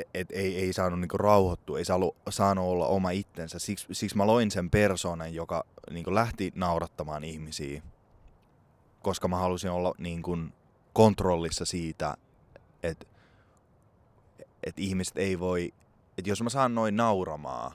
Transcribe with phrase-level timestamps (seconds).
[0.00, 3.58] et, et ei, ei saanut niinku rauhoittua, ei saanut, saanut olla oma itsensä.
[3.58, 7.82] Siksi, siksi mä loin sen persoonan, joka niinku lähti naurattamaan ihmisiä,
[9.02, 10.38] koska mä halusin olla niinku
[10.92, 12.16] kontrollissa siitä,
[12.82, 13.06] että
[14.62, 15.72] et ihmiset ei voi,
[16.18, 17.74] että jos mä saan noin nauramaa,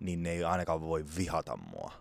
[0.00, 1.92] niin ne ei ainakaan voi vihata mua.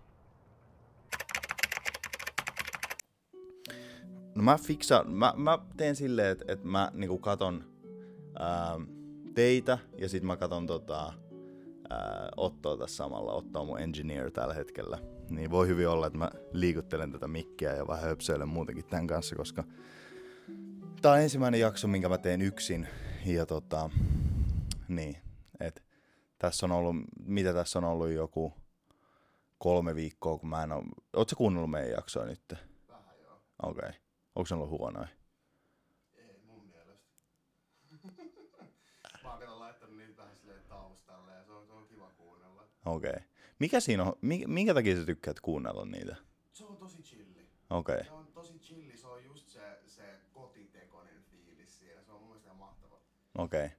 [4.36, 7.77] No mä fiksaan, mä, mä teen silleen, että, että mä niinku katon
[8.40, 8.80] ää,
[9.34, 11.14] teitä ja sit mä katon tota,
[11.90, 13.34] ää, Ottoa tässä samalla.
[13.34, 15.00] Otto on mun engineer tällä hetkellä.
[15.30, 19.36] Niin voi hyvin olla, että mä liikuttelen tätä mikkiä ja vähän höpsöilen muutenkin tämän kanssa,
[19.36, 19.64] koska
[21.02, 22.88] tää on ensimmäinen jakso, minkä mä teen yksin.
[23.26, 23.90] Ja tota,
[24.88, 25.18] niin,
[25.60, 25.84] et
[26.38, 28.54] tässä on ollut, mitä tässä on ollut joku
[29.58, 30.84] kolme viikkoa, kun mä en oo...
[31.14, 32.54] Ootko kuunnellut meidän jaksoa nyt?
[32.88, 33.42] Vähän joo.
[33.64, 33.90] Okei.
[33.90, 34.00] Okay.
[34.36, 35.08] Onko se ollut huonoja?
[36.16, 37.12] Ei mun mielestä.
[39.24, 42.64] mä oon kato laittanut niitä vähän silleen taustalle ja se on, se on kiva kuunnella.
[42.88, 43.10] Okei.
[43.10, 43.24] Okay.
[43.60, 46.16] Mikä siinä on, mi- minkä takia sä tykkäät kuunnella niitä?
[46.54, 47.50] Se on tosi chilli.
[47.70, 47.96] Okei.
[47.96, 48.06] Okay.
[48.06, 52.02] Se on tosi chilli, se on just se, se kotitekoinen fiilis siinä.
[52.02, 53.00] Se on mun mielestä mahtava.
[53.38, 53.66] Okei.
[53.66, 53.78] Okay.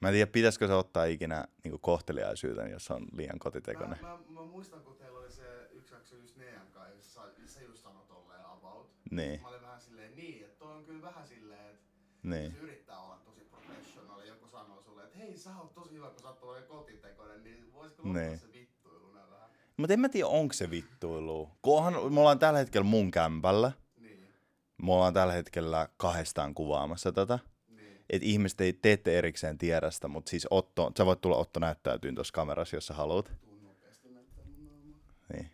[0.00, 3.98] Mä en tiedä, pitäisikö se ottaa ikinä niin kohteliaisuutta, jos se on liian kotitekoinen.
[4.02, 7.82] Mä, mä, mä, muistan, kun teillä oli se yksi jakso just Nean kanssa, sä just
[7.82, 8.90] sanoi tolleen about.
[9.10, 11.86] Niin, Mä olin vähän silleen niin, että toi on kyllä vähän silleen, että
[12.22, 12.52] niin.
[12.52, 14.20] se yrittää olla tosi professional.
[14.20, 17.72] Joku sanoo sulle, että hei sä oot tosi hyvä, kun sä oot tuollainen kotitekoinen, niin
[17.72, 18.38] voisiko lopettaa Niin.
[18.38, 19.50] se vittuiluna vähän?
[19.76, 21.50] Mutta en mä tiedä, onko se vittuilu.
[21.62, 23.72] Kunhan me ollaan tällä hetkellä mun kämpällä.
[23.96, 24.28] Niin,
[24.82, 27.38] Me ollaan tällä hetkellä kahdestaan kuvaamassa tätä.
[27.68, 28.04] niin.
[28.10, 32.14] Et ihmiset ei teette erikseen tiedä sitä, mutta siis Otto, sä voit tulla Otto näyttäytyyn
[32.14, 33.32] tuossa kamerassa, jos sä haluat.
[35.32, 35.50] Niin.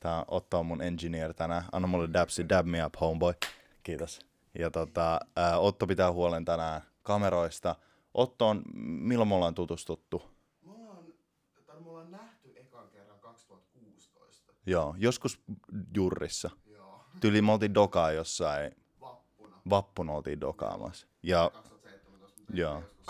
[0.00, 1.64] Tää on Otto on mun engineer tänään.
[1.72, 3.34] Anna mulle dabsi, dab me up, homeboy.
[3.82, 4.20] Kiitos.
[4.58, 7.76] Ja tota, ää, Otto pitää huolen tänään kameroista.
[8.14, 10.22] Otto on, milloin me ollaan tutustuttu?
[10.66, 11.04] Me ollaan,
[11.66, 14.52] tai me ollaan nähty ekan kerran 2016.
[14.66, 15.40] Joo, joskus
[15.96, 16.50] jurrissa.
[16.66, 19.56] Joo, Tyli me oltiin dokaa jossain, vappuna.
[19.70, 21.06] vappuna oltiin dokaamassa.
[21.22, 22.40] Ja 2017.
[22.40, 22.80] mutta Joo.
[22.80, 23.02] joskus-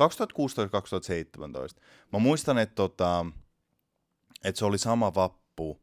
[1.79, 1.81] 2016-2017.
[2.13, 3.27] Mä muistan, että, tota,
[4.45, 5.81] että se oli sama vappu,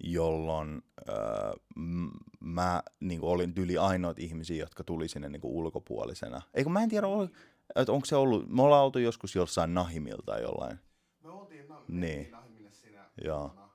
[0.00, 2.06] jolloin öö, m-
[2.40, 6.42] mä niin olin tyli ainoat ihmisiä, jotka tuli sinne niin ulkopuolisena.
[6.54, 7.28] Eikö mä en tiedä, oli,
[7.74, 10.78] että onko se ollut, me ollaan oltu joskus jossain Nahimilta tai jollain.
[11.22, 12.30] Me oltiin, na- Niin.
[12.30, 13.38] Nahimille siinä Joo.
[13.40, 13.70] vuonna.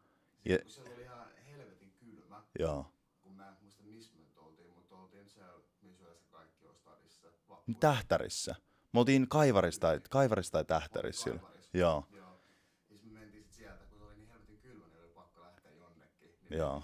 [0.45, 2.85] Ja- kun siellä oli ihan helvetin kylmä, Joo.
[3.23, 7.27] kun mä en muista missä me oltiin, mutta oltiin siellä, missä yleensä kaikki on stadissa.
[7.49, 8.55] Vappu- Tähtärissä.
[8.93, 11.29] Me oltiin Kaivarissa tai, Kaivarissa tai Tähtärissä.
[11.29, 11.77] Kaivarissa.
[11.77, 12.05] Joo.
[12.11, 12.41] Joo.
[12.89, 15.41] Ja sit me mentiin sit sieltä, kun se oli niin helvetin kylmä, niin oli pakko
[15.41, 16.29] lähteä jonnekin.
[16.49, 16.83] Niin Joo.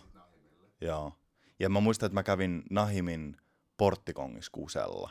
[0.81, 1.13] Joo.
[1.59, 3.37] Ja mä muistan, että mä kävin Nahimin
[3.77, 5.09] porttikongissa kusella.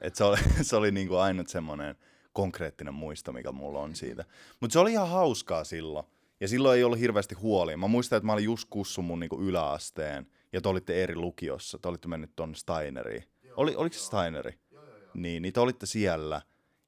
[0.00, 1.96] Et se oli, se oli niinku ainut semmoinen
[2.32, 4.24] konkreettinen muisto, mikä mulla on siitä.
[4.60, 6.06] Mutta se oli ihan hauskaa silloin.
[6.40, 7.76] Ja silloin ei ollut hirveästi huolia.
[7.76, 10.26] Mä muistan, että mä olin just kussu mun niinku yläasteen.
[10.52, 11.78] Ja te olitte eri lukiossa.
[11.78, 13.24] Te olitte mennyt tonne Steineriin.
[13.56, 14.58] Oli, oliko se Steineri?
[14.70, 15.10] Joo, joo, joo.
[15.14, 16.42] Niin, niin te olitte siellä.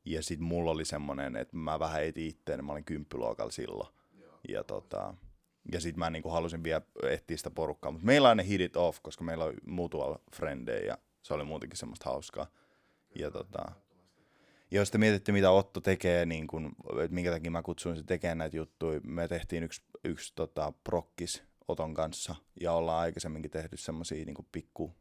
[0.04, 2.64] Ja sit mulla oli semmonen, että mä vähän etin itteen.
[2.64, 3.88] Mä olin kymppiluokalla silloin.
[4.20, 4.40] joo.
[4.48, 5.14] Ja, tota,
[5.72, 7.90] ja sit mä niinku halusin vielä etsiä sitä porukkaa.
[7.90, 11.44] Mutta meillä on ne hit it off, koska meillä on mutual frendejä ja se oli
[11.44, 12.46] muutenkin semmoista hauskaa.
[13.18, 13.72] Ja, tota,
[14.70, 18.38] jos te mietitte, mitä Otto tekee, niin kun, että minkä takia mä kutsuin se tekemään
[18.38, 24.24] näitä juttuja, me tehtiin yksi, yksi tota, prokkis Oton kanssa ja ollaan aikaisemminkin tehty semmoisia
[24.24, 24.96] niin pikku,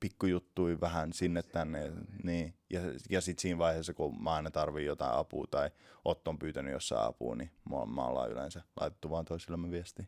[0.00, 1.92] pikkujuttuja vähän sinne tänne.
[2.22, 2.54] Niin.
[2.70, 2.80] Ja,
[3.10, 5.70] ja sitten siinä vaiheessa, kun mä aina tarviin jotain apua tai
[6.04, 10.06] Otto on pyytänyt jossain apua, niin mä, mä ollaan yleensä laitettu vaan toisillemme viestiä.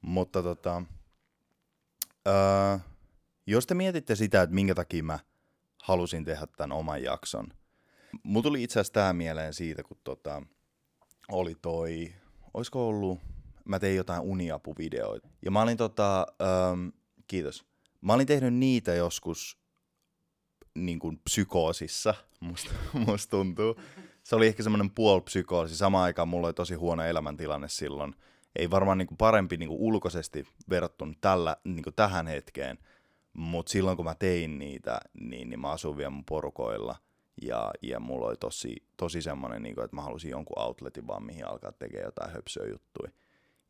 [0.00, 0.82] Mutta tota,
[2.28, 2.78] öö,
[3.46, 5.18] jos te mietitte sitä, että minkä takia mä
[5.82, 7.46] halusin tehdä tämän oman jakson,
[8.22, 10.42] mulla tuli itse asiassa tämä mieleen siitä, kun tota,
[11.28, 12.14] oli toi,
[12.54, 13.18] olisiko ollut,
[13.64, 15.28] mä tein jotain uniapuvideoita.
[15.44, 16.48] Ja mä olin tota, öö,
[17.26, 17.64] kiitos,
[18.00, 19.58] mä olin tehnyt niitä joskus
[20.74, 23.80] niin kuin psykoosissa, musta, musta tuntuu.
[24.22, 25.76] Se oli ehkä semmoinen puolipsykoosi.
[25.76, 28.14] Samaan aikaan mulla oli tosi huono elämäntilanne silloin.
[28.56, 32.78] Ei varmaan niin kuin parempi niin kuin ulkoisesti verrattuna tällä, niin kuin tähän hetkeen,
[33.32, 36.96] mutta silloin kun mä tein niitä, niin, niin mä asuin vielä mun porukoilla.
[37.42, 41.22] Ja, ja mulla oli tosi, tosi semmoinen, niin kuin, että mä halusin jonkun outletin vaan,
[41.22, 43.10] mihin alkaa tekemään jotain höpsöä juttuja.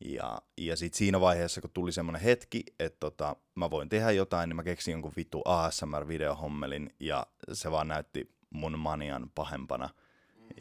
[0.04, 4.48] Ja, ja sitten siinä vaiheessa, kun tuli semmoinen hetki, että tota, mä voin tehdä jotain,
[4.48, 9.88] niin mä keksin jonkun vittu ASMR-videohommelin, ja se vaan näytti mun manian pahempana.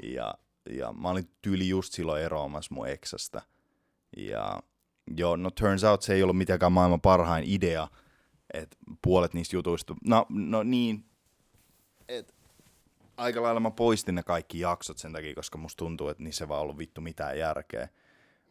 [0.04, 0.33] Ja,
[0.69, 3.42] ja mä olin tyyli just silloin eroamassa mun eksästä.
[4.18, 4.63] Ja
[5.18, 7.88] joo, no turns out se ei ollut mitenkään maailman parhain idea,
[8.53, 11.06] että puolet niistä jutuista, no, no niin,
[12.07, 12.36] et,
[13.18, 16.62] aika lailla mä poistin ne kaikki jaksot sen takia, koska musta tuntuu, että niissä vaan
[16.62, 17.89] ollut vittu mitään järkeä.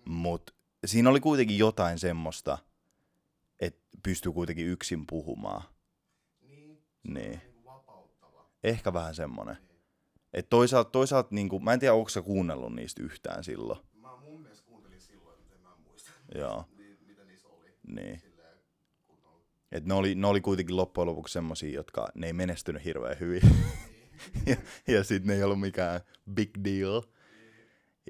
[0.05, 0.55] Mut
[0.87, 2.59] siinä oli kuitenkin jotain semmoista,
[3.61, 5.63] että pystyy kuitenkin yksin puhumaan.
[6.41, 6.83] Niin.
[7.09, 7.31] Niin.
[7.31, 8.47] Niin kuin vapauttava.
[8.65, 9.57] Ehkä vähän semmonen.
[10.33, 13.79] Et toisaalta, toisaalta niinku, mä en tiedä, onko sä kuunnellut niistä yhtään silloin.
[13.95, 16.11] Mä mun mielestä kuuntelin silloin, mutta en mä muista.
[16.35, 17.75] Joo, Niin, mitä niissä oli.
[17.87, 18.23] niin.
[19.73, 23.43] Et ne, oli, ne oli kuitenkin loppujen lopuksi semmosia, jotka ne ei menestynyt hirveän hyvin.
[24.47, 24.57] ja
[24.89, 26.01] ja sitten ne ei ollut mikään
[26.35, 27.03] big deal.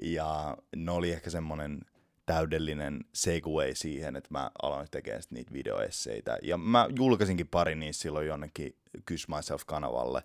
[0.01, 1.81] Ja ne oli ehkä semmonen
[2.25, 6.37] täydellinen segue siihen, että mä aloin tekemään niitä videoesseitä.
[6.43, 8.75] Ja mä julkaisinkin pari niistä silloin jonnekin
[9.05, 10.23] Kyss Myself-kanavalle,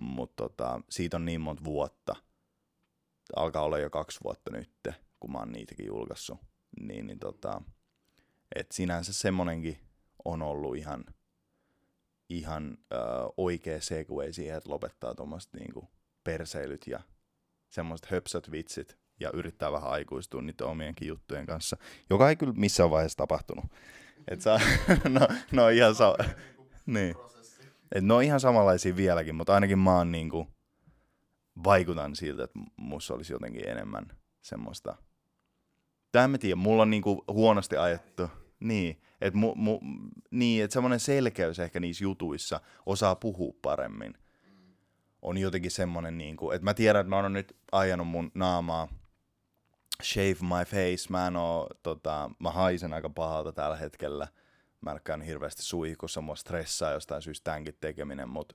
[0.00, 2.16] mutta tota, siitä on niin monta vuotta.
[3.36, 4.70] Alkaa olla jo kaksi vuotta nyt,
[5.20, 6.38] kun mä oon niitäkin julkaissut.
[6.80, 7.62] Niin, niin tota,
[8.54, 9.78] et sinänsä semmonenkin
[10.24, 11.04] on ollut ihan,
[12.28, 12.96] ihan ö,
[13.36, 15.88] oikea segue siihen, että lopettaa tuommoiset niinku
[16.24, 17.00] perseilyt ja
[17.70, 21.76] semmoiset höpsöt vitsit ja yrittää vähän aikuistua niiden omienkin juttujen kanssa,
[22.10, 23.64] joka ei kyllä missään vaiheessa tapahtunut.
[24.28, 24.60] Et saa,
[25.08, 26.16] no, no ihan sa-
[26.86, 27.14] niin.
[27.94, 30.48] Et ne on ihan samanlaisia vieläkin, mutta ainakin mä oon niinku,
[31.64, 34.06] vaikutan siltä, että musta olisi jotenkin enemmän
[34.42, 34.96] semmoista.
[36.24, 38.28] En mä tiedä, mulla on niinku huonosti ajettu.
[38.60, 39.80] Niin, että mu, mu,
[40.30, 44.14] niin, et semmoinen selkeys ehkä niissä jutuissa osaa puhua paremmin.
[45.22, 48.88] On jotenkin semmoinen, niinku, että mä tiedän, että mä oon nyt ajanut mun naamaa
[50.02, 51.10] shave my face.
[51.10, 54.28] Mä en oo, tota, mä haisen aika pahalta tällä hetkellä.
[54.80, 58.54] Mä en hirveästi suihkussa, mua stressaa jostain syystä tämänkin tekeminen, mutta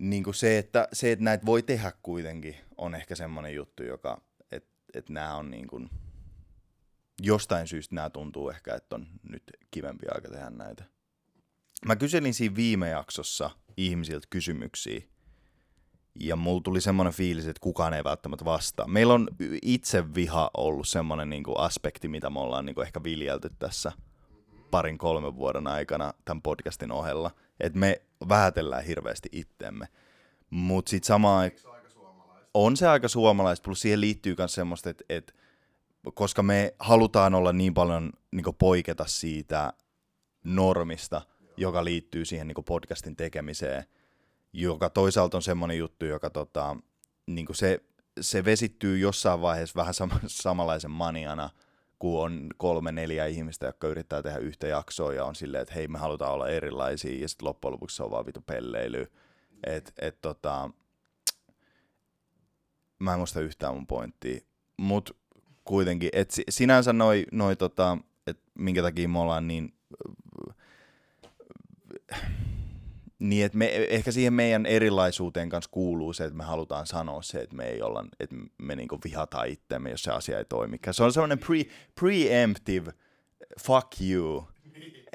[0.00, 4.20] niin kuin se, että, se, että näitä voi tehdä kuitenkin, on ehkä semmoinen juttu, joka,
[4.50, 5.90] että et nämä on niin kuin,
[7.22, 10.84] jostain syystä nämä tuntuu ehkä, että on nyt kivempi aika tehdä näitä.
[11.86, 15.00] Mä kyselin siinä viime jaksossa ihmisiltä kysymyksiä,
[16.20, 18.88] ja mulla tuli semmoinen fiilis, että kukaan ei välttämättä vastaa.
[18.88, 19.28] Meillä on
[19.62, 23.92] itse viha ollut semmoinen niin kuin aspekti, mitä me ollaan niin kuin ehkä viljelty tässä
[24.70, 27.30] parin kolmen vuoden aikana tämän podcastin ohella.
[27.60, 29.88] Että me vähätellään hirveästi itteemme.
[30.50, 31.60] Mutta sitten samaan aikaan
[31.90, 35.32] Se on aika on se aika suomalaista, plus siihen liittyy myös semmoista, että, että
[36.14, 39.72] koska me halutaan olla niin paljon niin poiketa siitä
[40.44, 41.22] normista,
[41.56, 43.84] joka liittyy siihen niin podcastin tekemiseen,
[44.52, 46.76] joka toisaalta on semmoinen juttu, joka tota,
[47.26, 47.80] niin se,
[48.20, 51.50] se vesittyy jossain vaiheessa vähän sama, samanlaisen maniana,
[51.98, 55.88] kun on kolme, neljä ihmistä, jotka yrittää tehdä yhtä jaksoa ja on silleen, että hei,
[55.88, 59.12] me halutaan olla erilaisia, ja sitten loppujen lopuksi se on vaan vitu pelleily.
[59.66, 60.70] Et, et, tota,
[62.98, 64.40] mä en muista yhtään mun pointtia,
[64.78, 65.21] mut
[65.64, 69.74] kuitenkin, et si- sinänsä noi, noi tota, et minkä takia me ollaan niin,
[73.18, 77.40] niin että me, ehkä siihen meidän erilaisuuteen kanssa kuuluu se, että me halutaan sanoa se,
[77.40, 80.76] että me ei olla, että me niinku vihataan itseämme, jos se asia ei toimi.
[80.90, 81.64] Se on semmoinen pre,
[82.00, 82.92] preemptive
[83.60, 84.48] fuck you,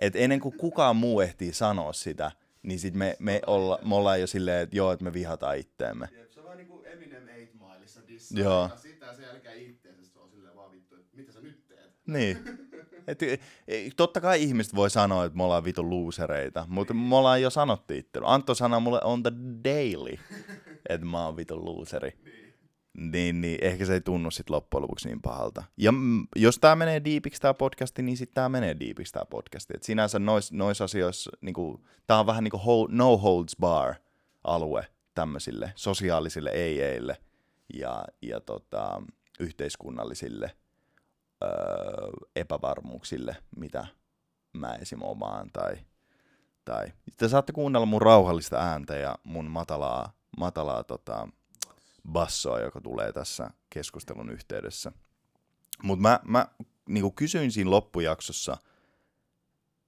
[0.02, 2.32] että ennen kuin kukaan muu ehtii sanoa sitä,
[2.64, 6.10] niin sit me, me, olla, me ollaan jo silleen, että joo, että me vihataan itteemme.
[6.12, 10.30] Jep, se on vähän niinku Eminem 8 Mileissa dissaa sitä sen jälkeen itteensä se on
[10.30, 11.92] silleen vaan vittu, että mitä sä nyt teet?
[12.08, 12.38] Niin.
[13.08, 13.38] Et, e,
[13.96, 17.94] totta kai ihmiset voi sanoa, että me ollaan vitu luusereita, mutta me ollaan jo sanottu
[17.94, 18.20] itse.
[18.24, 19.32] Antto sanoi mulle on the
[19.64, 20.18] daily,
[20.90, 22.14] että mä oon vitu luuseri.
[22.98, 25.64] Niin, niin ehkä se ei tunnu sit loppujen lopuksi niin pahalta.
[25.78, 25.94] Ja
[26.36, 29.74] jos tää menee diipiksi tää podcasti, niin sit tää menee diipiksi tää podcasti.
[29.76, 33.96] Et sinänsä nois, nois asioissa, niinku, tää on vähän niinku hold, no holds bar
[34.44, 37.18] alue tämmöisille sosiaalisille ei-eille
[37.74, 39.02] ja, ja tota,
[39.40, 40.52] yhteiskunnallisille
[41.44, 41.50] öö,
[42.36, 43.88] epävarmuuksille, mitä
[44.54, 45.02] mä esim.
[45.02, 45.50] omaan.
[45.54, 45.78] Tai,
[46.66, 51.30] tai te saatte kuunnella mun rauhallista ääntä ja mun matalaa, matalaa tota,
[52.12, 54.92] bassoa, joka tulee tässä keskustelun yhteydessä.
[55.84, 56.48] Mutta mä, mä
[56.90, 58.58] niinku kysyin siinä loppujaksossa,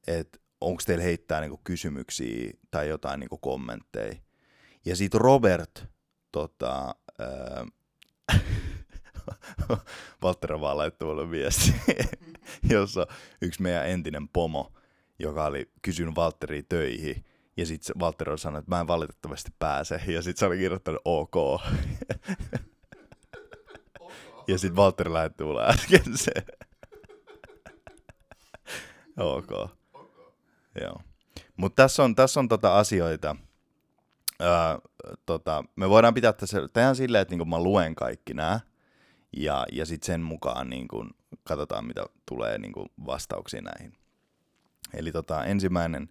[0.08, 4.16] että onko teillä heittää niinku kysymyksiä tai jotain niinku kommentteja.
[4.86, 5.86] Ja sitten Robert,
[6.32, 7.66] tota, öö,
[10.24, 11.74] Valtteri vaan laittoi mulle viesti,
[12.70, 13.08] jossa
[13.42, 14.72] yksi meidän entinen pomo,
[15.20, 17.26] joka oli kysynyt Valtteria töihin,
[17.58, 21.02] ja sitten Valtteri on sanonut, että mä en valitettavasti pääse, ja sitten se oli kirjoittanut
[21.06, 21.62] OK.
[24.48, 26.32] ja sitten Valtteri lähetti mulle äsken se.
[29.18, 29.70] OK.
[30.82, 31.02] Joo.
[31.58, 33.36] Mutta tässä on, tässä on tota asioita,
[34.42, 34.50] öö,
[35.26, 38.60] tota, me voidaan pitää tässä, tehdään silleen, että niinku mä luen kaikki nämä,
[39.38, 41.12] ja, ja sitten sen mukaan niin kun,
[41.44, 43.94] katsotaan, mitä tulee niin kun vastauksia näihin.
[44.94, 46.10] Eli tota, ensimmäinen,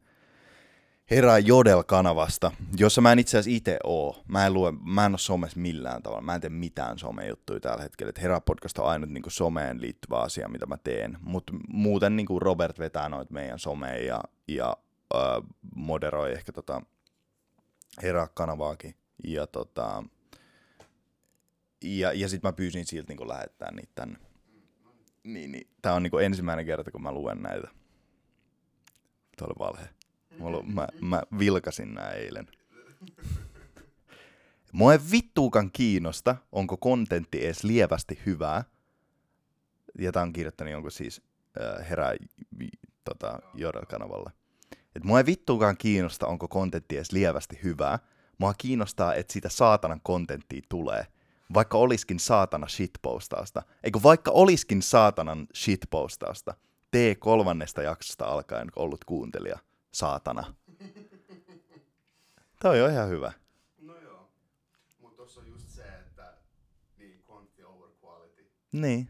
[1.10, 4.22] Herää Jodel-kanavasta, jossa mä en itse asiassa itse oo.
[4.26, 6.22] Mä en, lue, mä en ole somessa millään tavalla.
[6.22, 8.10] Mä en tee mitään somejuttuja tällä hetkellä.
[8.10, 11.18] Et Herää podcast on ainut niin someen liittyvä asia, mitä mä teen.
[11.20, 14.76] Mutta muuten niin Robert vetää noita meidän someen ja, ja
[15.14, 15.20] äh,
[15.74, 16.82] moderoi ehkä tota
[18.02, 18.94] Herää-kanavaakin.
[19.24, 20.04] Ja, tota,
[21.82, 24.18] ja, ja sitten mä pyysin siltä niin lähettää niitä tänne.
[25.24, 25.68] Niin, niin.
[25.82, 27.68] Tää on niin ensimmäinen kerta, kun mä luen näitä.
[29.38, 29.88] Tuo oli valhe.
[30.38, 32.46] Mulla, mä, mä vilkasin nää eilen.
[34.72, 38.64] Mua ei vittuukan kiinnosta, onko kontentti edes lievästi hyvää.
[39.98, 41.22] Ja tää on kirjoittanut jonkun siis
[41.60, 42.14] äh, herää
[43.04, 44.30] tota, Jodel-kanavalle.
[44.96, 47.98] Et mua ei vittuukaan kiinnosta, onko kontentti edes lievästi hyvää.
[48.38, 51.06] Mua kiinnostaa, että sitä saatanan kontenttia tulee.
[51.54, 53.62] Vaikka oliskin saatana shitpostausta.
[53.84, 56.54] Eikö vaikka oliskin saatanan shitpostausta.
[56.90, 59.58] Tee kolmannesta jaksosta alkaen ollut kuuntelija
[59.92, 60.54] saatana.
[62.62, 63.32] Toi on ihan hyvä.
[63.78, 64.30] No joo.
[65.00, 66.34] Mut tossa on just se, että
[66.98, 68.50] niin quantity over quality.
[68.72, 69.08] Niin.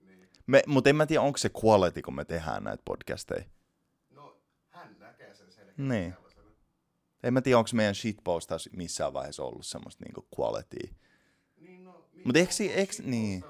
[0.00, 0.28] Niin.
[0.46, 3.44] Me, mutta en mä tiedä, onko se quality, kun me tehdään näitä podcasteja.
[4.10, 4.40] No,
[4.70, 6.14] hän näkee sen selkeästi Niin.
[7.22, 10.94] En mä tiedä, onko meidän shitpostaus missään vaiheessa ollut semmoista niinku quality.
[12.18, 13.42] Niin no, Mut eikö eikö- niin.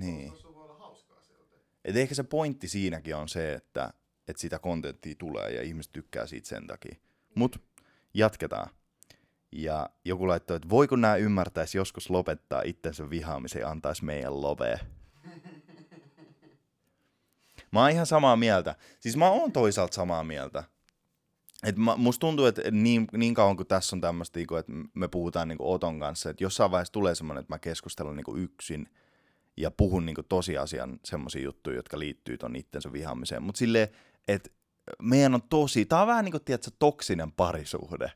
[0.00, 1.62] Niin shitpostaus, niin.
[1.84, 3.92] Et ehkä se pointti siinäkin on se, että,
[4.28, 6.96] että sitä kontenttia tulee ja ihmiset tykkää siitä sen takia.
[7.34, 7.62] Mut
[8.14, 8.70] jatketaan.
[9.52, 14.78] Ja joku laittoi, että voiko nämä ymmärtäisi joskus lopettaa itsensä vihaamisen ja antaisi meidän lovea.
[17.70, 18.74] Mä oon ihan samaa mieltä.
[19.00, 20.64] Siis mä oon toisaalta samaa mieltä.
[21.64, 25.08] Et mä, musta tuntuu, että niin, niin kauan kuin tässä on tämmöistä, niinku, että me
[25.08, 28.88] puhutaan niinku Oton kanssa, että jossain vaiheessa tulee semmoinen, että mä keskustelen niinku yksin
[29.56, 33.42] ja puhun niinku tosiasian semmoisia juttuja, jotka liittyy ton itsensä vihaamiseen.
[33.42, 33.88] Mutta silleen,
[34.28, 34.50] että
[35.02, 38.12] meidän on tosi, tää on vähän niin kuin, tiedätkö, toksinen parisuhde.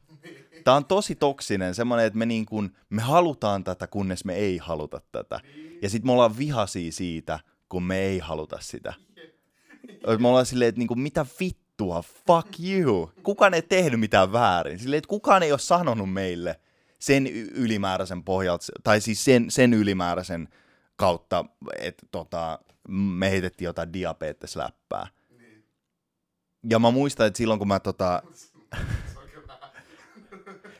[0.64, 4.58] Tää on tosi toksinen, semmoinen, että me, niin kuin, me halutaan tätä, kunnes me ei
[4.58, 5.40] haluta tätä.
[5.82, 8.94] Ja sitten me ollaan vihaisia siitä, kun me ei haluta sitä.
[10.18, 11.67] Me ollaan silleen, että niin kuin, mitä vittua,
[12.26, 13.12] fuck you.
[13.22, 14.78] Kukaan ei tehnyt mitään väärin.
[14.78, 16.60] Silleen, että kukaan ei ole sanonut meille
[16.98, 20.48] sen ylimääräisen pohjalta, tai siis sen, sen ylimääräisen
[20.96, 21.44] kautta,
[21.80, 22.58] että tota,
[22.88, 25.06] me heitettiin jotain diabetesläppää.
[25.38, 25.64] Niin.
[26.70, 28.22] Ja mä muistan, että silloin kun mä tota,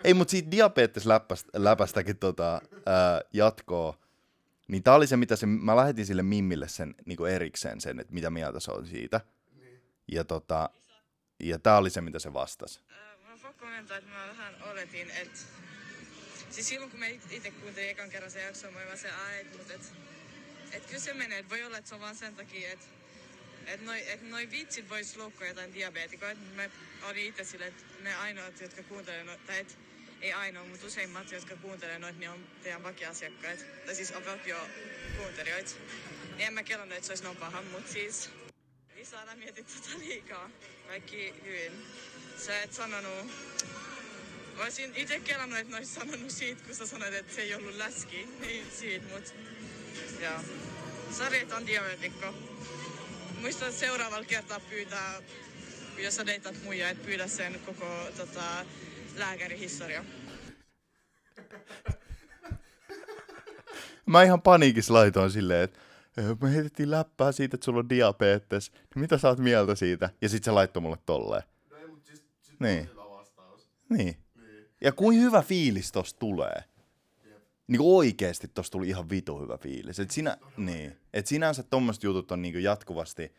[0.05, 3.99] ei, mutta siitä diabetesläpästäkin tota, ää, jatkoa,
[4.69, 8.15] niin tää oli se, mitä se, mä lähetin sille Mimmille sen niin erikseen sen, että
[8.15, 9.21] mitä mieltä se on siitä.
[9.61, 9.81] niin.
[10.13, 10.71] Ja, tota,
[11.41, 12.81] ja tää oli se, mitä se vastasi.
[12.91, 12.97] Äh,
[13.29, 15.39] Mä pakko kommentoida, että mä vähän oletin, että...
[16.51, 19.59] Siis silloin kun mä itse kuuntelin ekan kerran se jakso, mä vaan se, ai, et,
[19.59, 19.93] mut et,
[20.73, 22.87] et kyllä se menee, että voi olla, että se on vaan sen takia, että
[23.67, 26.41] et noi, et noi vitsit vois loukkua jotain diabeetikoita.
[26.57, 26.69] Mä
[27.09, 29.79] olin itse silleen, että ne ainoat, jotka kuuntelee noita, tai et,
[30.21, 33.65] ei ainoa, mutta useimmat, jotka kuuntelee noita, niin on teidän vakiasiakkaita.
[33.87, 35.71] Tai siis on vakio-kuuntelijoita.
[36.37, 38.31] Niin en mä kelannut, että se olisi noin paha, mutta siis...
[38.95, 40.51] Lisa, älä mieti tota liikaa.
[40.89, 41.73] Kaikki hyvin.
[42.39, 43.27] Sä et sanonut...
[44.57, 47.55] Mä olisin itse kelannut, että ne olisi sanonut siitä, kun sä sanoit, että se ei
[47.55, 48.29] ollut läski.
[48.41, 49.35] Niin siitä, mut...
[50.23, 50.41] Joo.
[51.11, 52.35] Sari, on diabetikko.
[53.41, 55.23] Muista seuraavalla kertaa pyytää,
[55.99, 58.65] jos sä deitat muija, että pyydä sen koko tota,
[59.17, 60.05] lääkärihistoria.
[64.07, 65.88] Mä ihan paniikissa laitoin silleen, että "Ö,
[66.41, 68.71] me heitettiin läppää siitä, että sulla on diabetes.
[68.73, 70.11] Niin mitä sä oot mieltä siitä?
[70.23, 71.43] Ja sit se laittoi mulle tolleen.
[71.71, 72.23] No ei, mut siis,
[72.61, 72.61] Niin.
[72.61, 72.89] niin.
[73.89, 74.17] Niin.
[74.35, 74.65] Niin.
[74.81, 76.65] Ja kuin hyvä fiilis tosta tulee.
[77.25, 77.43] Jep.
[77.67, 80.01] Niin kuin oikeesti tosta tuli ihan vitu hyvä fiilis.
[80.01, 80.97] Et, sinä, niin.
[81.13, 83.33] Et sinänsä tommoset jutut on niin jatkuvasti,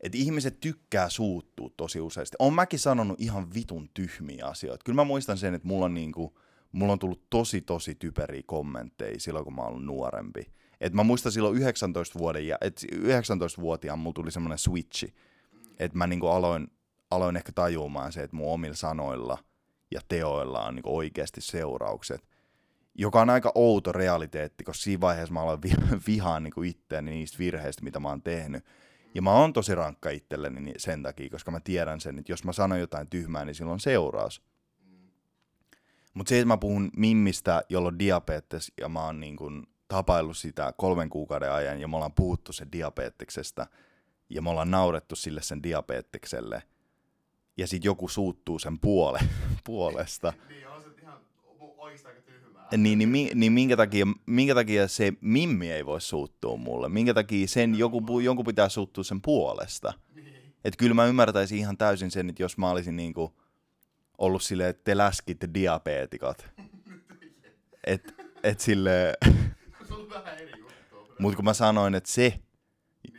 [0.00, 2.36] että ihmiset tykkää suuttua tosi useasti.
[2.38, 4.84] On mäkin sanonut ihan vitun tyhmiä asioita.
[4.84, 6.38] Kyllä mä muistan sen, että mulla on, niinku,
[6.72, 10.46] mulla on tullut tosi tosi typeriä kommentteja silloin, kun mä oon nuorempi.
[10.84, 15.14] Et mä muistan silloin 19 vuoden, ja, et 19-vuotiaan mulla tuli semmoinen switchi,
[15.78, 16.66] että mä niinku aloin,
[17.10, 19.38] aloin ehkä tajuamaan se, että mun omilla sanoilla
[19.90, 22.34] ja teoilla on niinku oikeasti seuraukset
[22.94, 27.38] joka on aika outo realiteetti, koska siinä vaiheessa mä aloin vi- vihaan niinku itseäni niistä
[27.38, 28.64] virheistä, mitä mä oon tehnyt.
[29.14, 32.44] Ja mä oon tosi rankka itselleni ni- sen takia, koska mä tiedän sen, että jos
[32.44, 34.42] mä sanon jotain tyhmää, niin silloin seuraus.
[36.14, 40.36] Mutta se, että mä puhun Mimmistä, jolla on diabetes, ja mä oon niin kun tapaillut
[40.36, 43.66] sitä kolmen kuukauden ajan, ja me ollaan puhuttu sen diabeteksestä,
[44.30, 46.62] ja me ollaan naurettu sille sen diabetekselle,
[47.56, 49.20] ja sit joku suuttuu sen puole,
[49.66, 51.18] puolesta, Niin, on se ihan
[51.60, 52.68] o- oikeastaan aika tyhmää.
[52.76, 56.88] niin, niin, niin minkä, takia, minkä takia se Mimmi ei voi suuttua mulle?
[56.88, 59.92] Minkä takia sen joku, jonkun pitää suuttua sen puolesta?
[60.14, 60.34] Niin.
[60.64, 63.34] Että kyllä mä ymmärtäisin ihan täysin sen, että jos mä olisin niinku
[64.18, 66.46] ollut silleen, että te läskit diabeetikot.
[67.86, 69.14] Et, et silleen,
[69.94, 71.14] on vähän eri juttu.
[71.18, 72.40] mutta kun mä sanoin, että se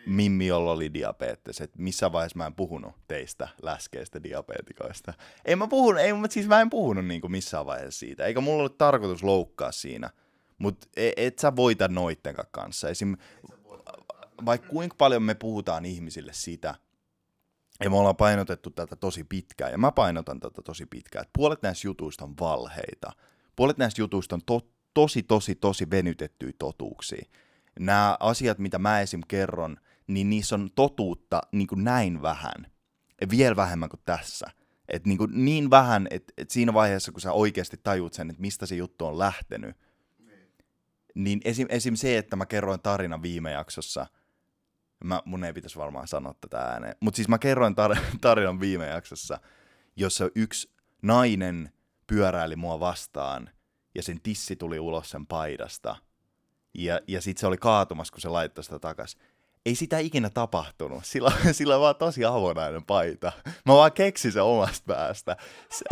[0.05, 5.13] Mimmi, jolla oli diabetes, että missä vaiheessa mä en puhunut teistä läskeistä diabeetikoista.
[5.45, 8.59] Ei mä puhunut, ei, mä, siis mä en puhunut niinku missään vaiheessa siitä, eikä mulla
[8.59, 10.09] ollut tarkoitus loukkaa siinä.
[10.57, 12.89] Mutta et, et sä voita noitten kanssa.
[12.89, 13.17] Esim,
[14.45, 16.75] vaikka kuinka paljon me puhutaan ihmisille sitä,
[17.83, 21.61] ja me ollaan painotettu tätä tosi pitkään, ja mä painotan tätä tosi pitkään, että puolet
[21.61, 23.11] näistä jutuista on valheita.
[23.55, 24.61] Puolet näistä jutuista on to,
[24.95, 27.25] tosi, tosi, tosi venytettyjä totuuksia.
[27.79, 29.21] Nämä asiat, mitä mä esim.
[29.27, 32.71] kerron, niin niissä on totuutta niin kuin näin vähän.
[33.29, 34.45] Vielä vähemmän kuin tässä.
[34.87, 38.41] Et niin, kuin niin vähän, että et siinä vaiheessa, kun sä oikeasti tajut sen, että
[38.41, 39.77] mistä se juttu on lähtenyt,
[41.15, 41.95] niin esim, esim.
[41.95, 44.07] se, että mä kerroin tarinan viime jaksossa,
[45.03, 48.85] mä, mun ei pitäisi varmaan sanoa tätä ääneen, mutta siis mä kerroin tar- tarinan viime
[48.87, 49.39] jaksossa,
[49.95, 51.71] jossa yksi nainen
[52.07, 53.49] pyöräili mua vastaan
[53.95, 55.95] ja sen tissi tuli ulos sen paidasta.
[56.73, 59.17] Ja, ja sitten se oli kaatumassa, kun se laittoi sitä takas.
[59.65, 61.05] Ei sitä ikinä tapahtunut.
[61.05, 63.31] Sillä, sillä on vaan tosi avonainen paita.
[63.65, 65.37] Mä vaan keksin sen omasta päästä.
[65.69, 65.85] Se,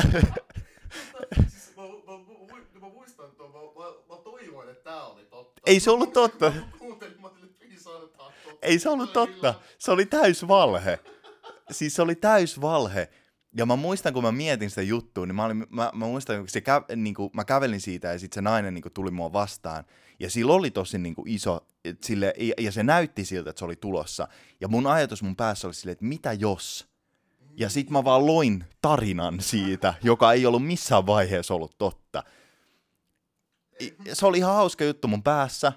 [1.77, 2.17] mä, mä,
[2.51, 5.61] mä, mä, muistan tuon, mä, mä, mä toivoin, että tää oli totta.
[5.65, 6.47] Ei se ollut totta.
[6.47, 6.61] Että
[8.17, 8.57] totta.
[8.61, 9.53] ei se ollut totta.
[9.77, 10.99] Se oli täys valhe.
[11.71, 13.09] Siis se oli täys valhe.
[13.57, 16.49] Ja mä muistan, kun mä mietin sitä juttua, niin mä, olin, mä, mä muistan, kun
[16.49, 19.33] se kä, niin kuin, mä kävelin siitä ja sitten se nainen niin kuin, tuli mua
[19.33, 19.83] vastaan.
[20.19, 23.59] Ja sillä oli tosi niin kuin, iso, et sille, ja, ja se näytti siltä, että
[23.59, 24.27] se oli tulossa.
[24.61, 26.87] Ja mun ajatus mun päässä oli silleen, että mitä jos?
[27.57, 32.23] Ja sit mä vaan loin tarinan siitä, joka ei ollut missään vaiheessa ollut totta.
[34.13, 35.73] Se oli ihan hauska juttu mun päässä.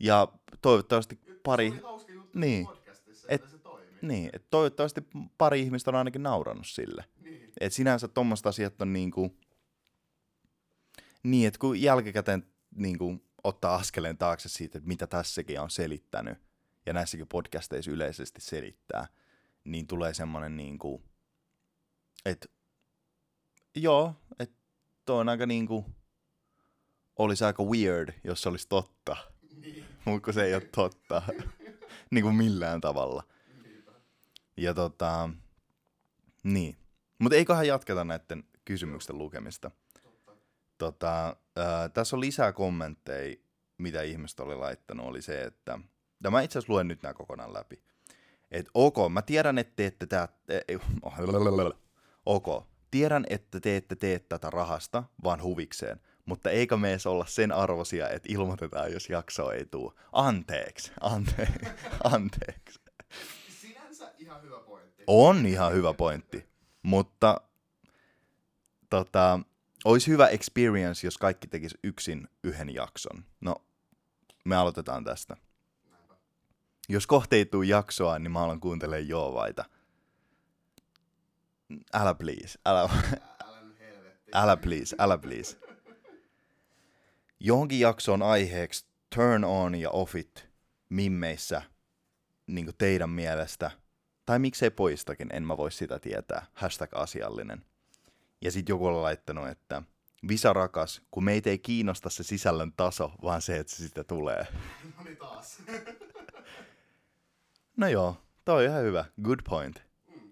[0.00, 0.28] Ja
[0.62, 1.68] toivottavasti pari...
[1.70, 2.66] Se oli hauska juttu Niin.
[2.66, 3.61] podcastissa, Et- että toimii.
[4.02, 5.00] Niin, että toivottavasti
[5.38, 7.04] pari ihmistä on ainakin naurannut sille.
[7.20, 7.52] Niin.
[7.60, 9.36] Et sinänsä tuommoista asiat on niinku...
[11.22, 16.38] Niin, että kun jälkikäteen niinku ottaa askeleen taakse siitä, että mitä tässäkin on selittänyt,
[16.86, 19.06] ja näissäkin podcasteissa yleisesti selittää,
[19.64, 21.02] niin tulee semmoinen niinku...
[22.24, 22.48] Että
[23.76, 24.56] joo, että
[25.06, 25.86] toi on aika niinku...
[27.16, 29.16] Olisi aika weird, jos se olisi totta.
[29.60, 29.84] Niin.
[30.04, 31.22] Mutta kun se ei ole totta.
[32.10, 33.22] niin kuin millään tavalla.
[34.56, 35.30] Ja tota,
[36.42, 36.76] niin.
[37.18, 39.70] Mutta eiköhän jatketa näiden kysymysten lukemista.
[40.78, 43.36] Tota, ää, tässä on lisää kommentteja,
[43.78, 45.78] mitä ihmiset oli laittanut, oli se, että,
[46.24, 47.82] ja mä itse luen nyt nämä kokonaan läpi.
[48.50, 50.28] Et ok, mä tiedän, että te ette tää,
[50.68, 50.78] ei,
[52.26, 57.26] ok, tiedän, että te ette tee tätä rahasta, vaan huvikseen, mutta eikö me edes olla
[57.26, 59.92] sen arvosia, että ilmoitetaan, jos jakso ei tule.
[60.12, 61.66] Anteeksi, anteeksi,
[62.04, 62.81] anteeksi.
[64.22, 65.04] Ihan hyvä pointti.
[65.06, 66.46] On ihan hyvä pointti,
[66.82, 67.40] mutta
[68.90, 69.40] tota,
[69.84, 73.24] olisi hyvä experience, jos kaikki tekis yksin yhden jakson.
[73.40, 73.56] No,
[74.44, 75.36] me aloitetaan tästä.
[75.90, 76.14] Näinpä.
[76.88, 79.64] Jos kohta ei tuu jaksoa, niin mä alan kuuntelemaan Joovaita.
[81.94, 82.80] Älä please, älä,
[83.44, 83.62] Älä
[84.34, 85.58] älä please, älä please.
[87.40, 90.48] Johonkin jaksoon aiheeksi turn on ja off it
[90.88, 91.62] mimmeissä
[92.46, 93.70] niin teidän mielestä.
[94.26, 96.46] Tai miksei poistakin, en mä voi sitä tietää.
[96.52, 97.64] Hashtag asiallinen.
[98.40, 99.82] Ja sit joku on laittanut, että
[100.28, 104.46] Visa rakas, kun meitä ei kiinnosta se sisällön taso, vaan se, että se sitä tulee.
[104.96, 105.62] No niin taas.
[107.76, 109.04] No joo, toi on ihan hyvä.
[109.22, 109.82] Good point.
[110.08, 110.30] Mm.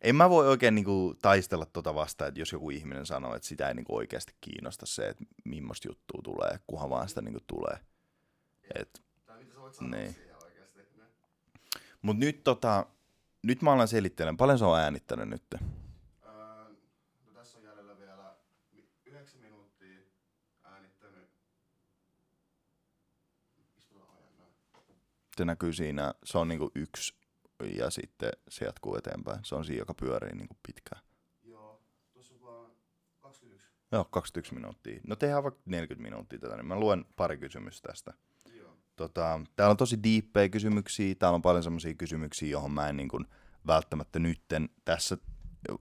[0.00, 3.68] En mä voi oikein niinku taistella tota vastaan, että jos joku ihminen sanoo, että sitä
[3.68, 7.78] ei niinku oikeasti kiinnosta se, että millaista juttua tulee, kunhan vaan sitä niinku tulee.
[8.74, 10.16] Et, Tai mitä sä voit sanoa Niin.
[12.04, 12.12] Siihen oikeesti?
[12.12, 12.12] Ne.
[12.12, 12.86] mut nyt tota,
[13.42, 14.36] nyt mä alan selittelen.
[14.36, 15.44] Paljon se on äänittänyt nyt?
[15.54, 15.60] Öö,
[17.26, 18.36] no tässä on jäljellä vielä
[19.06, 20.00] yhdeksän minuuttia
[20.62, 21.30] äänittänyt.
[25.36, 27.14] Se näkyy siinä, se on niinku yksi
[27.78, 29.40] ja sitten se jatkuu eteenpäin.
[29.44, 31.02] Se on siinä, joka pyörii niinku pitkään.
[31.42, 32.70] Joo, tuossa on vaan
[33.20, 33.68] 21.
[33.92, 35.00] Joo, 21 minuuttia.
[35.06, 38.14] No tehdään vaikka 40 minuuttia tätä, niin mä luen pari kysymystä tästä.
[38.96, 43.08] Tota, täällä on tosi diippejä kysymyksiä, täällä on paljon semmoisia kysymyksiä, johon mä en niin
[43.08, 43.26] kuin
[43.66, 45.16] välttämättä nytten tässä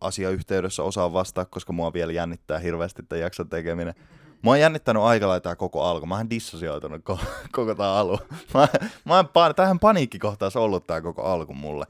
[0.02, 3.94] asiayhteydessä osaa vastaa, koska mua vielä jännittää hirveästi tämän jakson tekeminen.
[4.42, 6.06] Mua on jännittänyt aika tää koko alku.
[6.06, 8.24] Mä oon dissosioitunut ko- koko tää alku.
[8.54, 8.68] Mä,
[9.06, 11.86] mä pa- tähän paniikkikohtaus ollut tää koko alku mulle.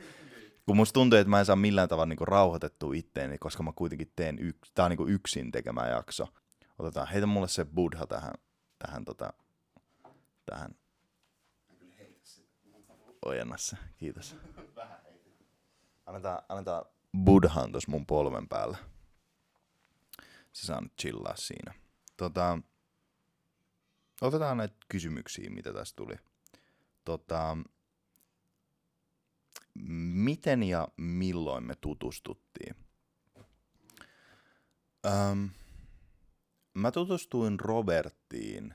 [0.66, 4.12] Kun musta tuntuu, että mä en saa millään tavalla niinku rauhoitettua itteeni, koska mä kuitenkin
[4.16, 6.28] teen yks, tää on niinku yksin tekemä jakso.
[6.80, 8.34] Otetaan, heitä mulle se buddha tähän,
[8.80, 9.34] tähän, tota,
[10.46, 10.76] tähän
[11.70, 12.54] Mä kyllä heitä sitä.
[13.26, 13.78] Ojennassa.
[13.98, 14.36] Kiitos.
[14.76, 15.04] Vähän.
[16.06, 16.86] Annetaan, annetaan
[17.18, 18.78] Buddhaan tuossa mun polven päällä.
[20.54, 21.74] Se saa nyt chillaa siinä.
[22.18, 22.60] Tota,
[24.22, 26.16] otetaan näitä kysymyksiä, mitä tästä tuli.
[27.06, 27.58] Tota,
[30.14, 32.76] miten ja milloin me tutustuttiin?
[35.06, 35.50] Öm,
[36.74, 38.74] mä tutustuin Roberttiin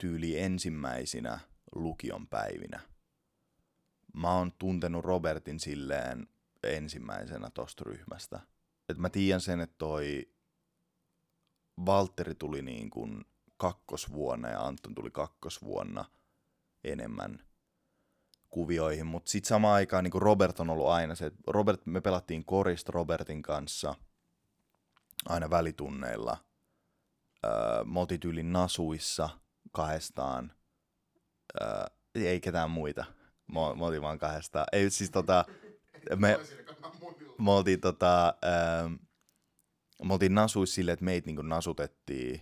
[0.00, 1.40] tyyli ensimmäisinä
[1.74, 2.91] lukion päivinä.
[4.12, 6.28] Mä oon tuntenut Robertin silleen
[6.62, 8.40] ensimmäisenä tosta ryhmästä.
[8.88, 10.28] Et mä tiedän sen, että toi
[11.86, 13.24] Valtteri tuli niin kuin
[13.56, 16.04] kakkosvuonna ja Anton tuli kakkosvuonna
[16.84, 17.42] enemmän
[18.50, 22.44] kuvioihin, mutta sitten samaan aikaan niin Robert on ollut aina se, että Robert, me pelattiin
[22.44, 23.94] korista Robertin kanssa
[25.28, 26.36] aina välitunneilla.
[27.44, 29.28] Öö, me nasuissa
[29.72, 30.52] kahdestaan,
[31.60, 33.04] öö, ei ketään muita.
[33.46, 34.66] Me, me oltiin vaan kahdestaan.
[34.72, 35.44] Ei siis tota,
[36.16, 36.38] me,
[37.38, 38.88] me oltiin tota, öö,
[40.04, 42.40] me oltiin nasuissa silleen, että meitä niinku nasutettiin.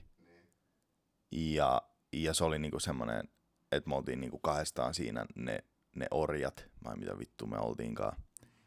[1.33, 1.83] Ja,
[2.13, 3.29] ja se oli niinku semmoinen,
[3.73, 5.65] että me oltiin niinku kahdestaan siinä ne,
[5.97, 8.17] ne orjat, vai mitä vittu me oltiinkaan.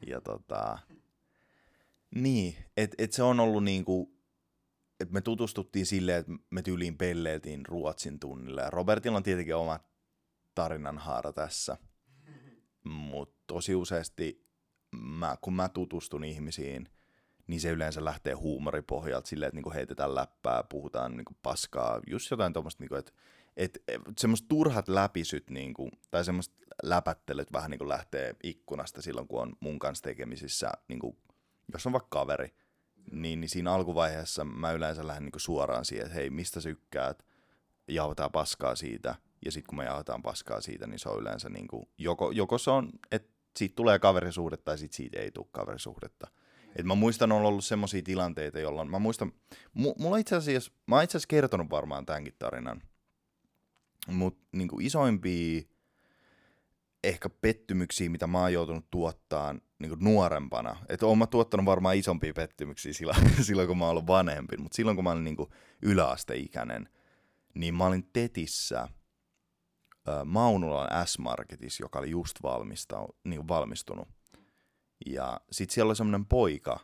[0.07, 0.77] Ja tota,
[2.15, 4.13] niin, että et se on ollut niinku,
[4.99, 8.61] että me tutustuttiin silleen, että me tyyliin pelleiltiin Ruotsin tunnilla.
[8.61, 9.79] Ja Robertilla on tietenkin oma
[10.55, 11.77] tarinanhaara tässä.
[12.83, 14.45] Mutta tosi useasti,
[15.01, 16.89] mä, kun mä tutustun ihmisiin,
[17.47, 22.53] niin se yleensä lähtee huumoripohjalta silleen, että niinku heitetään läppää, puhutaan niinku paskaa, just jotain
[22.53, 23.11] tuommoista, niinku, että
[23.57, 29.41] et, et, semmoista turhat läpisyt, niinku, tai semmoista läpättelyt vähän niinku lähtee ikkunasta silloin, kun
[29.41, 31.17] on mun kanssa tekemisissä, niinku,
[31.73, 32.55] jos on vaikka kaveri,
[33.11, 37.25] niin, niin siinä alkuvaiheessa mä yleensä lähden niinku suoraan siihen, että hei, mistä sykkäät,
[37.87, 39.15] jauhetaan paskaa siitä,
[39.45, 42.71] ja sitten kun me jauhetaan paskaa siitä, niin se on yleensä niinku, joko, joko se
[42.71, 46.27] on, että siitä tulee kaverisuhdetta, tai sitten siitä ei tule kaverisuhdetta.
[46.75, 49.31] Et mä muistan, on ollut semmoisia tilanteita, jolloin, mä muistan,
[49.73, 52.81] mu, mulla itse asiassa, mä itse asiassa kertonut varmaan tämänkin tarinan,
[54.07, 55.61] mutta niinku isoimpia
[57.03, 60.75] ehkä pettymyksiä, mitä mä oon joutunut tuottaa niin nuorempana.
[60.89, 64.75] Että oon mä tuottanut varmaan isompia pettymyksiä silloin, silloin kun mä oon ollut vanhempi, mutta
[64.75, 65.37] silloin kun mä olin niin
[65.81, 66.89] yläasteikäinen,
[67.53, 68.87] niin mä olin Tetissä
[70.25, 74.07] Maunulan S-Marketissa, joka oli just valmista, niin valmistunut.
[75.05, 76.79] Ja sit siellä oli semmoinen poika,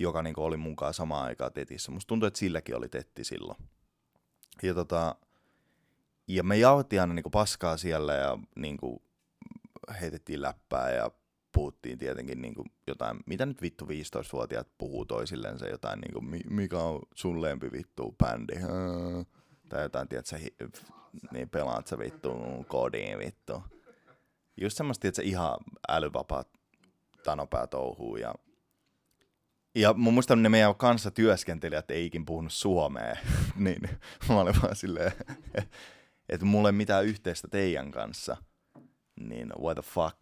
[0.00, 1.92] joka niin oli mukaan samaan aikaan Tetissä.
[1.92, 3.58] Musta tuntuu, että silläkin oli Tetti silloin.
[4.62, 5.16] Ja, tota,
[6.28, 8.78] ja me jauhettiin aina niin paskaa siellä ja niin
[10.00, 11.10] heitettiin läppää ja
[11.52, 16.78] puhuttiin tietenkin niin kuin jotain, mitä nyt vittu 15-vuotiaat puhuu toisillensa, jotain niin kuin, mikä
[16.78, 18.54] on sun lempi vittu bändi,
[19.68, 20.38] tai jotain, tiedätkö,
[21.32, 22.34] niin pelaat sä vittu
[22.68, 23.62] kodiin vittu.
[24.56, 25.56] Just semmoista, tiedätkö, ihan
[25.88, 26.48] älyvapaat
[27.24, 28.34] tanopää touhuu ja
[29.76, 33.16] ja mun muistan ne meidän kanssa työskentelijät ei ikin puhunut suomea,
[33.56, 33.82] niin
[34.28, 35.12] mä olin vaan silleen,
[36.28, 38.36] että mulla ei mitään yhteistä teidän kanssa.
[39.20, 40.16] Niin, what the fuck?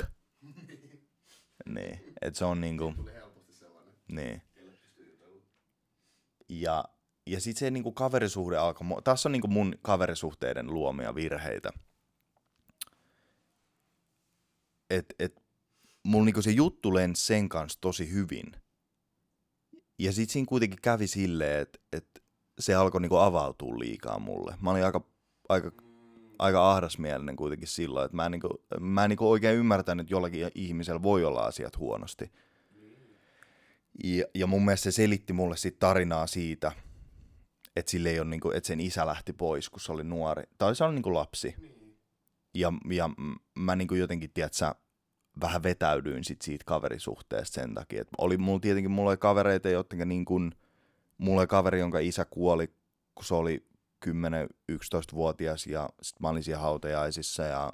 [1.66, 2.94] niin, että se on niinku...
[4.08, 4.42] Niin.
[6.48, 6.84] Ja,
[7.26, 11.72] ja sit se niinku kaverisuhde alkoi, tässä on niinku mun kaverisuhteiden luomia virheitä.
[14.90, 15.42] Et, et
[16.02, 18.52] mulla niinku se juttu lensi sen kanssa tosi hyvin.
[19.98, 22.22] Ja sit siinä kuitenkin kävi silleen, että et
[22.58, 24.54] se alkoi niinku avautua liikaa mulle.
[24.60, 25.06] Mä olin aika,
[25.48, 25.72] aika
[26.38, 30.50] aika ahdasmielinen kuitenkin silloin, että mä en, niinku, mä en niinku oikein ymmärtänyt, että jollakin
[30.54, 32.32] ihmisellä voi olla asiat huonosti.
[34.04, 36.72] Ja, ja mun mielestä se selitti mulle sit tarinaa siitä,
[37.76, 40.42] että, sille ei ole niinku, että sen isä lähti pois, kun se oli nuori.
[40.58, 41.54] Tai se oli niinku lapsi.
[42.54, 43.10] Ja, ja
[43.58, 44.74] mä niinku jotenkin, tiedätkö,
[45.40, 48.00] vähän vetäydyin sit siitä kaverisuhteesta sen takia.
[48.00, 50.52] Et oli mulla tietenkin, mulla oli kavereita, jotenkin niin kuin,
[51.18, 52.66] mulla oli kaveri, jonka isä kuoli,
[53.14, 53.66] kun se oli
[54.06, 57.72] 10-11-vuotias ja sitten mä olin siellä hautajaisissa ja,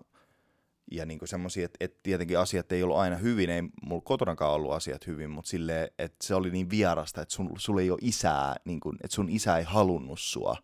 [0.91, 4.73] ja niinku semmoisia, että et tietenkin asiat ei ollut aina hyvin, ei mulla kotonakaan ollut
[4.73, 8.57] asiat hyvin, mutta silleen, että se oli niin vierasta, että sun, sulla ei ole isää,
[8.65, 10.57] niinku, että sun isä ei halunnut sua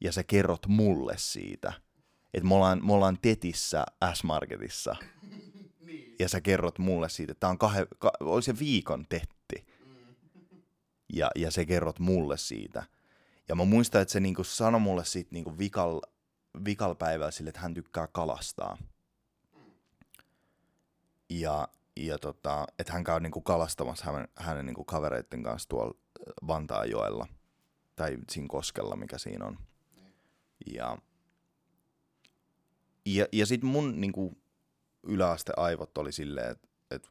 [0.00, 1.72] ja sä kerrot mulle siitä.
[2.34, 4.96] Että me ollaan, me ollaan tetissä S-Marketissa
[5.86, 6.16] niin.
[6.18, 9.66] ja sä kerrot mulle siitä, että on kahden, ka, oli se viikon tetti.
[11.12, 12.84] Ja, ja sä kerrot mulle siitä.
[13.48, 16.00] Ja mä muistan, että se niinku sanoi mulle siitä niinku vikal,
[16.64, 18.78] vikal päivällä sille, että hän tykkää kalastaa.
[21.40, 25.94] Ja, ja tota, että hän käy niinku kalastamassa hänen, hänen niinku kavereiden kanssa tuolla
[26.46, 27.26] Vantaajoella.
[27.96, 29.58] Tai siinä koskella, mikä siinä on.
[30.74, 30.98] Ja,
[33.06, 34.38] ja, ja sitten mun niinku,
[35.02, 37.10] yläaste aivot oli silleen, että et,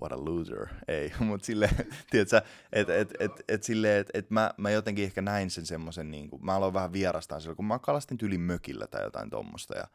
[0.00, 0.66] what a loser.
[0.88, 1.76] Ei, mutta silleen,
[2.10, 6.10] tiedätkö, että et, et, et, silleen, että et mä, mä jotenkin ehkä näin sen semmoisen,
[6.10, 9.78] niin kuin, mä aloin vähän vierastaan silloin, kun mä kalastin tyli mökillä tai jotain tuommoista.
[9.78, 9.88] Ja,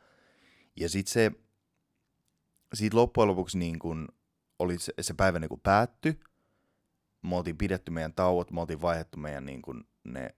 [0.75, 1.31] ja sitten se,
[2.73, 4.07] siitä loppujen lopuksi niin kuin,
[4.59, 6.19] oli se, se päivä niin kuin päätty,
[7.21, 10.35] me oltiin pidetty meidän tauot, me oltiin vaihdettu meidän niin kuin, ne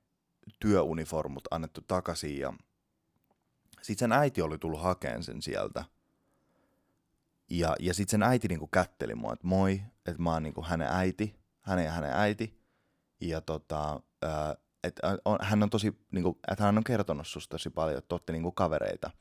[0.59, 2.53] työuniformut annettu takaisin ja
[3.81, 5.85] sitten sen äiti oli tullut hakemaan sen sieltä.
[7.49, 10.87] Ja, ja sitten sen äiti niinku kätteli mua, että moi, että mä oon niinku hänen
[10.91, 12.59] äiti, hänen ja hänen äiti.
[13.21, 14.99] Ja tota, ää, et,
[15.41, 19.11] hän on tosi, niinku, että hän on kertonut susta tosi paljon, että olette niinku kavereita.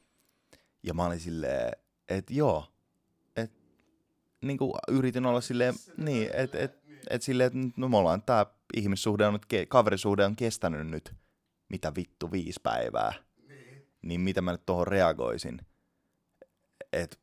[0.83, 1.73] Ja mä olin silleen,
[2.09, 2.78] että joo, että
[4.43, 6.79] niinku yritin olla silleen, niin, että et,
[7.11, 8.47] et silleen, että no me ollaan, tää
[8.77, 11.15] ihmissuhde on nyt, kaverisuhde on kestänyt nyt,
[11.69, 13.29] mitä vittu, viisi päivää
[14.03, 15.61] niin mitä mä nyt tuohon reagoisin.
[16.93, 17.21] Et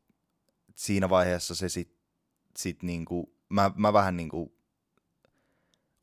[0.75, 1.97] siinä vaiheessa se sit,
[2.57, 4.57] sit niinku, mä, mä vähän niinku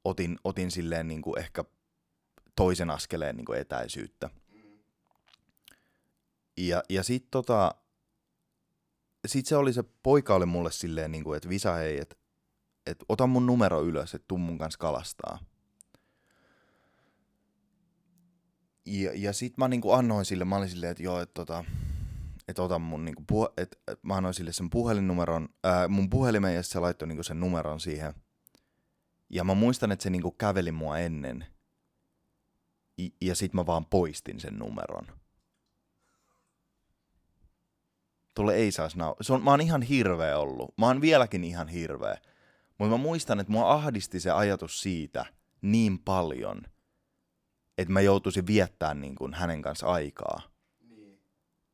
[0.05, 1.64] otin, otin silleen niinku ehkä
[2.57, 4.31] toisen askeleen niinku etäisyyttä.
[6.57, 7.75] Ja, ja sit tota,
[9.27, 12.17] sit se oli se poika oli mulle silleen niinku, että Visa hei, että
[12.87, 15.39] et ota mun numero ylös, että tuu mun kanssa kalastaa.
[18.87, 21.65] Ja, ja sit mä niinku annoin sille, mä olin silleen, että joo, että tota,
[22.49, 26.55] et ota mun niinku, puhe, et, et, mä annoin sille sen puhelinnumeron, ää, mun puhelimen
[26.55, 28.15] ja se laittoi niinku sen numeron siihen.
[29.31, 31.47] Ja mä muistan, että se niinku käveli mua ennen.
[32.99, 35.22] I, ja sit mä vaan poistin sen numeron.
[38.35, 39.14] Tulle ei saisi nau...
[39.21, 40.75] Se on, mä oon ihan hirveä ollut.
[40.79, 42.16] Mä oon vieläkin ihan hirveä.
[42.79, 45.27] Mutta mä muistan, että mua ahdisti se ajatus siitä
[45.62, 46.62] niin paljon–
[47.79, 50.40] että mä joutuisin viettämään niin kuin hänen kanssa aikaa.
[50.88, 51.21] Niin.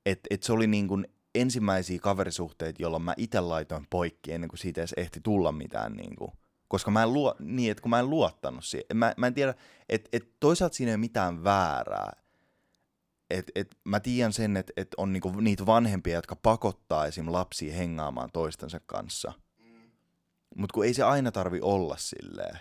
[0.06, 4.58] Et, et se oli niin kuin ensimmäisiä kaverisuhteita, jolloin mä itse laitoin poikki ennen kuin
[4.58, 5.92] siitä edes ehti tulla mitään.
[5.92, 6.32] Niin kuin.
[6.68, 8.86] Koska mä en, luo, niin, että kun mä en luottanut siihen.
[8.94, 9.54] Mä, mä en tiedä,
[9.88, 12.12] että et toisaalta siinä ei ole mitään väärää.
[13.30, 17.32] Et, et mä tiedän sen, että et on niinku niitä vanhempia, jotka pakottaa esim.
[17.32, 19.32] lapsia hengaamaan toistensa kanssa.
[19.58, 19.90] Mm.
[20.56, 22.60] Mutta kun ei se aina tarvi olla silleen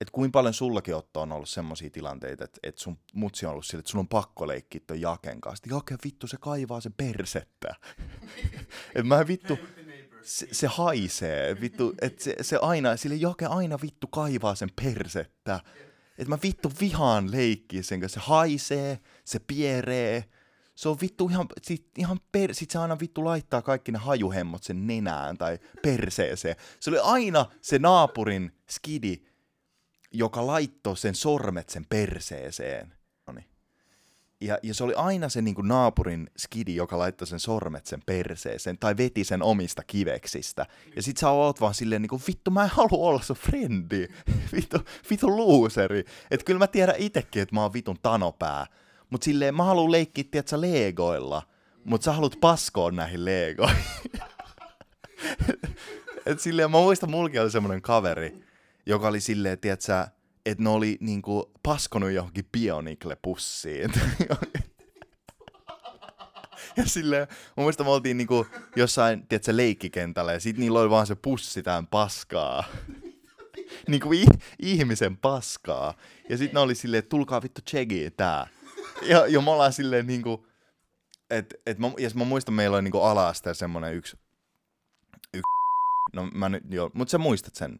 [0.00, 3.66] että kuinka paljon sullakin Otto on ollut semmoisia tilanteita, että, että sun mutsi on ollut
[3.66, 5.74] sille, että sun on pakko leikkiä ton Jaken kanssa.
[5.74, 7.74] Jake vittu, se kaivaa sen persettä.
[8.94, 9.58] että mä vittu,
[10.22, 15.60] se, se haisee, vittu, että se, se aina, sille Jake aina vittu kaivaa sen persettä.
[16.18, 18.20] Että mä vittu vihaan leikkiä sen kanssa.
[18.20, 20.24] Se haisee, se pieree,
[20.74, 24.62] se on vittu ihan, sit, ihan per, sit se aina vittu laittaa kaikki ne hajuhemmot
[24.62, 26.56] sen nenään tai perseeseen.
[26.80, 29.22] Se oli aina se naapurin skidi,
[30.12, 32.95] joka laittoi sen sormet sen perseeseen.
[34.40, 38.02] Ja, ja se oli aina se niin kuin naapurin skidi, joka laittoi sen sormet sen
[38.06, 40.66] perseeseen, tai veti sen omista kiveksistä.
[40.96, 44.08] Ja sit sä oot vaan silleen niin kuin, vittu mä en halua olla sun frendi,
[44.56, 44.78] vittu,
[45.10, 46.04] vittu looseri.
[46.30, 48.66] Et kyllä mä tiedän itekin, että mä oon vitun tanopää.
[49.10, 51.42] Mut silleen mä haluan leikkiä, tiedätkö, legoilla.
[51.84, 53.84] Mut sä haluat paskoon näihin legoihin.
[56.26, 58.44] et silleen mä muistan, mulki oli semmonen kaveri,
[58.86, 60.06] joka oli silleen, tiedätkö,
[60.46, 64.00] että ne oli niinku paskonut johonkin Bionicle-pussiin.
[66.76, 71.06] ja silleen, mun mielestä me oltiin niinku jossain, tiedätkö, leikkikentällä, ja sit niillä oli vaan
[71.06, 72.64] se pussi tämän paskaa.
[73.88, 74.24] niinku i-
[74.58, 75.94] ihmisen paskaa.
[76.28, 78.46] Ja sit ne oli silleen, että tulkaa vittu tsegiin tää.
[79.02, 80.46] Ja, ja me ollaan silleen niinku,
[81.30, 84.16] et, et mä, ja mä muistan, meillä oli niinku ala semmonen yksi,
[85.34, 85.50] yksi,
[86.12, 87.78] no mä nyt joo, mut sä muistat sen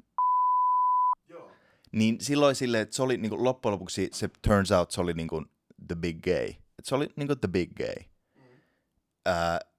[1.97, 5.13] niin silloin silleen, että se oli niin kuin, loppujen lopuksi se turns out se oli
[5.13, 5.47] niin kuin,
[5.87, 6.49] the big gay.
[6.79, 8.05] Et se oli niin kuin, the big gay.
[9.29, 9.71] Uh,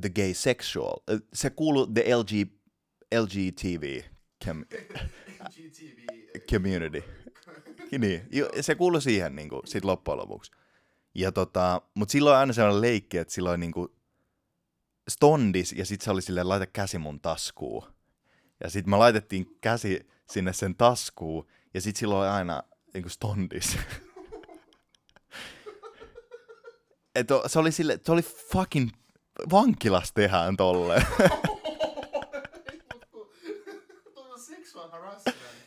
[0.00, 0.96] the gay sexual.
[1.12, 2.30] Uh, se kuuluu the LG,
[3.20, 4.02] LGTV
[4.44, 4.64] com,
[6.50, 7.04] community.
[7.98, 8.22] niin,
[8.60, 10.52] se kuului siihen niin kuin, sit loppujen lopuksi.
[11.14, 13.88] Ja tota, mutta silloin aina sellainen leikki, että silloin niin kuin,
[15.10, 17.86] stondis ja sitten se oli silleen, laita käsi mun taskuun.
[18.64, 22.62] Ja sitten me laitettiin käsi sinne sen taskuun, ja sitten silloin aina
[22.94, 23.78] niin kuin stondis.
[27.14, 28.90] Et se oli sille, se oli fucking
[29.50, 31.06] vankilas tehdään tolle.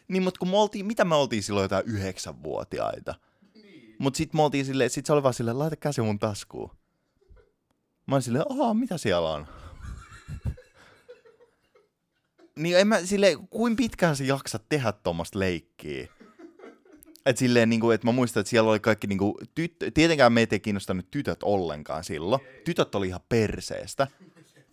[0.07, 3.15] niin, mutta kun me oltiin, mitä me oltiin silloin jotain yhdeksänvuotiaita.
[3.53, 3.95] Niin.
[3.99, 6.71] Mut sit me oltiin silleen, sit se oli vaan silleen, laita käsi mun taskuun.
[8.05, 9.47] Mä olin silleen, mitä siellä on?
[12.59, 16.07] Niin en mä silleen, kuin pitkään sä jaksat tehdä tuommoista leikkiä?
[17.25, 20.33] Et silleen, niin kuin, että mä muistan, että siellä oli kaikki, niin kuin, tyttö, tietenkään
[20.33, 22.41] meitä ei kiinnostanut tytöt ollenkaan silloin.
[22.65, 24.07] Tytöt oli ihan perseestä.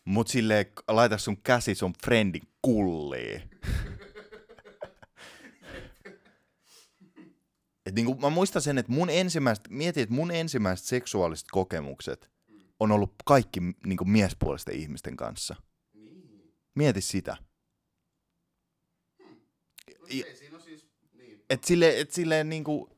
[0.05, 3.41] Mut silleen, laita sun käsi sun friendin kullia.
[7.87, 12.31] Et niinku, mä muistan sen, että mun ensimmäiset, mietin, että mun ensimmäiset seksuaaliset kokemukset
[12.81, 15.57] on ollut kaikki niinku miespuolisten ihmisten kanssa.
[15.95, 16.55] Niin.
[16.75, 17.37] Mieti sitä.
[20.09, 21.45] Ei siinä siis, niin.
[21.51, 22.91] Et sille, et silleen niinku,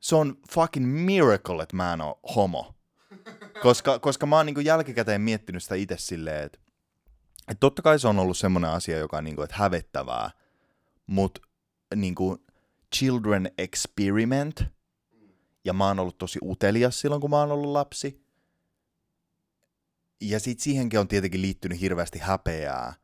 [0.00, 2.74] se on fucking miracle, että mä en oo homo.
[3.62, 6.58] Koska, koska mä oon niinku jälkikäteen miettinyt sitä itse silleen, että
[7.48, 10.30] et totta kai se on ollut semmoinen asia, joka on niinku, et hävettävää,
[11.06, 11.40] mutta
[11.94, 12.44] niinku
[12.96, 14.64] children experiment,
[15.64, 18.22] ja mä oon ollut tosi utelias silloin, kun mä oon ollut lapsi.
[20.20, 22.94] Ja sit siihenkin on tietenkin liittynyt hirveästi häpeää.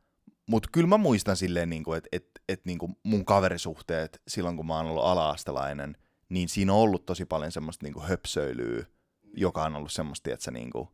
[0.45, 4.77] Mutta kyllä mä muistan silleen, niinku, että et, et, niinku mun kaverisuhteet silloin, kun mä
[4.77, 5.97] oon ollut ala-astelainen,
[6.29, 8.85] niin siinä on ollut tosi paljon semmoista niinku höpsöilyä,
[9.33, 10.89] joka on ollut semmoista, että niinku,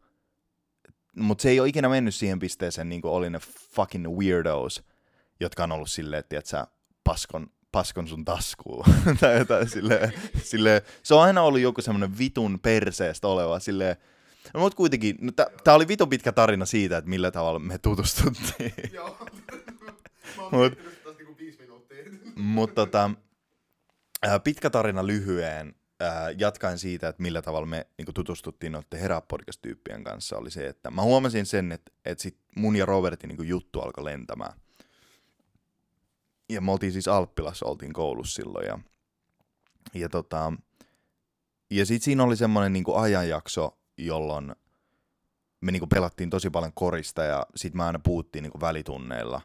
[1.15, 3.39] mutta se ei ole ikinä mennyt siihen pisteeseen, niin kuin oli ne
[3.75, 4.83] fucking weirdos,
[5.39, 6.67] jotka on ollut silleen, että sä
[7.03, 8.85] paskon, paskon sun taskuun.
[9.19, 10.13] tai jotain silleen,
[10.43, 13.95] silleen, se on aina ollut joku semmoinen vitun perseestä oleva silleen,
[14.53, 15.31] no, mutta kuitenkin, no,
[15.63, 18.73] tämä oli vitun pitkä tarina siitä, että millä tavalla me tutustuttiin.
[18.93, 19.17] Joo.
[20.51, 20.95] Mut-
[22.35, 23.11] Mutta tota,
[24.43, 30.03] pitkä tarina lyhyen, ää, jatkaen siitä, että millä tavalla me niin tutustuttiin noiden herää podcast-tyyppien
[30.03, 33.81] kanssa, oli se, että mä huomasin sen, että, että sit mun ja Robertin niin juttu
[33.81, 34.53] alkoi lentämään.
[36.49, 38.67] Ja me oltiin siis Alppilassa, oltiin koulussa silloin.
[38.67, 38.79] Ja,
[39.93, 40.53] ja, tota,
[41.71, 44.55] ja sitten siinä oli semmoinen niin ajanjakso, jolloin
[45.61, 49.41] me niin pelattiin tosi paljon korista ja sitten me aina puhuttiin niin välitunneilla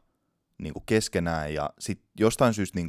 [0.60, 1.54] niin keskenään.
[1.54, 2.88] Ja sitten jostain syystä niin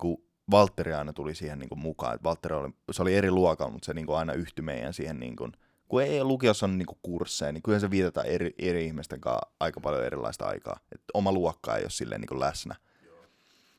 [0.51, 2.15] Valtteri aina tuli siihen niin mukaan.
[2.15, 5.35] Et Valtteri oli, se oli eri luokalla, mutta se niin aina yhtyi meidän siihen, niin
[5.35, 5.51] kuin,
[5.87, 9.79] kun ei lukiossa on niin kursseja, niin kyllä se vietetään eri, eri ihmisten kanssa aika
[9.81, 10.79] paljon erilaista aikaa.
[10.91, 12.75] Et oma luokka ei ole silleen niin läsnä.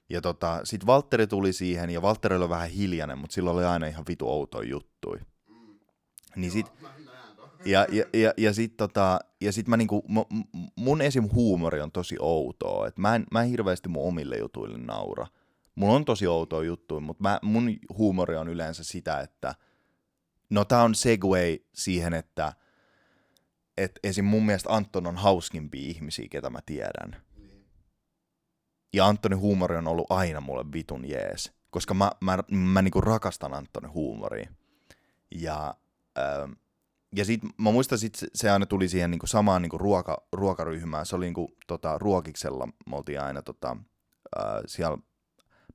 [0.08, 3.86] Ja tota, sit Valtteri tuli siihen, ja Valtteri oli vähän hiljainen, mutta sillä oli aina
[3.86, 5.18] ihan vitu outoja juttui.
[6.36, 6.72] Niin sit.
[7.64, 10.04] Ja, ja, ja, ja sit, tota, ja sit mä niinku,
[10.76, 11.28] mun esim.
[11.32, 12.86] huumori on tosi outoa.
[12.86, 15.26] Et mä, en, mä en hirveästi mun omille jutuille naura.
[15.74, 19.54] Mulla on tosi outoa juttuja, mutta mä, mun huumori on yleensä sitä, että
[20.50, 22.52] no tää on segway siihen, että
[23.76, 24.24] et esim.
[24.24, 27.22] mun mielestä Anton on hauskimpia ihmisiä, ketä mä tiedän.
[28.92, 31.52] Ja Antonin huumori on ollut aina mulle vitun jees.
[31.70, 34.50] Koska mä, mä, mä niinku rakastan Antonin huumoria.
[35.34, 35.74] Ja,
[36.18, 36.52] ähm,
[37.16, 41.06] ja sit mä muistan, sit se- aina tuli siihen niinku samaan niinku ruoka, ruokaryhmään.
[41.06, 43.76] Se oli niinku, tota, ruokiksella, me oltiin aina tota,
[44.38, 44.98] äh, siellä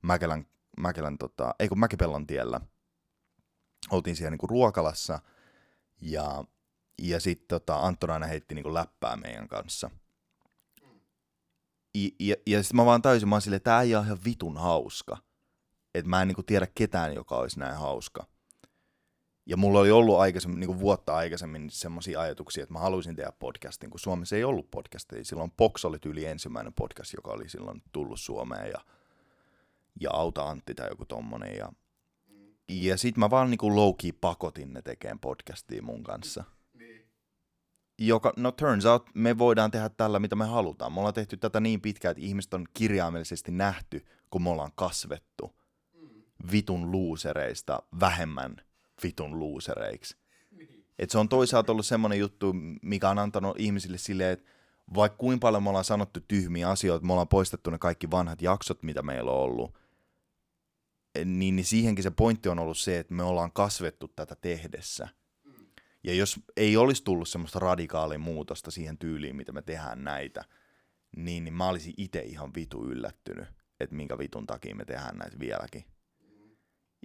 [0.02, 0.46] Mäkelän,
[0.80, 2.62] Mäkelän tota, ei kun Mäkipellon tiellä.
[3.92, 5.20] Oltiin siellä niinku ruokalassa.
[6.02, 6.44] Ja,
[7.02, 9.90] ja sitten tota, Anton aina heitti niinku läppää meidän kanssa.
[11.96, 14.58] Ja, ja, ja sitten mä vaan täysin, mä oon silleen, tää ei ole ihan vitun
[14.58, 15.18] hauska.
[15.94, 18.26] Että mä en niinku tiedä ketään, joka olisi näin hauska.
[19.48, 23.90] Ja mulla oli ollut aikaisemmin, niinku vuotta aikaisemmin semmoisia ajatuksia, että mä haluaisin tehdä podcastin,
[23.90, 25.26] kun Suomessa ei ollut podcasteja.
[25.26, 28.82] Silloin Pox oli tyyli ensimmäinen podcast, joka oli silloin tullut Suomeen ja,
[30.00, 31.58] ja Auta Antti tai joku tommonen.
[31.58, 31.74] Ja,
[32.70, 37.08] ja sit mä vaan niinku low pakotin ne tekemään podcastia mun kanssa Niin.
[38.00, 40.94] joka, no turns out, me voidaan tehdä tällä, mitä me halutaan.
[40.94, 45.56] Me ollaan tehty tätä niin pitkään, että ihmiset on kirjaimellisesti nähty, kun me ollaan kasvettu
[46.52, 48.67] vitun luusereista vähemmän
[49.04, 50.18] vitun luusereiksi.
[51.00, 54.52] Et se on toisaalta ollut semmoinen juttu, mikä on antanut ihmisille silleen, että
[54.96, 58.84] vaikka kuinka paljon me ollaan sanottu tyhmiä asioita, me ollaan poistettu ne kaikki vanhat jaksot,
[58.84, 59.74] mitä meillä on ollut,
[61.26, 65.08] niin, niin siihenkin se pointti on ollut se, että me ollaan kasvettu tätä tehdessä.
[66.04, 70.46] Ja jos ei olisi tullut semmoista radikaalia muutosta siihen tyyliin, mitä me tehdään näitä,
[71.16, 73.48] niin, niin mä olisin itse ihan vitu yllättynyt,
[73.80, 75.86] että minkä vitun takia me tehdään näitä vieläkin.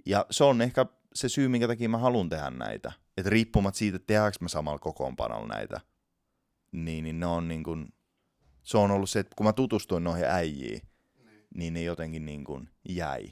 [0.05, 2.91] Ja se on ehkä se syy, minkä takia mä haluan tehdä näitä.
[3.17, 5.81] Että riippumatta siitä, että tehdäänkö me samalla kokoonpanolla näitä,
[6.71, 7.93] niin, niin ne on niin kuin,
[8.63, 10.81] se on ollut se, että kun mä tutustuin noihin äijiin,
[11.55, 13.31] niin ne jotenkin niin kuin jäi.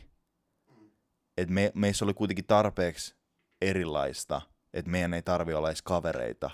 [1.38, 3.16] Et me, meissä oli kuitenkin tarpeeksi
[3.62, 4.42] erilaista,
[4.74, 6.50] että meidän ei tarvi olla edes kavereita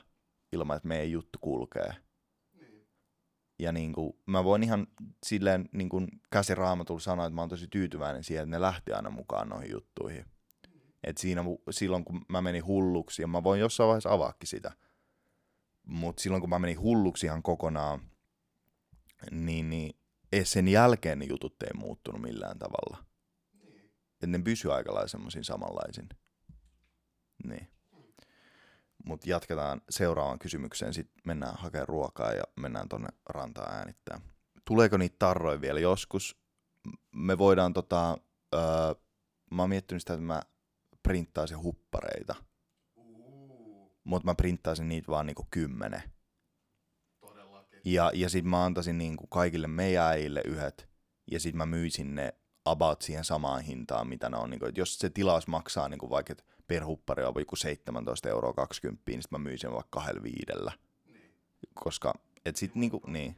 [0.52, 1.94] ilman, että meidän juttu kulkee.
[3.60, 4.88] Ja niin kuin, mä voin ihan
[5.26, 9.10] silleen niin kuin käsiraamatulla sanoa, että mä oon tosi tyytyväinen siihen, että ne lähti aina
[9.10, 10.26] mukaan noihin juttuihin.
[11.04, 14.72] Et siinä silloin, kun mä menin hulluksi, ja mä voin jossain vaiheessa avaakin sitä,
[15.84, 18.02] mutta silloin, kun mä menin hulluksi ihan kokonaan,
[19.32, 19.96] niin, niin
[20.44, 23.06] sen jälkeen ne jutut ei muuttunut millään tavalla.
[24.14, 26.10] Että ne pysyy aika lailla semmoisin samanlaisin.
[27.48, 27.68] Niin.
[29.08, 30.94] Mutta jatketaan seuraavaan kysymykseen.
[30.94, 34.22] Sitten mennään hakemaan ruokaa ja mennään tonne rantaan äänittää.
[34.66, 36.38] tuleeko niitä tarroja vielä joskus.
[37.16, 38.18] Me voidaan tota,
[38.56, 38.62] öö,
[39.52, 40.42] mä oon miettinyt sitä, että mä
[41.04, 42.36] printtaisin huppareita,
[44.04, 46.04] mutta mä printtaisin niitä vaan niinku kymmenen.
[47.20, 47.82] todellakin.
[47.86, 50.90] Ja, ja sit mä antaisin niinku kaikille meidän äijille yhdet,
[51.32, 52.34] ja sit mä myisin ne
[52.66, 54.50] about siihen samaan hintaan, mitä ne on.
[54.50, 59.04] Niinku, jos se tilaus maksaa niinku vaikka, et per huppari on joku 17 euroa 20,
[59.08, 60.72] niin sit mä myisin vaikka kahdella viidellä.
[61.06, 61.32] Niin.
[61.74, 62.14] Koska,
[62.46, 63.36] et sit niinku, niin,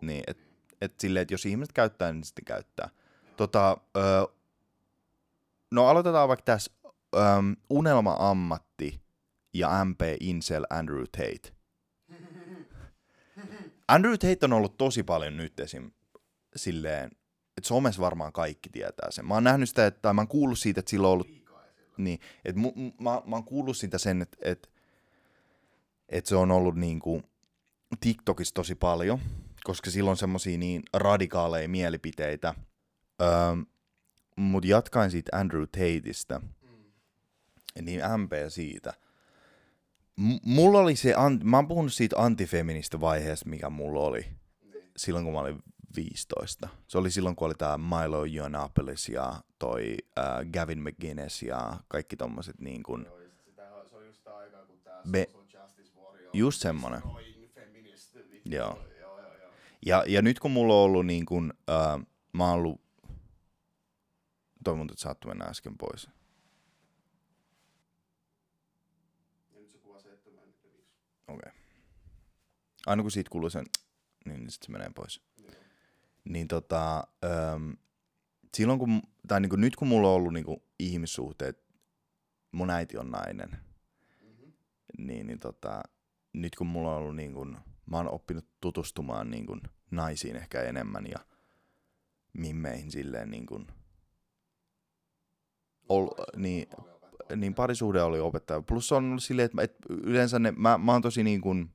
[0.00, 0.38] niin et,
[0.80, 2.88] et silleen, että jos ihmiset käyttää, niin sitten käyttää.
[3.36, 4.00] Tota, ö,
[5.70, 6.72] no aloitetaan vaikka tässä
[7.70, 9.00] unelma-ammatti
[9.54, 11.52] ja MP Incel Andrew Tate.
[13.88, 15.90] Andrew Tate on ollut tosi paljon nyt esim.
[16.56, 17.10] silleen,
[17.56, 19.26] että somessa varmaan kaikki tietää sen.
[19.26, 21.39] Mä oon nähnyt sitä, että, tai mä oon kuullut siitä, että sillä on ollut.
[22.04, 24.68] Niin, että mu, mä, mä oon kuullut siitä sen, että, että,
[26.08, 27.22] että se on ollut niinku
[28.00, 29.18] TikTokissa tosi paljon,
[29.64, 32.54] koska sillä on semmosia niin radikaaleja mielipiteitä.
[33.22, 33.28] Öö,
[34.36, 37.84] Mutta jatkain siitä Andrew Tateista, Mm.
[37.84, 38.94] niin MP siitä.
[40.16, 44.84] M- mulla oli se, an- mä oon puhunut siitä antifeministä vaiheesta, mikä mulla oli Niin.
[44.96, 45.62] silloin, kun mä olin
[45.96, 46.68] 15.
[46.88, 52.16] Se oli silloin, kun oli tää Milo Yiannopoulos ja toi äh, Gavin McGuinness ja kaikki
[52.16, 56.30] tommoset niin kun, Joo, sitä, se oli just aikaa, kun Me- social justice warrior.
[56.32, 57.02] Just semmonen.
[57.02, 58.14] destroying feminist.
[58.44, 58.78] Joo.
[59.00, 59.52] Joo, joo, joo.
[59.86, 62.80] Ja, ja nyt kun mulla on ollut niin kun, äh, mä oon ollut,
[64.64, 66.08] toivon, että saattu mennä äsken pois.
[69.54, 70.88] Ja nyt se kuvaa 75.
[71.28, 71.36] Okei.
[71.36, 71.52] Okay.
[72.86, 73.66] Aina kun siitä kuuluu sen,
[74.24, 75.20] niin sitten se menee pois.
[76.24, 77.70] Niin tota, ähm,
[78.56, 81.64] silloin kun, tai niin kuin nyt kun mulla on ollut niin kuin ihmissuhteet,
[82.52, 83.50] mun äiti on nainen,
[84.22, 84.50] Mhm.
[84.98, 85.82] niin, niin tota,
[86.32, 87.56] nyt kun mulla on ollut niin kuin,
[87.86, 89.60] mä oon oppinut tutustumaan niin kuin
[89.90, 91.18] naisiin ehkä enemmän ja
[92.32, 93.66] mimmeihin silleen niin kuin,
[95.88, 96.68] ol, niin,
[97.36, 98.62] niin parisuhde oli opettaja.
[98.62, 101.70] Plus se on ollut silleen, että, että yleensä ne, mä, mä oon tosi niin kuin,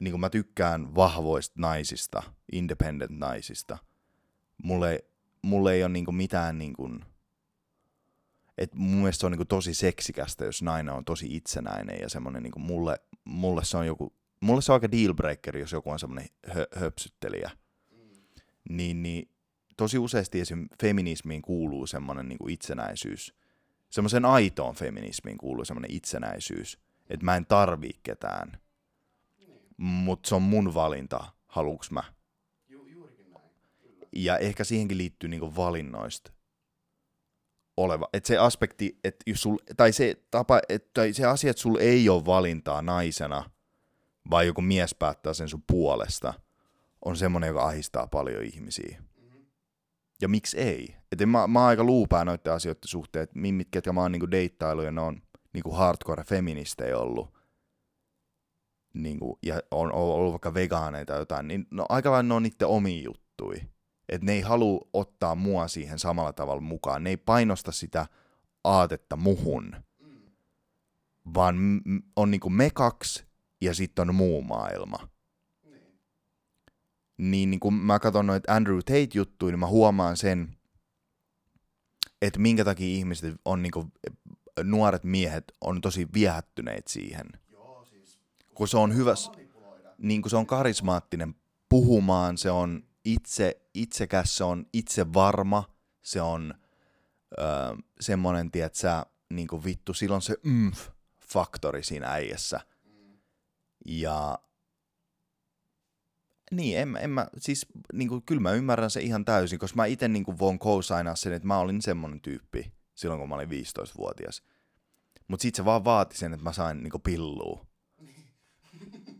[0.00, 2.22] niin kuin mä tykkään vahvoista naisista,
[2.52, 3.78] independent naisista.
[4.62, 5.04] Mulle,
[5.42, 7.04] mulle ei ole niin kuin mitään niin kuin,
[8.58, 12.08] et mun mielestä se on niin kuin tosi seksikästä, jos nainen on tosi itsenäinen ja
[12.08, 15.90] semmoinen niin kuin mulle, mulle se on joku, mulle se on aika dealbreaker, jos joku
[15.90, 17.50] on semmoinen hö, höpsyttelijä.
[17.90, 18.76] Mm.
[18.76, 19.30] Niin, niin
[19.76, 20.68] tosi useasti esim.
[20.80, 23.34] feminismiin kuuluu semmoinen niin kuin itsenäisyys.
[23.90, 26.78] Semmoisen aitoon feminismiin kuuluu semmoinen itsenäisyys,
[27.10, 28.60] että mä en tarvii ketään.
[29.78, 32.02] Mutta se on mun valinta, haluuks mä.
[32.68, 33.50] Ju, juurikin näin.
[33.82, 34.06] Kyllä.
[34.12, 36.32] Ja ehkä siihenkin liittyy niinku valinnoista
[37.76, 38.08] oleva.
[38.12, 41.80] Että se aspekti, että jos sul, tai se tapa, et, tai se asia, että sulla
[41.80, 43.50] ei ole valintaa naisena,
[44.30, 46.34] vai joku mies päättää sen sun puolesta,
[47.04, 49.02] on semmoinen, joka ahistaa paljon ihmisiä.
[49.16, 49.38] Mhm.
[50.22, 50.96] Ja miksi ei?
[51.12, 54.12] Et en mä, mä oon aika luupää noiden asioiden suhteen, että mimmit, ketkä mä oon
[54.12, 55.22] niinku deittailu ja ne on
[55.52, 57.37] niinku hardcore feministejä ollut.
[58.98, 62.68] Niinku, ja on, ollut vaikka vegaaneita tai jotain, niin no aika lailla ne on niiden
[62.68, 63.56] omia juttui.
[64.08, 67.04] Että ne ei halua ottaa mua siihen samalla tavalla mukaan.
[67.04, 68.06] Ne ei painosta sitä
[68.64, 69.76] aatetta muhun,
[71.34, 71.56] vaan
[72.16, 73.24] on niinku me kaksi
[73.60, 75.08] ja sitten on muu maailma.
[75.64, 76.00] Niin.
[77.18, 80.56] niin, niin kun mä katson noita Andrew Tate-juttuja, niin mä huomaan sen,
[82.22, 83.92] että minkä takia ihmiset on niin kuin,
[84.64, 87.26] nuoret miehet on tosi viehättyneet siihen.
[88.58, 89.14] Kun se on hyvä,
[89.98, 91.34] niin kun se on karismaattinen
[91.68, 95.64] puhumaan, se on itse, itsekäs, se on itse varma,
[96.02, 96.54] se on
[97.38, 97.46] öö,
[98.00, 102.60] semmonen, tiedät sä, niin kuin vittu, silloin se ymf-faktori siinä äijässä.
[103.86, 104.38] Ja
[106.50, 109.86] niin, en, en mä, siis niin kuin, kyllä mä ymmärrän se ihan täysin, koska mä
[109.86, 113.48] itse niin kuin, voin co-signaa sen, että mä olin semmonen tyyppi silloin, kun mä olin
[113.48, 114.42] 15-vuotias.
[115.28, 117.67] Mutta sit se vaan vaati sen, että mä sain niin kuin, pillua.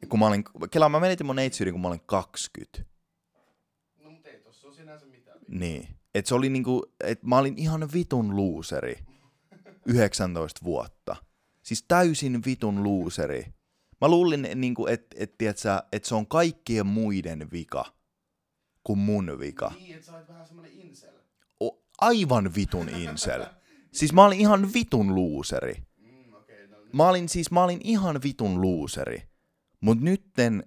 [0.09, 2.85] Kun mä olin, kelaa, mä menitin mun neitsyyden, kun mä olin 20.
[4.03, 5.39] No mut ei tossa on sinänsä mitään.
[5.49, 5.89] Niin.
[6.15, 8.99] Et se oli niinku, et mä olin ihan vitun luuseri.
[9.87, 11.17] 19 vuotta.
[11.63, 13.47] Siis täysin vitun luuseri.
[14.01, 15.35] Mä luulin, niinku, että et,
[15.93, 17.85] et, se on kaikkien muiden vika
[18.85, 19.73] kuin mun vika.
[19.79, 21.15] Niin, et sä olet vähän semmonen incel.
[21.61, 23.47] O, aivan vitun incel.
[23.93, 25.75] Siis mä olin ihan vitun luuseri.
[25.97, 29.23] Mm, okay, no Mä olin siis, mä olin ihan vitun luuseri.
[29.81, 30.66] Mut nytten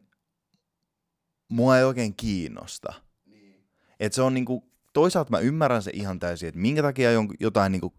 [1.50, 2.94] mua ei oikein kiinnosta.
[3.26, 3.70] niin.
[4.00, 7.72] Et se on niinku, toisaalta mä ymmärrän se ihan täysin, että minkä takia jon- jotain
[7.72, 7.94] niinku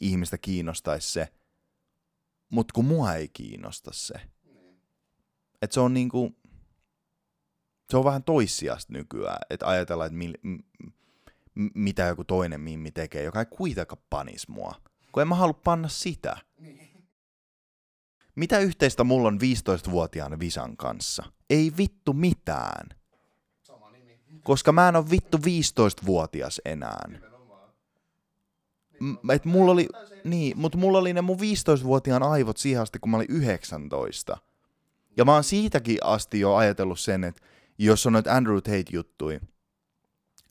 [0.00, 1.28] ihmistä kiinnostaisi se,
[2.48, 4.14] mutta kun mua ei kiinnosta se.
[4.44, 4.80] Niin.
[5.62, 6.36] Et se on niinku,
[7.90, 10.48] se on vähän toissijasta nykyään, että ajatellaan, että mil, m,
[11.54, 14.74] m, mitä joku toinen mimmi tekee, joka ei kuitenkaan panis mua,
[15.12, 16.36] kun en mä halua panna sitä.
[18.38, 21.24] Mitä yhteistä mulla on 15-vuotiaan Visan kanssa?
[21.50, 22.88] Ei vittu mitään,
[24.44, 27.08] koska mä en ole vittu 15-vuotias enää.
[29.00, 29.88] M- et mulla oli,
[30.24, 34.36] niin, mutta mulla oli ne mun 15-vuotiaan aivot siihen asti, kun mä olin 19.
[35.16, 37.42] Ja mä oon siitäkin asti jo ajatellut sen, että
[37.78, 39.40] jos on noita Andrew Tate-juttui,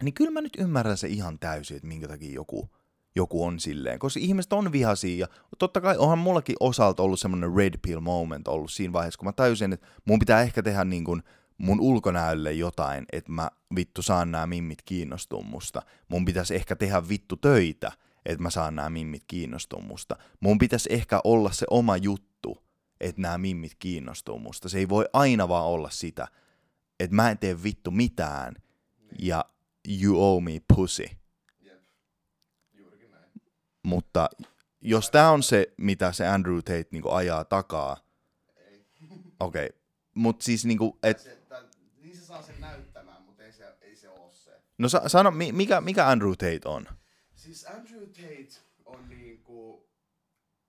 [0.04, 2.70] niin kyllä mä nyt ymmärrän se ihan täysin, että minkä takia joku,
[3.18, 4.00] joku on silleen.
[4.00, 5.28] Koska ihmiset on vihaisia ja
[5.60, 9.34] totta kai onhan mullakin osalta ollut semmoinen red pill moment ollut siinä vaiheessa, kun mä
[9.34, 11.24] tajusin, että mun pitää ehkä tehdä niin kuin
[11.58, 15.82] mun ulkonäölle jotain, että mä vittu saan nämä mimmit kiinnostua musta.
[16.10, 17.92] Mun pitäisi ehkä tehdä vittu töitä,
[18.26, 20.16] että mä saan nämä mimmit kiinnostua musta.
[20.40, 22.64] Mun pitäisi ehkä olla se oma juttu,
[23.00, 24.70] että nämä mimmit kiinnostuu musta.
[24.70, 26.28] Se ei voi aina vaan olla sitä,
[27.00, 28.56] että mä en tee vittu mitään
[29.20, 29.46] ja
[30.02, 31.06] you owe me pussy.
[33.88, 34.30] Mutta
[34.82, 37.98] jos tämä on se, mitä se Andrew Tate niinku ajaa takaa,
[38.56, 38.86] Ei.
[39.40, 39.80] okei, okay.
[40.16, 41.38] mutta siis niinku, et, Se,
[42.02, 44.62] niin se saa sen näyttämään, mutta ei se, ei se ole se.
[44.78, 46.88] no sa- sano, mi- mikä, mikä Andrew Tate on?
[47.36, 48.48] Siis Andrew Tate
[48.86, 49.88] on niinku...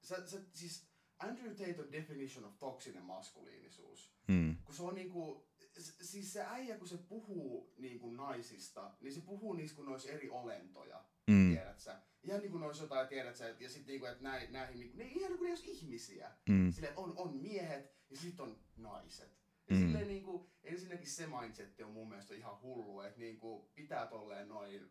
[0.03, 0.85] Se, se, siis
[1.19, 4.11] Andrew Tate on definition of toksinen maskuliinisuus.
[4.29, 4.57] Hmm.
[4.65, 5.48] Kun se on niinku...
[5.83, 10.11] Siis se äijä, kun se puhuu niinku naisista, niin se puhuu niistä kun ne olisi
[10.11, 11.05] eri olentoja.
[11.27, 11.51] Mm.
[11.55, 12.03] Tiedät sä?
[12.23, 15.05] Ihan niinku ne olisi jotain, tiedät sä, ja sit niinku, että näin, näihin, niinku, ne
[15.05, 16.31] ihan niinku ne olisi ihmisiä.
[16.49, 16.73] Mm.
[16.73, 19.39] Silleen on, on miehet ja sitten on naiset.
[19.71, 19.81] Ja Mm.
[19.83, 19.87] mm.
[19.87, 24.91] silleen niinku, ensinnäkin se mindset on mun mielestä ihan hullu, että niinku pitää tolleen noin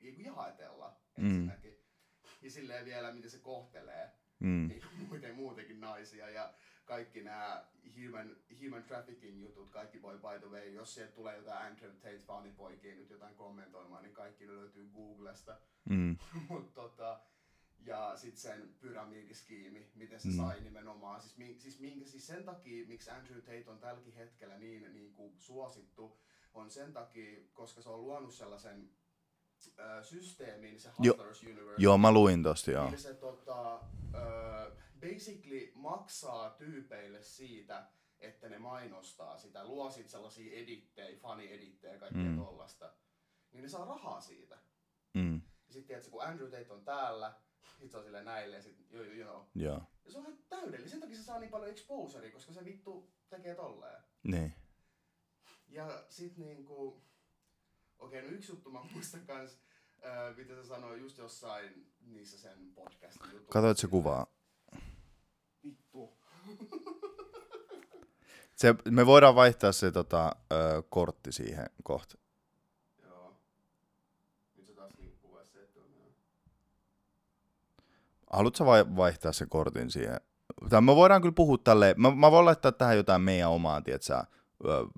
[0.00, 1.78] niinku jaetella ensinnäkin.
[2.42, 4.10] Ja silleen vielä, miten se kohtelee
[4.40, 4.68] Mm.
[4.68, 6.54] niin muuten, muutenkin naisia ja
[6.88, 7.64] kaikki nämä
[8.04, 12.18] human, human trafficking jutut, kaikki voi by the way, jos sieltä tulee jotain Andrew Tate
[12.18, 15.56] fanipoikia nyt jotain kommentoimaan, niin kaikki ne löytyy Googlesta.
[15.88, 16.16] Mm.
[16.48, 17.20] Mut tota,
[17.86, 20.36] ja sitten sen pyramidiskiimi, miten se Mm.
[20.36, 21.20] sai nimenomaan.
[21.20, 25.12] Siis, mi, siis, minkä, siis sen takia, miksi Andrew Tate on tälläkin hetkellä niin, niin
[25.12, 26.18] kuin suosittu,
[26.54, 28.90] on sen takia, koska se on luonut sellaisen
[29.78, 31.82] ö, systeemin, se Jo- Hustlers Universe.
[31.82, 32.86] Joo, mä luin tosta, joo.
[32.90, 33.80] Niin se tota,
[34.14, 34.70] ö,
[35.00, 37.86] basically maksaa tyypeille siitä,
[38.20, 42.36] että ne mainostaa sitä, luo sit sellaisia edittejä, fani-edittejä, kaikkea Mm.
[42.36, 42.94] tollasta.
[43.52, 44.58] Niin ne saa rahaa siitä.
[45.14, 45.34] Mm.
[45.66, 47.34] Ja sitten tiedätkö, kun Andrew Tate on täällä,
[47.80, 49.48] sit se on silleen näille ja sit joo, joo, joo.
[49.54, 49.82] Joo.
[50.04, 50.88] Ja se on ihan täydellinen.
[50.90, 54.02] Sen takia se saa niin paljon exposurea, koska se vittu tekee tolleen.
[54.22, 54.52] Niin.
[55.68, 57.02] Ja sit niinku...
[57.98, 59.58] Okei, no yksi juttu mä muistan kans,
[60.06, 63.52] äh, mitä se sanoi just jossain niissä sen podcastin jutuissa.
[63.52, 64.26] Katoit se kuvaa.
[68.54, 72.18] Se, me voidaan vaihtaa se tota, ö, kortti siihen kohta.
[73.02, 73.36] Joo.
[74.56, 74.92] Nyt se taas
[75.22, 75.80] kuvasi se, että.
[78.32, 80.20] Haluatko vai- vaihtaa se kortin siihen?
[80.70, 82.00] Tai me voidaan kyllä puhua tälleen.
[82.00, 84.24] Mä, mä voin laittaa tähän jotain meidän omaa, tietsä,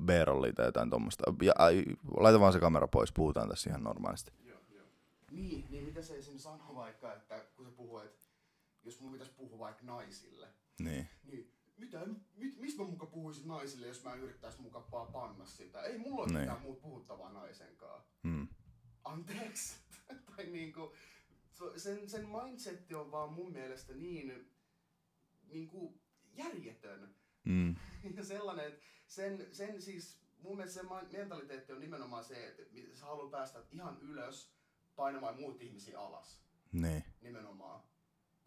[0.04, 1.24] B-rollia tai jotain tuommoista.
[1.42, 1.84] Ja, ai,
[2.16, 4.32] laita vaan se kamera pois, puhutaan tässä ihan normaalisti.
[4.44, 4.86] Joo, joo.
[5.30, 6.38] Niin, niin mitä se esim.
[6.38, 8.26] sanoo vaikka, että kun se puhuu, että
[8.84, 10.48] jos mun pitäisi puhua vaikka naisille,
[10.84, 11.08] Niin.
[11.24, 12.06] niin mitä,
[12.36, 15.82] mit, mistä mä muka puhuisin naisille, jos mä yrittäis muka vaan panna sitä?
[15.82, 16.40] Ei mulla ole Niin.
[16.40, 18.02] mitään muuta puhuttavaa naisenkaan.
[18.22, 18.48] Mm.
[19.04, 19.76] Anteeksi.
[20.36, 20.94] tai niinku,
[21.76, 24.50] sen, sen mindsetti on vaan mun mielestä niin
[25.48, 26.00] niinku
[26.36, 27.14] järjetön.
[27.44, 27.76] Mm.
[28.16, 32.62] Ja sellainen, että sen, sen siis, mun mielestä se mentaliteetti on nimenomaan se, että
[32.94, 34.54] sä haluat päästä ihan ylös
[34.96, 36.40] painamaan muut ihmisiä alas.
[36.72, 37.04] Niin.
[37.20, 37.82] Nimenomaan.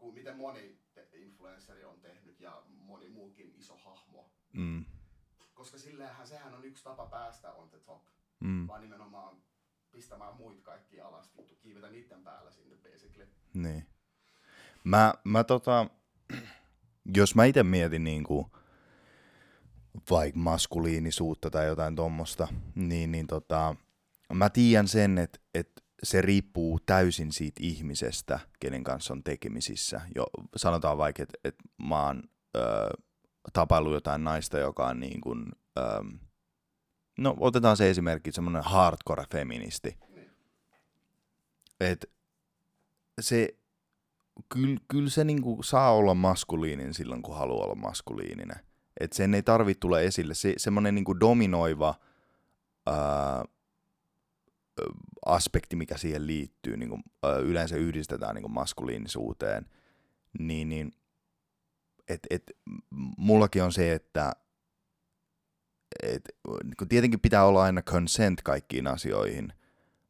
[0.04, 4.32] Kuin miten moni te- influenceri on tehnyt ja moni muukin iso hahmo.
[4.54, 4.86] Mm.
[5.54, 8.06] Koska sillähän sehän on yksi tapa päästä on the top.
[8.40, 8.68] Mm.
[8.68, 9.38] Vaan nimenomaan
[9.92, 13.28] pistämään muit kaikki alas, vittu, kiivetä niiden päällä sinne basically.
[13.54, 13.88] Niin.
[14.84, 15.88] Mä, mä tota,
[17.18, 18.52] jos mä itse mietin niinku,
[20.10, 23.76] vaikka maskuliinisuutta tai jotain tommosta, niin, niin tota,
[24.34, 30.02] mä tiedän sen, että et se riippuu täysin siitä ihmisestä, kenen kanssa on tekemisissä.
[30.16, 30.26] Jo,
[30.56, 31.56] sanotaan vaikka, että et
[31.90, 32.24] mä oon
[32.56, 32.90] ö,
[33.54, 35.46] tapaillut jotain naista, joka on niin kuin,
[35.78, 35.82] ö,
[37.18, 39.98] no otetaan se esimerkki, semmoinen hardcore feministi.
[40.10, 40.32] Niin.
[41.80, 42.12] Et
[43.22, 43.50] se,
[44.50, 48.60] kyllä, kyllä se niinku saa olla maskuliininen silloin, kun haluaa olla maskuliininen.
[49.00, 50.34] Et sen ei tarvitse tulla esille.
[50.34, 51.96] Se, semmoinen niinku dominoiva
[52.86, 53.46] ää,
[55.26, 59.66] aspekti, mikä siihen liittyy, niinku, ää, yleensä yhdistetään niinku maskuliinisuuteen,
[60.40, 60.92] niin, niin
[62.08, 62.52] et, et,
[63.18, 64.34] mullakin on se, että
[66.04, 66.30] et,
[66.78, 69.54] kun tietenkin pitää olla aina consent kaikkiin asioihin,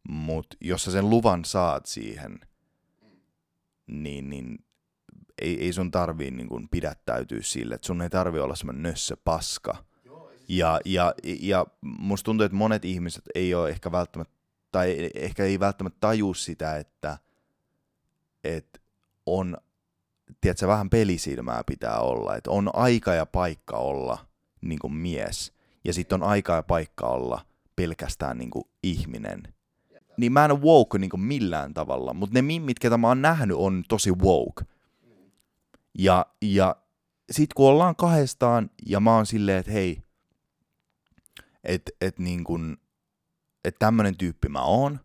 [0.10, 2.40] mutta jos sä sen luvan saat siihen,
[3.88, 4.66] niin, niin
[5.42, 9.18] ei, ei sun tarvii niin kun pidättäytyä sille, että sun ei tarvi olla semmoinen nössö
[9.24, 9.86] paska.
[10.48, 14.34] Ja, ja, ja musta tuntuu, että monet ihmiset ei ole ehkä välttämättä,
[14.74, 17.18] tai ehkä ei välttämättä taju sitä, että,
[18.44, 18.80] että
[19.26, 19.58] on,
[20.42, 24.26] tiedätkö, vähän pelisilmää pitää olla, että on aika ja paikka olla
[24.62, 25.54] niin kuin mies,
[25.84, 27.46] ja sitten on aika ja paikka olla
[27.76, 29.44] pelkästään niin kuin ihminen.
[30.18, 33.22] Niin mä en ole woke niin kuin millään tavalla, mutta ne mimmit, ketä mä oon
[33.22, 34.66] nähnyt, on tosi woke.
[35.98, 36.76] Ja, ja
[37.32, 40.04] sit kun ollaan kahdestaan, ja mä oon silleen, että hei,
[41.64, 42.78] että et niin kun,
[43.64, 45.00] et tämmönen tyyppi mä oon,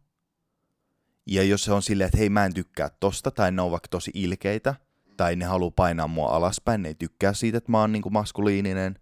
[1.27, 3.89] ja jos se on silleen, että hei mä en tykkää tosta, tai ne on vaikka
[3.89, 4.75] tosi ilkeitä,
[5.17, 8.99] tai ne haluaa painaa mua alaspäin, ne ei tykkää siitä, että mä oon niinku maskuliininen,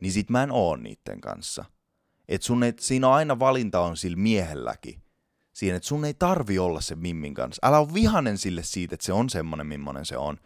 [0.00, 1.64] niin sit mä en oo niitten kanssa.
[2.28, 5.02] Et sun ei, siinä on aina valinta on sillä miehelläkin.
[5.52, 7.66] Siinä, että sun ei tarvi olla se mimmin kanssa.
[7.66, 10.38] Älä ole vihanen sille siitä, että se on semmonen, millainen se on.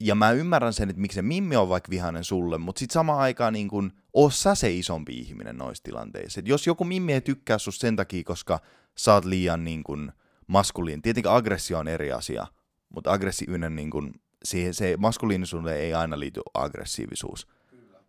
[0.00, 3.20] Ja mä ymmärrän sen, että miksi se mimmi on vaikka vihanen sulle, mutta sit samaan
[3.20, 6.40] aikaan niin kun, oo sä se isompi ihminen noissa tilanteissa.
[6.40, 8.60] Et jos joku mimmi ei tykkää susta sen takia, koska
[8.98, 10.12] sä oot liian niin kun,
[10.46, 12.46] maskuliin, tietenkin aggressio on eri asia,
[12.88, 14.14] mutta aggressiivinen, niin kun,
[14.44, 17.46] siihen, se maskuliinisuuteen ei aina liity aggressiivisuus.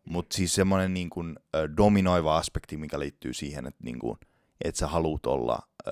[0.05, 1.35] Mutta siis semmoinen niin kun,
[1.77, 4.17] dominoiva aspekti, mikä liittyy siihen, että niin kun,
[4.63, 5.91] et sä haluut olla ö,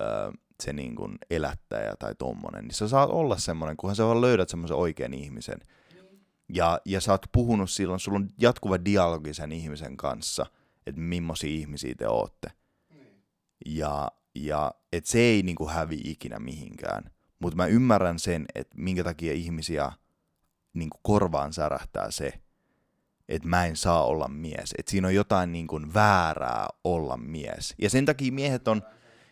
[0.62, 4.48] se niin kun, elättäjä tai tommonen, niin sä saat olla semmoinen, kunhan sä vaan löydät
[4.48, 5.58] semmoisen oikean ihmisen.
[6.48, 10.46] Ja, ja sä oot puhunut silloin, sulla on jatkuva dialogi sen ihmisen kanssa,
[10.86, 12.48] että millaisia ihmisiä te ootte.
[13.66, 17.10] Ja, ja et se ei niinku hävi ikinä mihinkään.
[17.38, 19.92] Mutta mä ymmärrän sen, että minkä takia ihmisiä
[20.74, 22.32] niinku korvaan särähtää se,
[23.28, 24.74] että mä en saa olla mies.
[24.78, 27.74] Että siinä on jotain niinku väärää olla mies.
[27.78, 28.82] Ja sen takia miehet on,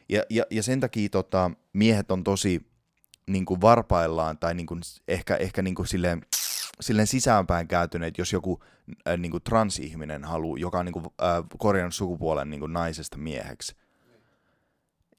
[0.08, 2.66] ja, ja, ja sen takia tota, miehet on tosi
[3.26, 6.22] niinku varpaillaan tai niinku, ehkä, ehkä niinku silleen,
[6.80, 8.62] silleen sisäänpäin kääntyneet, jos joku
[9.08, 13.76] äh, niinku transihminen haluaa, joka on niinku, äh, korjannut sukupuolen niinku naisesta mieheksi.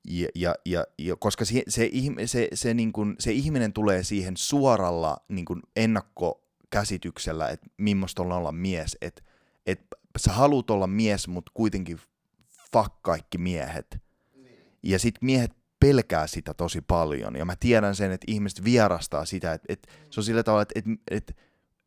[0.08, 1.90] Ja, ja, ja, ja koska se, se,
[2.26, 8.32] se, se, niin kuin, se ihminen tulee siihen suoralla niin kuin ennakkokäsityksellä, että millaista on
[8.32, 8.98] olla mies.
[9.02, 9.22] Että
[9.66, 9.82] et
[10.18, 12.00] sä haluat olla mies, mutta kuitenkin
[12.74, 13.98] fuck kaikki miehet.
[14.84, 17.36] Ja sit miehet pelkää sitä tosi paljon.
[17.36, 20.80] Ja mä tiedän sen, että ihmiset vierastaa sitä, että, että se on sillä tavalla, että,
[20.80, 21.34] että, että,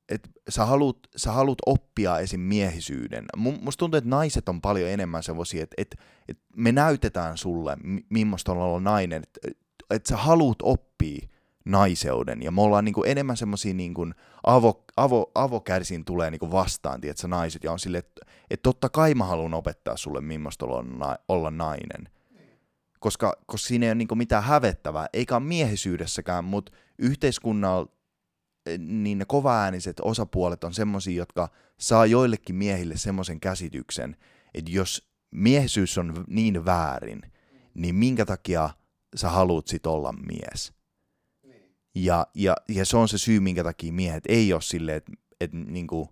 [0.09, 2.41] että sä, haluat, sä haluat oppia esim.
[2.41, 3.25] miehisyyden.
[3.37, 5.97] Mu- Musta tuntuu, että naiset on paljon enemmän semmoisia, että, että,
[6.29, 9.23] että me näytetään sulle, mi- millaista on olla nainen.
[9.23, 9.41] Että,
[9.91, 11.29] että sä haluat oppia
[11.65, 12.43] naiseuden.
[12.43, 14.07] Ja me ollaan niinku enemmän semmoisia niinku
[14.47, 17.65] avo, avo, avokärsin tulee niinku vastaan, tiedätkö, naiset.
[17.65, 22.09] Ja on silleen, että, että totta kai mä haluan opettaa sulle, millaista olla, olla nainen
[22.99, 27.93] koska, koska siinä ei ole niinku mitään hävettävää, eikä ole miehisyydessäkään, mutta yhteiskunnalla
[28.79, 34.17] niin ne kovaääniset osapuolet on semmosia, jotka saa joillekin miehille semmoisen käsityksen,
[34.55, 37.23] että jos miehisyys on niin väärin,
[37.75, 38.71] niin minkä takia
[39.17, 40.73] sä haluat sit olla mies?
[41.95, 45.53] Ja, ja, ja se on se syy, minkä takia miehet ei ole silleen, että et,
[45.53, 46.09] niinku,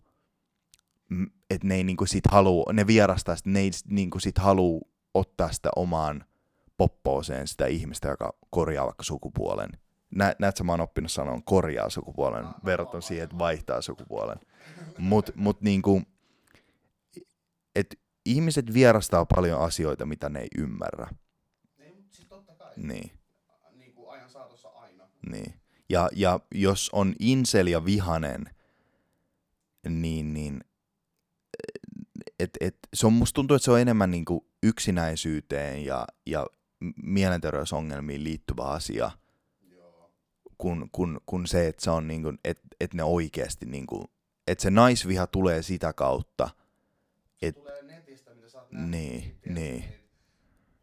[1.51, 5.53] et ne ei niinku sit haluu, ne vierastaa, sit, ne ei niinku sit haluu ottaa
[5.53, 6.25] sitä omaan
[6.77, 9.71] poppooseen sitä ihmistä, joka korjaa vaikka sukupuolen.
[10.15, 14.39] Nä, näet mä oon oppinut sanon korjaa sukupuolen verrattuna siihen, että vaihtaa sukupuolen.
[14.99, 16.03] Mut, mut niinku,
[17.75, 21.09] et ihmiset vierastaa paljon asioita, mitä ne ei ymmärrä.
[21.79, 22.73] Ei, mutta siis totta kai.
[22.77, 23.11] Niin,
[23.73, 25.09] Niin kuin ajan saatossa aina.
[25.31, 25.55] niin.
[25.89, 28.51] Ja, ja jos on insel ja vihanen,
[29.89, 30.61] niin, niin
[32.39, 36.47] et, et, se on, musta tuntuu, että se on enemmän niinku yksinäisyyteen ja, ja
[37.03, 39.11] mielenterveysongelmiin liittyvä asia,
[39.71, 40.11] Joo.
[40.59, 44.11] kun, kun, kun se, että se on niinku, että et ne oikeasti niinku,
[44.47, 46.51] että se naisviha tulee sitä kautta,
[47.37, 48.91] Se Et- tulee netistä, mitä sä oot nähnyt.
[48.91, 50.07] niin, tiedätkö, niin, niitä-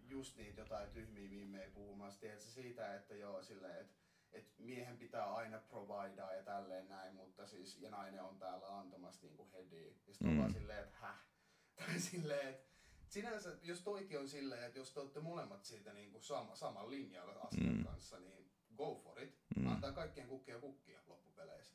[0.10, 3.94] Just niitä jotain tyhmiä viimejä puhumassa, tiedätkö, siitä, että joo, silleen, että
[4.34, 9.26] et miehen pitää aina providea ja tälleen näin, mutta siis, ja nainen on täällä antamassa
[9.26, 9.88] niinku hediä.
[10.08, 10.38] Ja sit on Mm.
[10.38, 11.16] vaan silleen, että häh?
[11.78, 12.73] Tai silleen, että
[13.14, 17.34] sinänsä, jos toikin on silleen, että jos te olette molemmat siitä niinku sama, saman linjalla
[17.34, 17.84] asian Mm.
[17.84, 19.36] kanssa, niin go for it.
[19.56, 19.68] Mm.
[19.68, 21.74] Antaa kaikkien kukkia kukkia loppupeleissä.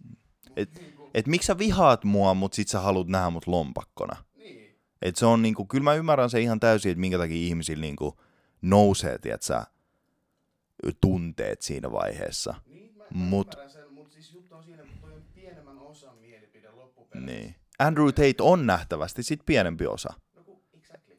[0.49, 4.25] Mut Et- niinku, et miksi sä vihaat mua, mutta sit sä haluat nähdä mut lompakkona?
[4.37, 7.81] niin, Et se on niinku, kyllä mä ymmärrän se ihan täysin, että minkä takia ihmisillä
[7.81, 8.21] niinku
[8.63, 9.67] nousee, tietsä,
[11.01, 12.55] tunteet siinä vaiheessa.
[12.67, 15.79] Niin, mä, mä Mut- ymmärrän sen, mutta siis juttu on siinä, että toi on pienemmän
[15.79, 17.33] osan mielipide loppupeleissä.
[17.33, 17.55] Niin.
[17.79, 20.15] Andrew Tate on nähtävästi sit pienempi osa.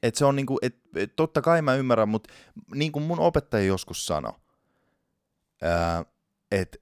[0.04, 2.34] Et se on niinku, et, et totta kai mä ymmärrän, mutta
[2.76, 4.34] niin kuin mun opettaja joskus sanoi,
[6.52, 6.78] että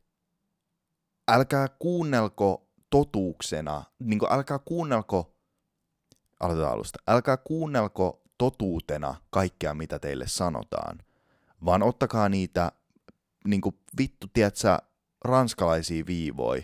[1.27, 5.35] älkää kuunnelko totuuksena, niin kuin älkää kuunnelko,
[6.39, 10.99] aloitetaan alusta, älkää kuunnelko totuutena kaikkea, mitä teille sanotaan,
[11.65, 12.71] vaan ottakaa niitä
[13.45, 14.77] niin kuin vittu, tiedätkö,
[15.25, 16.61] ranskalaisia viivoja,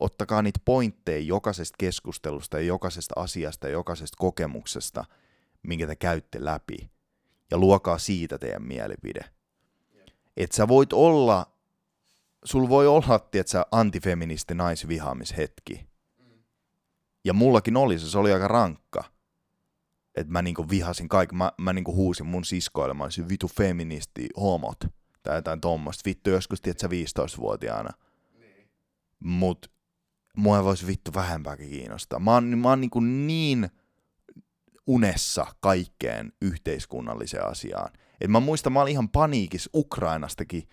[0.00, 5.04] ottakaa niitä pointteja jokaisesta keskustelusta ja jokaisesta asiasta ja jokaisesta kokemuksesta,
[5.62, 6.90] minkä te käytte läpi,
[7.50, 9.24] ja luokaa siitä teidän mielipide.
[10.36, 11.46] Että sä voit olla,
[12.44, 15.86] sul voi olla, tiedätkö, antifeministi naisvihaamishetki.
[17.24, 19.04] Ja mullakin oli se, se oli aika rankka.
[20.14, 24.28] Että mä niinku vihasin kaikki, mä, mä niinku huusin mun siskoille, mä olisin vitu feministi,
[24.36, 24.84] homot,
[25.22, 26.02] tai jotain tommoista.
[26.06, 27.90] Vittu joskus, tiedätkö, 15-vuotiaana.
[28.38, 28.70] Niin.
[29.20, 29.72] Mut
[30.36, 32.18] mua ei voisi vittu vähempääkin kiinnostaa.
[32.18, 33.70] Mä oon, mä oon niinku niin
[34.86, 37.92] unessa kaikkeen yhteiskunnalliseen asiaan.
[38.20, 40.68] Et mä muistan, mä olin ihan paniikissa Ukrainastakin,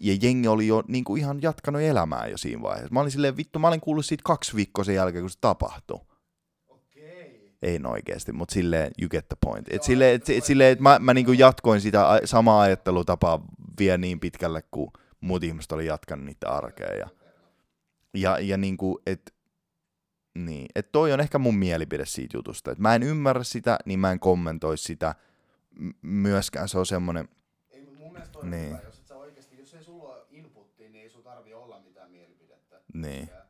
[0.00, 2.94] ja jengi oli jo niinku ihan jatkanut elämää jo siinä vaiheessa.
[2.94, 6.00] Mä olin silleen, vittu, mä olin kuullut siitä kaksi viikkoa sen jälkeen, kun se tapahtui.
[6.68, 7.54] Okei.
[7.62, 9.66] Ei oikeesti, mutta silleen you get the point.
[9.70, 13.44] Et silleen, et, et, silleen, et mä, mä niinku jatkoin sitä samaa ajattelutapaa
[13.78, 16.94] vielä niin pitkälle, kun muut ihmiset oli jatkanut niitä arkea.
[16.94, 17.08] Ja,
[18.14, 19.34] ja, ja niinku, et,
[20.44, 22.70] niin, et toi on ehkä mun mielipide siitä jutusta.
[22.70, 25.14] Et mä en ymmärrä sitä, niin mä en kommentoi sitä.
[25.78, 27.28] M- myöskään se on semmonen,
[27.70, 28.66] Ei, mun mielestä toi Niin.
[28.68, 31.80] hyvä, jos et sä oikeesti, jos ei sulla ole inputtia, niin ei sun tarvi olla
[31.80, 32.80] mitään mielipidettä.
[32.94, 33.44] niin, Ja-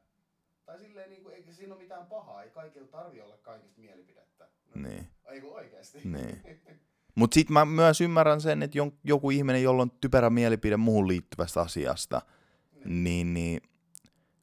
[0.67, 4.49] Tai silleen, niin kuin, eikä siinä ole mitään pahaa, ei kaikilla tarvi olla kaikista mielipidettä.
[4.75, 5.07] No, niin.
[5.27, 5.99] Ei kun oikeesti.
[6.05, 6.43] Niin.
[7.15, 11.61] Mutta sitten mä myös ymmärrän sen, että joku ihminen, jolla on typerä mielipide muuhun liittyvästä
[11.61, 12.23] asiasta,
[12.85, 13.61] niin, niin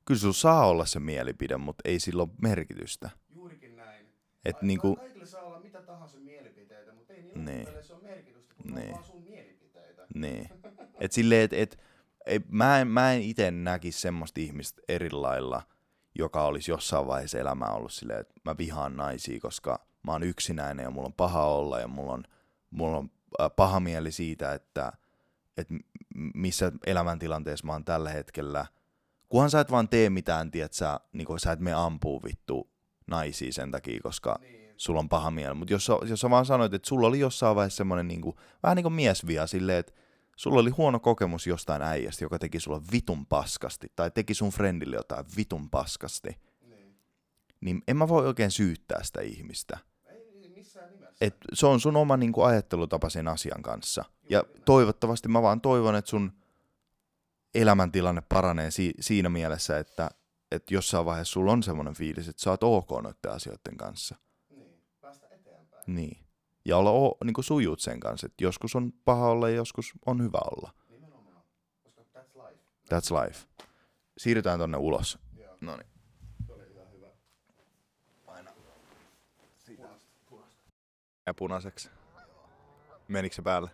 [0.06, 3.10] kyllä sulla saa olla se mielipide, mutta ei sillä ole merkitystä.
[3.30, 4.06] Juurikin näin.
[4.46, 7.68] Et niinku, Kaikille saa olla mitä tahansa mielipiteitä, mutta ei niillä Niin.
[7.82, 8.88] se ole merkitystä, kun Niin.
[8.88, 10.08] on vaan sun mielipiteitä.
[10.16, 10.50] niin.
[11.00, 11.80] Et silleen, et, et,
[12.26, 15.62] ei, mä en, mä en itse näkisi semmoista ihmistä eri lailla,
[16.16, 20.84] joka olisi jossain vaiheessa elämää ollut silleen, että mä vihaan naisia, koska mä oon yksinäinen
[20.84, 22.24] ja mulla on paha olla ja mulla on,
[22.72, 23.10] mulla on
[23.42, 24.92] äh, paha mieli siitä, että,
[25.58, 25.74] että
[26.34, 28.66] missä elämäntilanteessa mä oon tällä hetkellä.
[29.36, 32.70] Kunhan sä et vaan tee mitään, tiedät sä, niin sä et me ampuu vittu
[33.08, 34.74] naisia sen takia, koska Niin.
[34.78, 35.54] sulla on paha mieli.
[35.56, 38.76] Mutta jos, sä- jos sä vaan sanoit, että sulla oli jossain vaiheessa semmoinen niinku, vähän
[38.76, 39.94] niin kuin miesvia silleen, että
[40.36, 44.96] sulla oli huono kokemus jostain äijästä, joka teki sulla vitun paskasti, tai teki sun friendille
[44.96, 46.30] jotain vitun paskasti,
[46.62, 46.96] Niin.
[47.62, 49.78] niin en mä voi oikein syyttää sitä ihmistä.
[51.22, 54.06] Et se on sun oma niinku, ajattelutapa sen asian kanssa.
[54.30, 56.32] Ja toivottavasti mä vaan toivon, että sun
[57.56, 60.10] elämäntilanne paranee si- siinä mielessä, että,
[60.52, 64.16] että jossain vaiheessa sulla on semmoinen fiilis, että sä oot ok noiden asioiden kanssa.
[64.50, 64.82] Niin.
[65.02, 65.84] Päästä eteenpäin.
[65.88, 66.18] Niin.
[66.66, 69.94] Ja olla o, niin kuin sujut sen kanssa, että joskus on paha olla ja joskus
[70.06, 70.72] on hyvä olla.
[70.90, 71.44] Nimenomaan.
[71.84, 72.62] Koska that's life.
[72.96, 73.48] That's life.
[74.18, 75.20] Siirrytään tonne ulos.
[75.38, 75.58] Joo.
[75.62, 75.88] No niin.
[76.48, 77.08] Se oli ihan hyvä.
[78.28, 78.52] Aina.
[79.78, 80.10] Punaista.
[80.30, 80.62] Punaista.
[81.26, 81.90] Ja punaiseksi.
[83.08, 83.70] Menikö se päälle?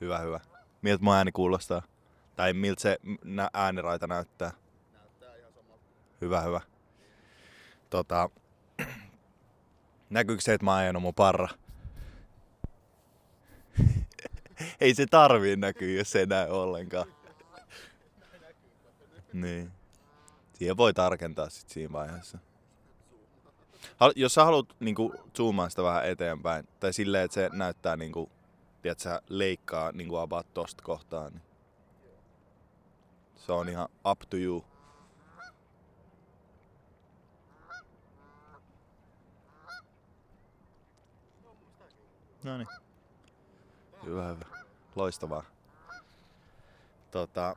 [0.00, 0.40] Hyvä, hyvä.
[0.82, 1.82] Miltä mun ääni kuulostaa?
[2.38, 2.98] Tai miltä se
[3.52, 4.50] ääniraita näyttää?
[6.20, 6.60] Hyvä, hyvä.
[7.90, 8.30] Tota,
[10.10, 11.48] näkyykö se, että mä ajanut mun parra?
[14.80, 17.06] Ei se tarvii näkyä, jos se ei näy ollenkaan.
[19.32, 19.72] Niin.
[20.52, 22.38] Siihen voi tarkentaa sit siinä vaiheessa.
[23.96, 28.30] Hal- jos sä haluat niinku, zoomaa sitä vähän eteenpäin, tai silleen, että se näyttää niinku,
[28.82, 31.47] tiedät sä, leikkaa niinku about tosta kohtaa, niin
[33.48, 34.64] se on ihan up to you.
[42.44, 42.68] No niin.
[44.04, 44.44] Hyvä, hyvä.
[44.96, 45.44] Loistavaa.
[47.10, 47.56] Tota,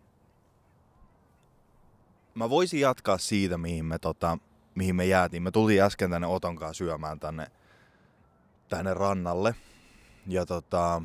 [2.35, 4.37] mä voisin jatkaa siitä, mihin me, tota,
[4.75, 5.43] mihin me jäätiin.
[5.43, 7.47] Me tultiin äsken tänne Otonkaan syömään tänne,
[8.69, 9.55] tänne rannalle.
[10.27, 11.01] Ja tota,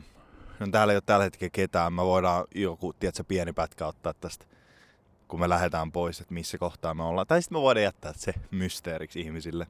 [0.61, 1.93] no täällä ei ole tällä hetkellä ketään.
[1.93, 4.47] Me voidaan joku, tiedätkö, pieni pätkä ottaa tästä,
[5.29, 7.27] kun me lähdetään pois, että missä kohtaa me ollaan.
[7.27, 9.67] Tai sitten me voidaan jättää se mysteeriksi ihmisille.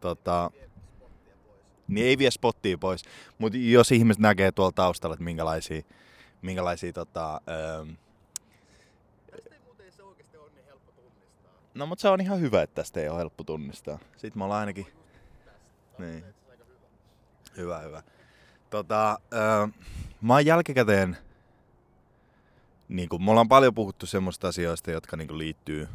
[0.00, 0.50] Tota,
[1.88, 3.04] niin ei vie spottia pois.
[3.38, 5.82] Mutta jos ihmiset näkee tuolla taustalla, että minkälaisia,
[6.42, 7.86] minkälaisia tota, öö,
[11.74, 13.98] No mutta se on ihan hyvä, että tästä ei ole helppo tunnistaa.
[14.16, 14.86] Sitten me ollaan ainakin...
[15.98, 16.24] Niin.
[17.56, 18.02] Hyvä, hyvä.
[18.70, 19.66] Tota, öö,
[20.20, 21.16] mä oon jälkikäteen...
[22.88, 25.88] Niin kun, me ollaan paljon puhuttu semmoista asioista, jotka niin liittyy...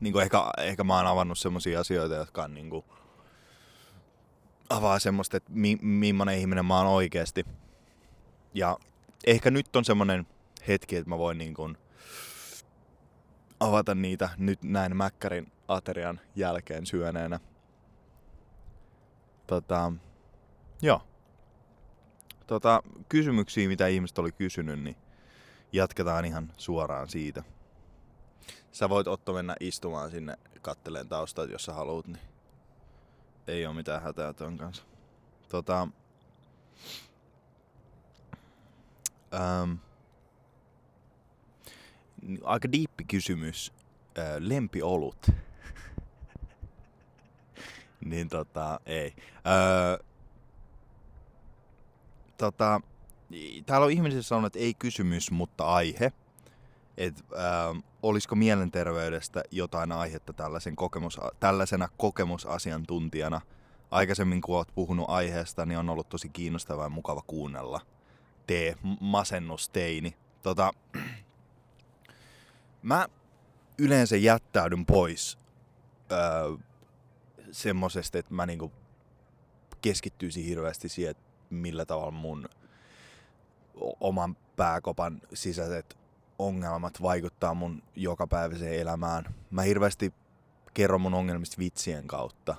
[0.00, 2.84] Niin ehkä, ehkä mä oon avannut semmoisia asioita, jotka on niin kun,
[4.70, 7.46] avaa semmoista, että mi, millainen ihminen mä oon oikeasti.
[8.54, 8.78] Ja
[9.26, 10.26] ehkä nyt on semmoinen
[10.68, 11.78] hetki, että mä voin niin kun,
[13.60, 17.40] avata niitä nyt näin Mäkkärin aterian jälkeen syöneenä.
[19.46, 19.92] Tota,
[20.82, 21.02] joo.
[22.46, 24.96] Tota, kysymyksiä, mitä ihmiset oli kysynyt, niin
[25.72, 27.42] jatketaan ihan suoraan siitä.
[28.72, 32.22] Sä voit Otto mennä istumaan sinne katteleen taustat, jos sä haluat, niin
[33.46, 34.82] ei ole mitään hätää ton kanssa.
[35.48, 35.88] Tota,
[39.34, 39.72] ähm,
[42.44, 43.72] aika diippi kysymys.
[44.38, 45.26] Lempiolut.
[48.04, 49.14] niin tota, ei.
[49.46, 49.98] Öö,
[52.38, 52.80] tota,
[53.66, 56.12] täällä on ihmisiä sanonut, että ei kysymys, mutta aihe.
[56.96, 57.38] Et, öö,
[58.02, 63.40] olisiko mielenterveydestä jotain aihetta tällaisen kokemus, tällaisena kokemusasiantuntijana?
[63.90, 67.80] Aikaisemmin kun olet puhunut aiheesta, niin on ollut tosi kiinnostavaa ja mukava kuunnella.
[68.46, 70.16] Tee masennusteini.
[70.42, 70.72] Tota,
[72.86, 73.08] Mä
[73.78, 75.38] yleensä jättäydyn pois
[76.12, 76.18] öö,
[77.52, 78.72] semmosesta, että mä niinku
[79.82, 82.48] keskittyisin hirveästi siihen, että millä tavalla mun
[84.00, 85.98] oman pääkopan sisäiset
[86.38, 89.34] ongelmat vaikuttaa mun jokapäiväiseen elämään.
[89.50, 90.14] Mä hirveästi
[90.74, 92.56] kerron mun ongelmista vitsien kautta.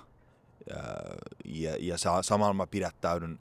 [1.45, 3.39] Ja, ja samalla mä pidättäydyn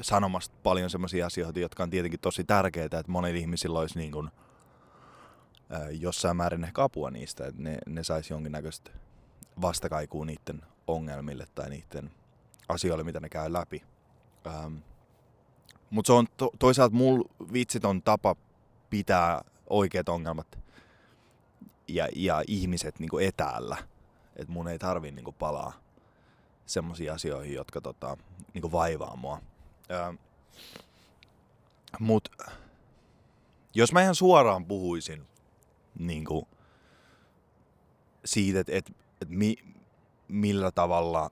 [0.00, 4.30] sanomasta paljon sellaisia asioita, jotka on tietenkin tosi tärkeitä, että monilla ihmisillä olisi niin kuin
[6.00, 8.90] jossain määrin ehkä apua niistä, että ne, ne saisi jonkinnäköistä
[9.62, 12.10] vastakaikua niiden ongelmille tai niiden
[12.68, 13.82] asioille, mitä ne käy läpi.
[14.46, 14.74] Ähm,
[15.90, 18.36] Mutta se on to, toisaalta mul vitsit on tapa
[18.90, 20.58] pitää oikeat ongelmat
[21.88, 23.76] ja, ja ihmiset niinku etäällä.
[24.36, 25.72] Että mun ei tarvi niinku palaa
[26.66, 28.16] semmoisiin asioihin, jotka tota,
[28.54, 29.40] niinku vaivaa mua.
[29.90, 30.14] Ähm,
[32.00, 32.28] Mut
[33.74, 35.26] jos mä ihan suoraan puhuisin
[35.98, 36.46] niin kuin,
[38.24, 39.56] siitä, että et, et mi,
[40.28, 41.30] millä tavalla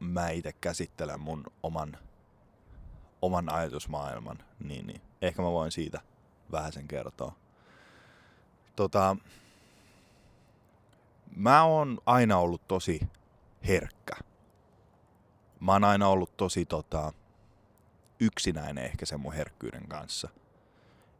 [0.00, 1.98] mä itse käsittelen mun oman,
[3.22, 6.00] oman ajatusmaailman, niin, niin ehkä mä voin siitä
[6.52, 7.36] vähän sen kertoa.
[8.76, 9.16] Tota,
[11.36, 13.00] mä oon aina ollut tosi
[13.66, 14.14] herkkä.
[15.60, 17.12] Mä oon aina ollut tosi tota,
[18.20, 20.28] yksinäinen ehkä sen mun herkkyyden kanssa–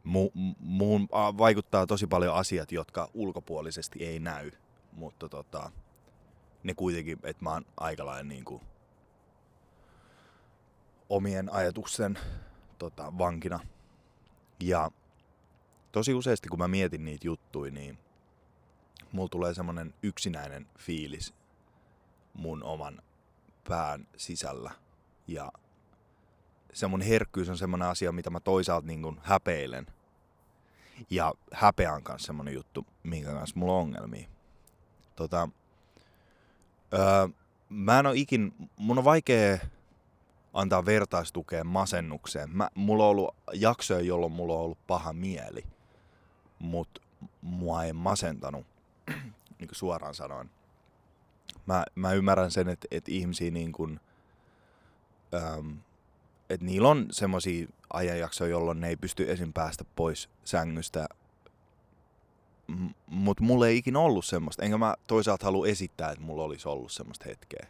[0.05, 4.51] mu, muun vaikuttaa tosi paljon asiat, jotka ulkopuolisesti ei näy,
[4.91, 5.71] mutta tota,
[6.63, 8.61] ne kuitenkin, että mä oon aika lailla niin kuin
[11.09, 12.19] omien ajatusten
[12.77, 13.59] tota, vankina.
[14.59, 14.91] Ja
[15.91, 17.99] tosi useasti kun mä mietin niitä juttuja, niin
[19.11, 21.33] mulla tulee semmonen yksinäinen fiilis
[22.33, 23.01] mun oman
[23.67, 24.71] pään sisällä.
[25.27, 25.51] Ja
[26.73, 29.87] se mun herkkyys on semmoinen asia, mitä mä toisaalta niin kuin häpeilen.
[31.09, 34.27] Ja häpeä on kanssa semmoinen juttu, minkä kanssa mulla on ongelmia.
[35.15, 35.49] Tota,
[36.93, 37.27] öö,
[37.69, 39.57] mä en ole ikin, mun on vaikea
[40.53, 42.49] antaa vertaistukea masennukseen.
[42.49, 45.63] Mä, mulla on ollut jaksoja, jolloin mulla on ollut paha mieli,
[46.59, 47.01] mutta
[47.41, 48.65] mua ei masentanut,
[49.59, 50.49] niin kuin suoraan sanoen.
[51.65, 53.99] Mä, mä ymmärrän sen, että, että ihmisiä niin kuin,
[55.33, 55.41] öö,
[56.49, 59.53] että niillä on semmoisia ajanjaksoja, jolloin ne ei pysty esim.
[59.53, 61.07] päästä pois sängystä.
[62.67, 64.63] M- Mutta mulla ei ikinä ollut semmoista.
[64.63, 67.67] Enkä mä toisaalta halua esittää, että mulla olisi ollut semmoista hetkeä.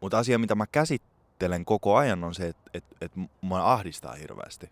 [0.00, 4.70] Mutta asia, mitä mä käsittelen koko ajan, on se, että et, et mua ahdistaa hirveästi.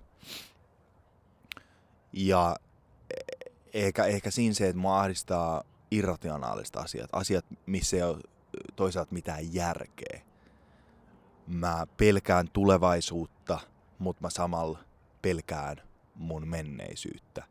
[2.13, 2.57] Ja
[3.75, 7.11] ehkä, ehkä siinä se, että mua ahdistaa irrationaalista asiat.
[7.13, 8.19] Asiat, missä ei ole
[8.77, 10.21] toisaalta mitään järkeä
[11.51, 13.61] mä pelkään tulevaisuutta,
[14.01, 14.79] mutta mä samalla
[15.23, 15.77] pelkään
[16.15, 17.45] mun menneisyyttä.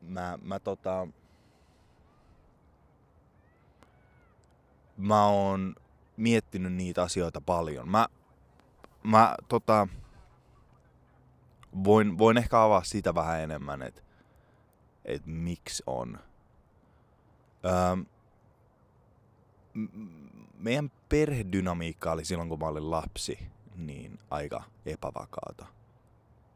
[0.00, 1.08] Mä, mä tota...
[4.96, 5.74] Mä oon
[6.16, 7.88] miettinyt niitä asioita paljon.
[7.88, 8.08] Mä,
[9.02, 9.88] mä tota,
[11.84, 14.02] voin, voin ehkä avaa sitä vähän enemmän, että
[15.04, 16.18] et miksi on.
[17.64, 18.04] Öö,
[20.58, 23.38] meidän perhedynamiikka oli silloin, kun mä olin lapsi,
[23.86, 25.66] niin aika epävakaata.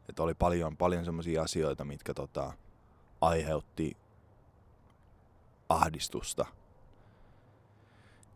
[0.09, 2.53] Että oli paljon, paljon semmoisia asioita, mitkä tota,
[3.21, 3.97] aiheutti
[5.69, 6.45] ahdistusta.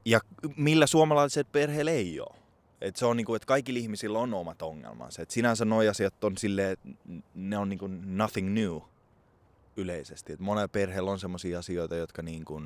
[0.05, 0.19] Ja
[0.55, 2.39] millä suomalaiset perheellä ei ole.
[2.81, 5.21] Et se on niinku, että kaikilla ihmisillä on omat ongelmansa.
[5.21, 6.35] Et sinänsä nuo asiat on
[6.71, 6.87] että
[7.35, 8.77] ne on niinku nothing new
[9.77, 10.33] yleisesti.
[10.33, 12.61] Et monella perheellä on semmoisia asioita, jotka niinku,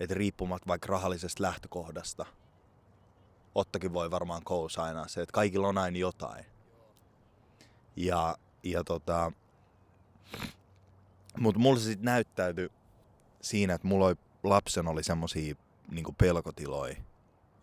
[0.00, 2.26] että riippumatta vaikka rahallisesta lähtökohdasta,
[3.54, 6.44] Ottakin voi varmaan kousainaa se, että kaikilla on aina jotain.
[7.96, 9.32] Ja, ja tota,
[11.38, 12.70] mutta mulla se sitten näyttäytyi
[13.40, 15.54] siinä, että mulla oli, lapsen oli semmosia
[15.90, 16.96] niinku pelkotiloja,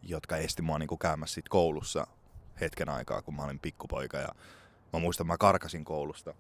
[0.03, 2.07] jotka esti mua niinku käymässä sit koulussa
[2.61, 4.17] hetken aikaa, kun mä olin pikkupoika.
[4.17, 4.29] Ja
[4.93, 6.33] mä muistan, että mä karkasin koulusta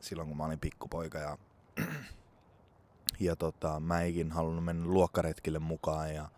[0.00, 1.18] silloin, kun mä olin pikkupoika.
[1.18, 1.38] Ja,
[3.20, 6.14] ja tota, mä eikin halunnut mennä luokkaretkille mukaan.
[6.14, 6.28] Ja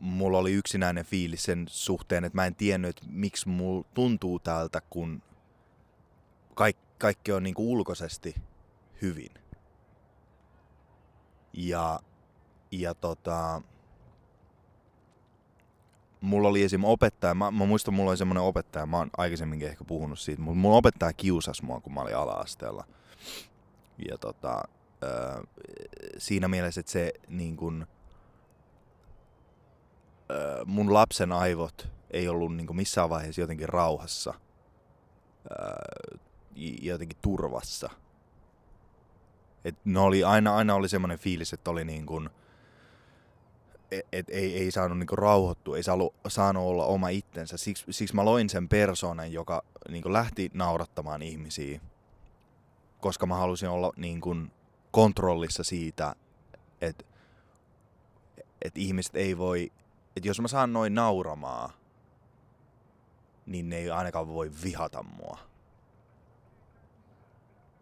[0.00, 4.82] mulla oli yksinäinen fiilis sen suhteen, että mä en tiennyt, että miksi mulla tuntuu täältä,
[4.90, 5.22] kun
[6.54, 8.34] kaikki, kaikki on niinku ulkoisesti
[9.02, 9.30] hyvin.
[11.52, 12.00] Ja,
[12.70, 13.62] ja tota,
[16.20, 16.84] mulla oli esim.
[16.84, 20.58] opettaja, mä, mä muistan, mulla oli semmoinen opettaja, mä oon aikaisemminkin ehkä puhunut siitä, mutta
[20.58, 22.84] mulla opettaja kiusasi mua, kun mä olin ala-asteella.
[24.10, 24.62] Ja tota,
[25.02, 25.42] ö,
[26.18, 27.86] siinä mielessä, että se niin kun,
[30.66, 34.34] mun lapsen aivot ei ollut niin missään vaiheessa jotenkin rauhassa,
[36.82, 37.90] jotenkin turvassa.
[39.64, 42.30] Et ne oli, aina, aina oli semmoinen fiilis, että oli niin kuin,
[43.90, 47.56] et, et ei, ei saanut niinku rauhoittua, ei saanut, saanut olla oma itsensä.
[47.56, 51.80] Siksi, siksi mä loin sen persoonan, joka niinku lähti naurattamaan ihmisiä,
[53.00, 54.36] koska mä halusin olla niinku
[54.90, 56.14] kontrollissa siitä,
[56.80, 57.04] että
[58.62, 59.72] et ihmiset ei voi,
[60.16, 61.72] että jos mä saan noin nauramaa,
[63.46, 65.38] niin ne ei ainakaan voi vihata mua.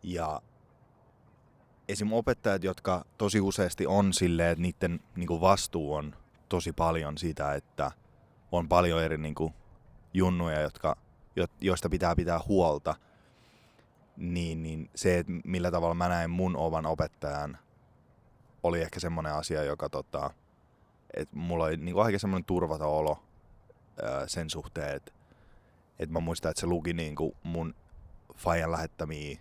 [0.03, 0.43] Ja
[1.89, 2.13] esim.
[2.13, 6.17] opettajat, jotka tosi useasti on silleen, että niiden niin vastuu on
[6.49, 7.93] tosi paljon siitä, että
[8.53, 9.55] on paljon eri niin kuin,
[10.15, 10.97] junnuja, jotka,
[11.61, 12.95] joista pitää pitää huolta,
[14.17, 17.59] niin, niin se, että millä tavalla mä näin mun oman opettajan,
[18.63, 20.31] oli ehkä semmoinen asia, joka tota,
[21.17, 23.23] että mulla oli niin kuin, aika semmoinen turvata olo
[24.27, 25.13] sen suhteen, että,
[25.99, 27.75] että mä muistan, että se luki niin kuin mun
[28.37, 29.39] Fajan lähettämiä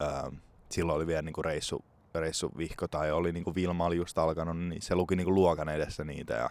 [0.00, 0.32] ää,
[0.70, 1.84] silloin oli vielä niinku reissu,
[2.14, 6.34] reissuvihko tai oli niinku Vilma oli just alkanut, niin se luki niinku luokan edessä niitä.
[6.34, 6.50] Ja,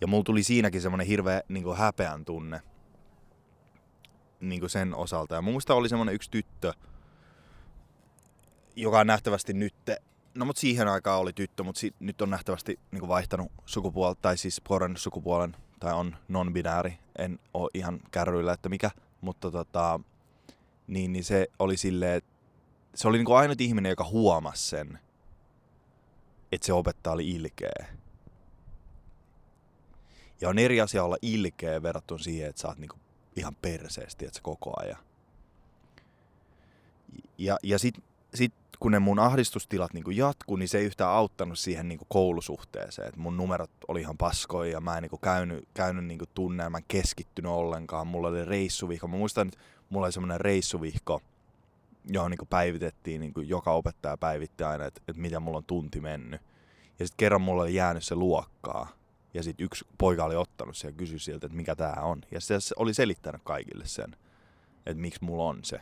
[0.00, 2.60] ja mulla tuli siinäkin semmoinen hirveä niinku häpeän tunne
[4.40, 5.34] niinku sen osalta.
[5.34, 6.72] Ja mun oli semmoinen yksi tyttö,
[8.76, 9.74] joka on nähtävästi nyt,
[10.34, 14.36] no mutta siihen aikaan oli tyttö, mutta si, nyt on nähtävästi niinku vaihtanut sukupuolta, tai
[14.36, 16.98] siis korjannut sukupuolen, tai on non-binääri.
[17.18, 20.00] En ole ihan kärryillä, että mikä, mutta tota,
[20.86, 22.22] niin, niin se oli silleen,
[22.94, 24.98] se oli niinku ainut ihminen, joka huomasi sen,
[26.52, 27.86] että se opettaja oli ilkeä.
[30.40, 32.96] Ja on eri asia olla ilkeä verrattuna siihen, että sä oot niinku
[33.36, 34.98] ihan perseesti, että se koko ajan.
[37.38, 37.94] Ja, ja sit,
[38.34, 38.54] sit
[38.84, 43.08] kun ne mun ahdistustilat niinku jatku, niin se ei yhtään auttanut siihen niinku koulusuhteeseen.
[43.08, 47.52] Et mun numerot oli ihan paskoja ja mä en niinku käynyt, käynyt niinku tunnelman keskittynyt
[47.52, 48.06] ollenkaan.
[48.06, 49.08] Mulla oli reissuvihko.
[49.08, 49.60] Mä muistan, että
[49.90, 51.20] mulla oli semmoinen reissuvihko–
[52.12, 56.00] johon niin päivitettiin, niin kuin joka opettaja päivitti aina, että, että mitä mulla on tunti
[56.00, 56.40] mennyt.
[56.98, 58.88] Ja sitten kerran mulla oli jäänyt se luokkaa.
[59.34, 62.20] Ja sitten yksi poika oli ottanut sen ja kysyi siltä, että mikä tämä on.
[62.30, 64.16] Ja se oli selittänyt kaikille sen,
[64.86, 65.80] että miksi mulla on se.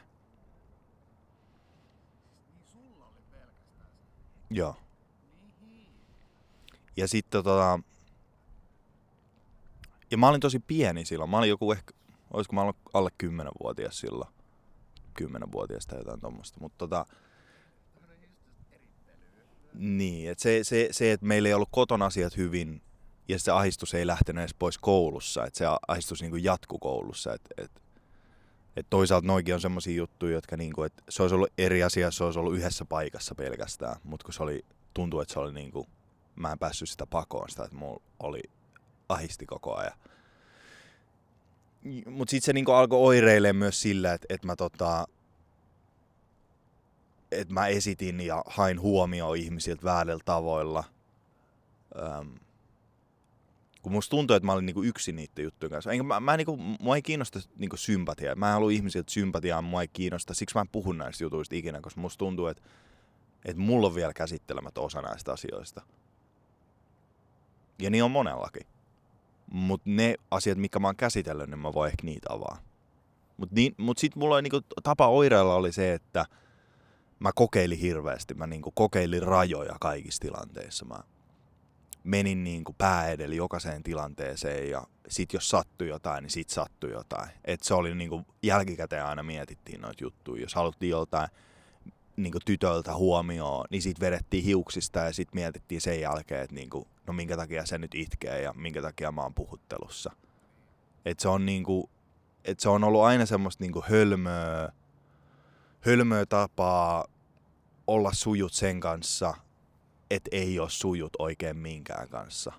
[4.53, 4.77] Joo.
[6.97, 7.81] Ja sitten tota...
[10.11, 11.31] Ja mä olin tosi pieni silloin.
[11.31, 11.95] Mä olin joku ehkä...
[12.31, 14.31] Olisiko mä ollut alle 10-vuotias silloin.
[15.23, 16.61] 10-vuotias tai jotain tuommoista.
[16.61, 17.07] Mutta tota,
[19.75, 22.83] niin, että se, se, se, että meillä ei ollut koton asiat hyvin
[23.29, 27.35] ja se ahistus ei lähtenyt edes pois koulussa, että se ahistus niin jatkuu koulussa.
[27.35, 27.82] Et, et,
[28.77, 32.11] et toisaalta noikin on semmoisia juttuja, jotka niin kuin, että se olisi ollut eri asia,
[32.11, 34.65] se olisi ollut yhdessä paikassa pelkästään, mutta kun se oli,
[34.95, 35.89] tuntuu, että se oli niin kuin,
[36.37, 38.41] mä en päässyt sitä pakoon sitä, että mulla oli
[39.09, 39.99] ahisti koko ajan.
[42.07, 45.07] Mutta sitten se niinku alkoi oireilemaan myös sillä, että et mä tota,
[47.31, 50.85] et mä esitin ja hain huomioon ihmisiltä väärillä tavoilla.
[51.99, 52.35] Öm,
[53.83, 55.93] kun musta tuntui, että mä olin niinku yksin niiden juttujen kanssa.
[55.93, 58.35] Enkä mä, mä niinku, mua ei kiinnosta niinku sympatiaa.
[58.35, 60.35] Mä en halua ihmisiltä sympatiaa, mua ei kiinnosta.
[60.35, 62.63] Siksi mä en puhu näistä jutuista ikinä, koska musta tuntuu, että,
[63.45, 65.83] että mulla on vielä käsittelemättä osa näistä asioista.
[67.79, 68.67] Ja niin on monellakin.
[69.53, 72.59] Mutta ne asiat, mitkä mä oon käsitellyt, niin mä voin ehkä niitä avaa.
[73.37, 76.27] Mutta niin, mut sitten mulla oli niinku, tapa oireilla oli se, että
[77.19, 78.35] mä kokeilin hirveästi.
[78.35, 80.85] Mä niinku kokeilin rajoja kaikissa tilanteissa.
[80.85, 80.99] Mä
[82.05, 87.31] menin niinku pää edellä jokaiseen tilanteeseen ja sit jos sattui jotain, niin sit sattui jotain.
[87.45, 90.43] Et se oli niinku, jälkikäteen aina mietittiin noita juttuja.
[90.43, 91.29] Jos haluttiin joltain
[92.17, 97.13] niinku tytöltä huomioon, niin sit vedettiin hiuksista ja sit mietittiin sen jälkeen, että niinku, no
[97.13, 100.13] minkä takia se nyt itkee ja minkä takia mä oon puhuttelussa.
[101.05, 101.91] Et se on niinku,
[102.45, 104.73] et se on ollut aina semmoista niinku hölmöä,
[105.81, 107.05] hölmöä tapaa
[107.87, 109.35] olla sujut sen kanssa,
[110.15, 112.53] että ei ole sujut oikein minkään kanssa.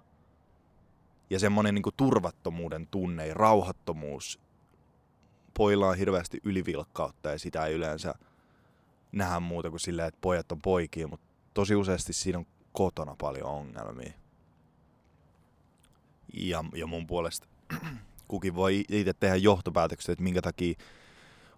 [1.30, 4.39] Ja semmoinen niinku turvattomuuden tunne ja rauhattomuus.
[5.54, 8.16] Poilla on hirveästi ylivilkkautta ja sitä ei yleensä
[9.12, 13.49] nähdä muuta kuin silleen, että pojat on poikia, mutta tosi useasti siinä on kotona paljon
[13.49, 14.14] ongelmia.
[16.34, 17.47] Ja, ja mun puolesta
[18.28, 20.74] kukin voi itse tehdä johtopäätökset, että minkä takia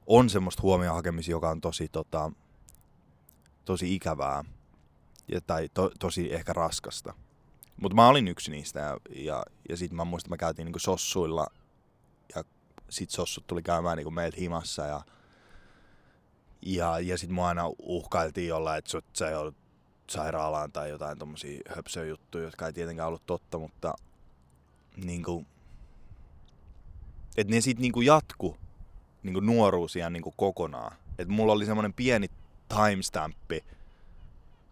[0.07, 2.31] on semmoista huomioon joka on tosi, tota,
[3.65, 4.43] tosi ikävää
[5.27, 7.13] ja, tai to, tosi ehkä raskasta.
[7.81, 10.79] Mutta mä olin yksi niistä ja, ja, ja sitten mä muistan, että mä käytiin niinku
[10.79, 11.47] sossuilla
[12.35, 12.43] ja
[12.89, 15.01] sit sossut tuli käymään niinku meiltä himassa ja,
[16.61, 19.55] ja, ja sitten mua aina uhkailtiin jollain, että sut sä joudut
[20.09, 23.93] sairaalaan tai jotain tommosia höpsöjuttuja, jotka ei tietenkään ollut totta, mutta
[24.97, 25.45] niinku,
[27.37, 28.57] että ne sitten niinku jatku
[29.23, 30.97] niinku nuoruus niinku kokonaan.
[31.17, 32.27] Et mulla oli semmoinen pieni
[32.67, 33.63] timestampi,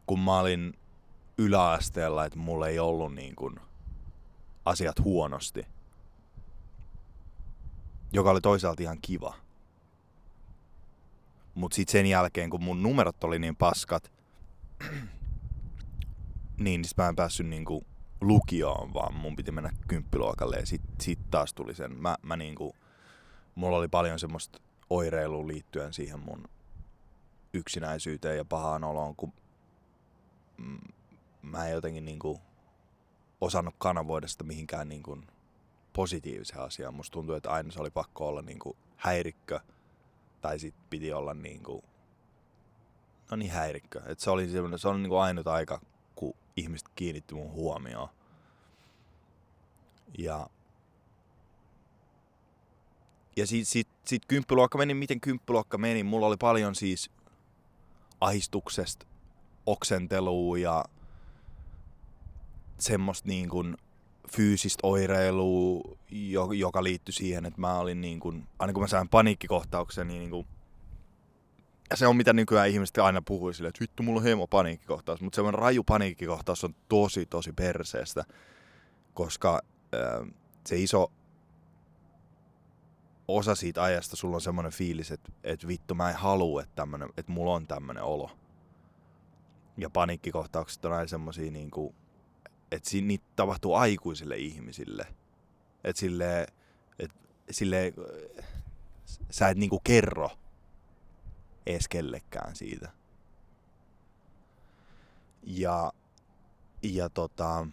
[0.07, 0.73] kun mä olin
[1.37, 3.51] yläasteella, että mulla ei ollut niinku
[4.65, 5.65] asiat huonosti.
[8.13, 9.35] Joka oli toisaalta ihan kiva.
[11.55, 14.11] Mut sit sen jälkeen, kun mun numerot oli niin paskat,
[16.57, 17.83] niin sit mä en päässyt niinku
[18.21, 21.97] lukioon, vaan mun piti mennä kymppiluokalle ja sit, sit taas tuli sen.
[21.97, 22.75] Mä, mä niinku,
[23.55, 26.43] mulla oli paljon semmoista oireilua liittyen siihen mun
[27.53, 29.33] yksinäisyyteen ja pahaan oloon, kun
[31.41, 32.41] mä en jotenkin niinku
[33.41, 35.17] osannut kanavoida sitä mihinkään niinku
[35.93, 36.93] positiiviseen asiaan.
[36.93, 39.59] Musta tuntuu, että aina se oli pakko olla niinku häirikkö
[40.41, 41.83] tai sit piti olla niinku,
[43.31, 44.01] no niin häirikkö.
[44.05, 44.47] Et se oli,
[44.77, 45.81] se oli niinku ainut aika,
[46.15, 48.09] kun ihmiset kiinnitti mun huomioon.
[50.17, 50.49] Ja
[53.35, 56.03] ja sit, sit, sit kymppiluokka meni, miten kymppiluokka meni.
[56.03, 57.11] Mulla oli paljon siis
[58.21, 59.05] ahistuksesta
[59.65, 60.85] oksentelua ja
[62.79, 63.77] semmoista niin kuin
[64.31, 65.97] fyysistä oireilua,
[66.57, 70.29] joka liittyi siihen, että mä olin niin kuin, aina kun mä sain paniikkikohtauksen, niin, niin
[70.29, 70.47] kuin,
[71.89, 75.21] ja se on mitä nykyään ihmiset aina puhuu silleen, että vittu mulla on hemo paniikkikohtaus,
[75.21, 78.23] mutta semmoinen raju paniikkikohtaus on tosi tosi perseestä,
[79.13, 79.61] koska
[79.95, 80.33] äh,
[80.65, 81.11] se iso
[83.27, 86.87] osa siitä ajasta sulla on semmoinen fiilis, että, että vittu mä en halua, että,
[87.17, 88.31] että mulla on tämmöinen olo
[89.77, 91.95] ja paniikkikohtaukset on aina semmosia niinku,
[92.71, 95.07] että niitä tapahtuu aikuisille ihmisille.
[95.83, 96.47] Että sille,
[96.99, 97.11] et,
[97.51, 97.93] sille,
[99.29, 100.29] sä et niinku kerro
[101.65, 102.89] edes kellekään siitä.
[105.43, 105.93] Ja,
[106.83, 107.67] ja tota,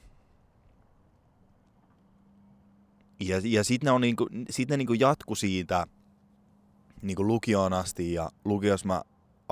[3.20, 5.86] ja, ja sitten ne, on niinku, sit ne niinku jatku siitä
[7.02, 9.02] niinku lukioon asti ja lukiossa mä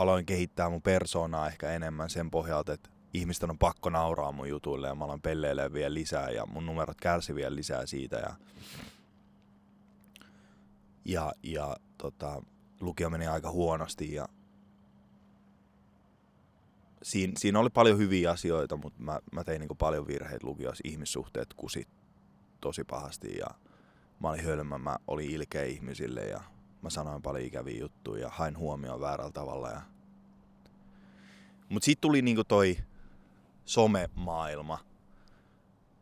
[0.01, 4.89] aloin kehittää mun persoonaa ehkä enemmän sen pohjalta, että ihmisten on pakko nauraa mun jutuille
[4.89, 8.35] ja mä aloin pelleilemään vielä lisää ja mun numerot kärsi vielä lisää siitä ja,
[11.05, 12.43] ja, ja tota,
[12.81, 14.29] lukio meni aika huonosti ja
[17.03, 20.83] siinä, siinä oli paljon hyviä asioita, mutta mä, mä tein niin paljon virheitä lukiossa.
[20.85, 21.89] Ihmissuhteet kusit
[22.61, 23.47] tosi pahasti ja
[24.21, 26.41] mä olin hölmä, mä olin ilkeä ihmisille ja
[26.83, 29.69] mä sanoin paljon ikäviä juttuja ja hain huomioon väärällä tavalla.
[29.71, 29.83] Ja...
[31.69, 32.77] Mut sitten tuli niinku toi
[33.65, 34.79] somemaailma,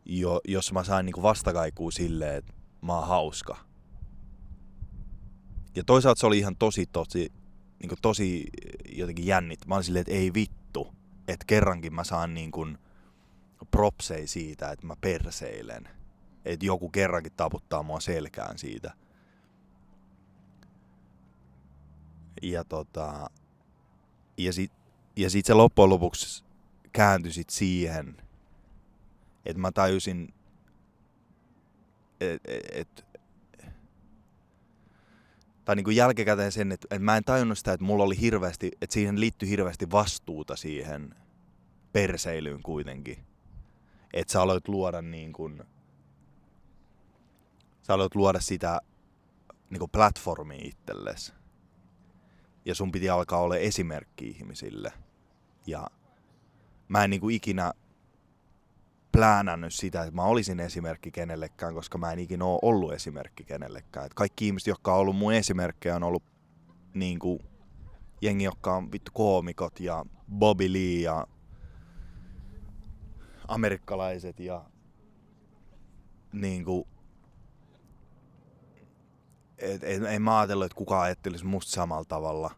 [0.05, 3.57] jo, jossa mä sain niinku vastakaikua silleen, että mä oon hauska.
[5.75, 7.31] Ja toisaalta se oli ihan tosi, tosi,
[7.79, 8.45] niinku tosi
[8.89, 9.67] jotenkin jännit.
[9.67, 10.93] Mä olin silleen, että ei vittu,
[11.27, 12.67] että kerrankin mä saan niinku
[13.71, 15.89] propsei siitä, että mä perseilen.
[16.45, 18.93] Että joku kerrankin taputtaa mua selkään siitä–
[22.41, 23.29] Ja tota,
[24.37, 24.71] ja sit,
[25.15, 26.43] ja sit se loppujen lopuksi
[26.91, 28.17] kääntyi sit siihen,
[29.45, 30.33] että mä tajusin,
[32.19, 33.05] että et,
[35.65, 38.71] tai niin kuin jälkikäteen sen, että, että mä en tajunnut sitä, että mulla oli hirveästi,
[38.81, 41.15] että siihen liittyi hirveästi vastuuta siihen
[41.93, 43.17] perseilyyn kuitenkin.
[44.13, 45.63] Että sä aloit luoda niin kuin,
[47.81, 48.81] sä aloit luoda sitä
[49.69, 51.33] niin kuin platformia itsellesi.
[52.67, 54.93] Ja sun piti alkaa olla esimerkki ihmisille.
[55.67, 55.87] Ja
[56.87, 57.73] mä en kuin ikinä
[59.11, 64.05] pläänännyt sitä, että mä olisin esimerkki kenellekään, koska mä en ikinä ole ollut esimerkki kenellekään.
[64.05, 66.23] Et kaikki ihmiset, jotka on ollut mun esimerkkejä, on ollut
[66.93, 67.39] niin kuin,
[68.21, 71.27] jengi, jotka on vittu koomikot ja Bobby Lee ja
[73.47, 74.65] amerikkalaiset ja
[76.33, 76.87] niin kuin,
[79.57, 82.51] et, et, en mä ajatellut, että kukaan ajattelisi musta samalla tavalla.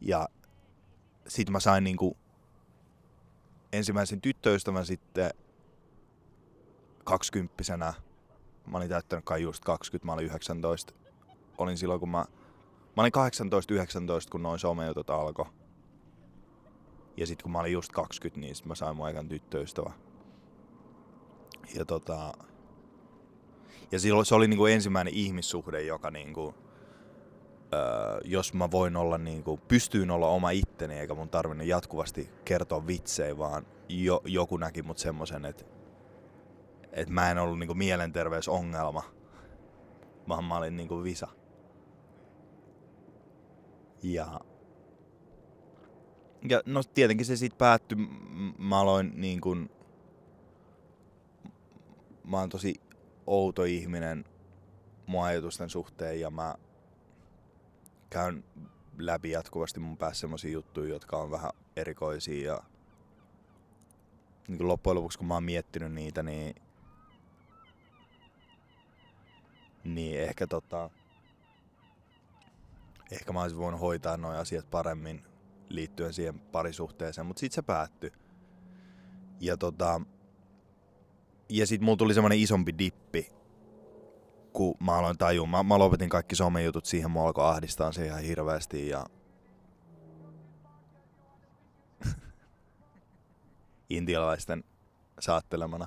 [0.00, 0.28] Ja
[1.28, 2.16] sit mä sain niinku
[3.72, 5.30] ensimmäisen tyttöystävän sitten
[7.04, 7.94] kaksikymppisenä.
[8.66, 10.92] Mä olin täyttänyt kai just 20, mä olin 19.
[11.58, 12.24] Olin silloin, kun mä...
[12.96, 13.12] Mä olin
[14.26, 15.46] 18-19, kun noin somejutut alkoi.
[17.16, 19.92] Ja sitten kun mä olin just 20, niin sit mä sain mun ekan tyttöystävä.
[21.74, 22.32] Ja tota...
[23.92, 26.54] Ja silloin se oli niinku ensimmäinen ihmissuhde, joka niinku...
[27.74, 32.86] Öö, jos mä voin olla niinku, pystyyn olla oma itteni, eikä mun tarvinnut jatkuvasti kertoa
[32.86, 35.64] vitsejä, vaan jo, joku näki mut semmosen, että
[36.92, 39.02] että mä en ollut niinku mielenterveysongelma,
[40.28, 41.28] vaan mä olin niinku visa.
[44.02, 44.40] Ja,
[46.48, 47.98] ja no tietenkin se sitten päättyi,
[48.58, 49.70] mä aloin niin kuin,
[52.24, 52.74] mä oon tosi
[53.26, 54.24] outo ihminen
[55.06, 56.54] mun ajatusten suhteen ja mä
[58.10, 58.44] käyn
[58.98, 62.62] läpi jatkuvasti mun päässä semmosia juttuja, jotka on vähän erikoisia ja
[64.48, 66.54] niin loppujen lopuksi kun mä oon miettinyt niitä, niin
[69.84, 70.90] niin ehkä tota,
[73.10, 75.24] ehkä mä olisin voinut hoitaa nuo asiat paremmin
[75.68, 78.12] liittyen siihen parisuhteeseen, mutta sitten se päättyi.
[79.40, 80.00] Ja tota,
[81.52, 83.28] ja sitten mulla tuli semmonen isompi dippi,
[84.52, 85.46] kun mä aloin tajua.
[85.46, 89.06] Mä, mä lopetin kaikki somejutut siihen, mua alkoi ahdistaa se ihan hirveästi ja
[93.90, 94.64] intialaisten
[95.20, 95.86] saattelemana.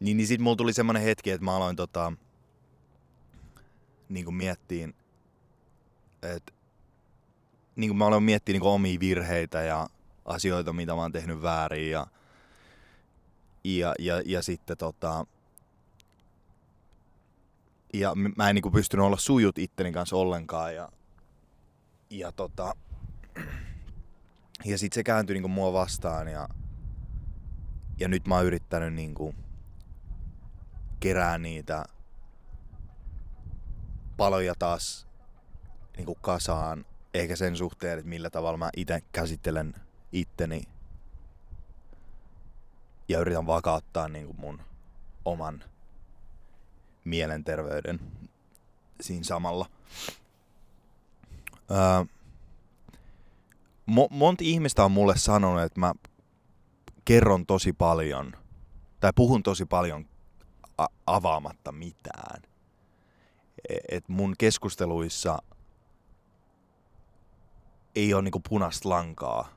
[0.00, 2.12] Niin, niin sit mulla tuli semmonen hetki, että mä aloin tota,
[4.08, 4.94] niin kuin miettiin,
[6.22, 6.52] että
[7.76, 9.88] niin kuin mä aloin miettiä niin omia virheitä ja
[10.24, 12.06] asioita, mitä mä oon tehnyt väärin ja,
[13.64, 15.26] ja, ja, ja sitten tota,
[17.94, 20.88] ja mä en niin kuin pystynyt olla sujut itteni kanssa ollenkaan ja,
[22.10, 22.74] ja tota,
[24.64, 26.48] ja sit se kääntyi niin kuin mua vastaan ja,
[28.00, 29.36] ja nyt mä oon yrittänyt niin kuin
[31.00, 31.84] kerää niitä
[34.16, 35.06] paloja taas
[35.96, 36.84] niin kuin kasaan,
[37.14, 39.74] eikä sen suhteen, että millä tavalla mä itse käsittelen
[40.12, 40.62] itteni
[43.08, 44.60] ja yritän vakauttaa niin kuin mun
[45.24, 45.64] oman
[47.04, 48.00] mielenterveyden
[49.00, 49.66] siinä samalla.
[51.70, 52.04] Öö,
[53.90, 55.94] mo- monta ihmistä on mulle sanonut, että mä
[57.04, 58.32] kerron tosi paljon
[59.00, 60.06] tai puhun tosi paljon
[60.78, 62.42] a- avaamatta mitään
[63.88, 65.38] että mun keskusteluissa
[67.94, 69.48] ei ole niinku punaista lankaa,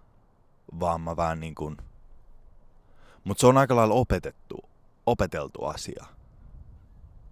[0.79, 1.77] vaan mä vähän niin kuin...
[3.27, 4.69] Mutta se on aika lailla opetettu,
[5.05, 6.05] opeteltu asia.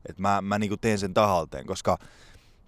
[0.10, 1.98] Et mä, mä niinku teen sen tahalteen, koska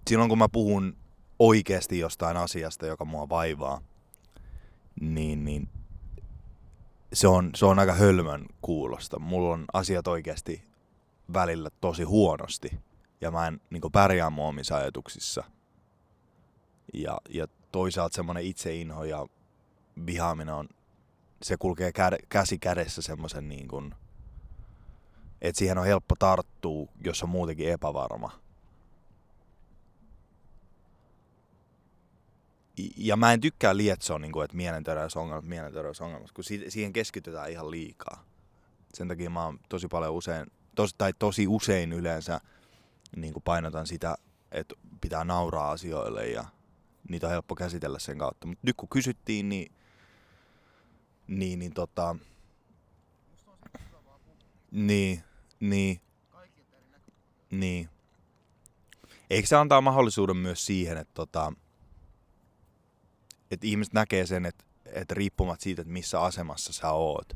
[0.08, 0.96] silloin kun mä puhun
[1.38, 3.80] oikeasti jostain asiasta, joka mua vaivaa,
[5.00, 5.68] niin, niin
[7.12, 9.18] se, on, se on aika hölmön kuulosta.
[9.18, 10.64] Mulla on asiat oikeasti
[11.32, 12.70] välillä tosi huonosti
[13.20, 15.44] ja mä en niin pärjää mun omissa ajatuksissa.
[16.94, 19.26] Ja, ja toisaalta semmoinen itseinho ja
[20.06, 20.68] vihaaminen on,
[21.42, 23.94] se kulkee kä- käsi kädessä semmoisen niin kuin,
[25.42, 28.40] että siihen on helppo tarttua, jos on muutenkin epävarma.
[32.96, 38.24] Ja mä en tykkää lietsoa, niin kuin, että mielenterveysongelmat, mielenterveysongelmat, kun siihen keskitytään ihan liikaa.
[38.94, 42.40] Sen takia mä oon tosi paljon usein, tos, tai tosi usein yleensä
[43.16, 44.16] niin kuin painotan sitä,
[44.52, 46.44] että pitää nauraa asioille ja
[47.08, 48.46] niitä on helppo käsitellä sen kautta.
[48.46, 49.72] Mutta nyt kun kysyttiin, niin,
[51.28, 52.16] niin, niin tota,
[54.70, 55.22] niin,
[55.60, 56.00] niin,
[57.50, 57.88] niin.
[59.30, 61.52] Eikö se antaa mahdollisuuden myös siihen, että tota,
[63.50, 67.32] että ihmiset näkee sen, että, että riippumatta siitä, että missä asemassa sä oot,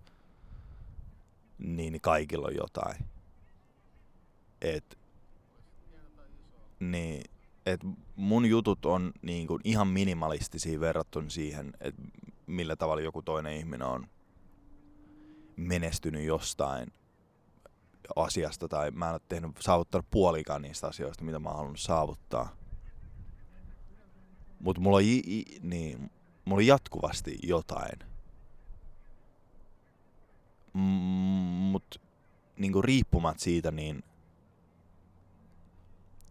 [1.59, 3.05] niin, niin kaikilla on jotain.
[4.61, 4.99] Et,
[6.81, 7.25] niin,
[7.67, 7.81] et
[8.17, 12.03] mun jutut on niin kuin ihan minimalistisia verrattuna siihen, että
[12.47, 14.07] millä tavalla joku toinen ihminen on
[15.57, 16.93] menestynyt jostain
[18.17, 22.57] asiasta tai mä en ole tehnyt, saavuttanut puolikaan niistä asioista, mitä mä oon halunnut saavuttaa.
[24.61, 25.03] Mutta mulla, on,
[25.63, 26.11] niin,
[26.45, 27.99] mulla on jatkuvasti jotain.
[30.73, 32.01] Mutta
[32.57, 34.05] niinku riippumat siitä, niin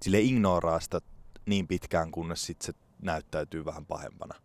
[0.02, 1.02] sille ignoraa sitä
[1.46, 4.36] niin pitkään, kunnes sit se näyttäytyy vähän pahempana.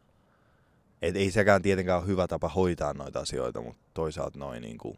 [1.03, 4.97] Et ei sekään tietenkään ole hyvä tapa hoitaa noita asioita, mutta toisaalta noin niinku...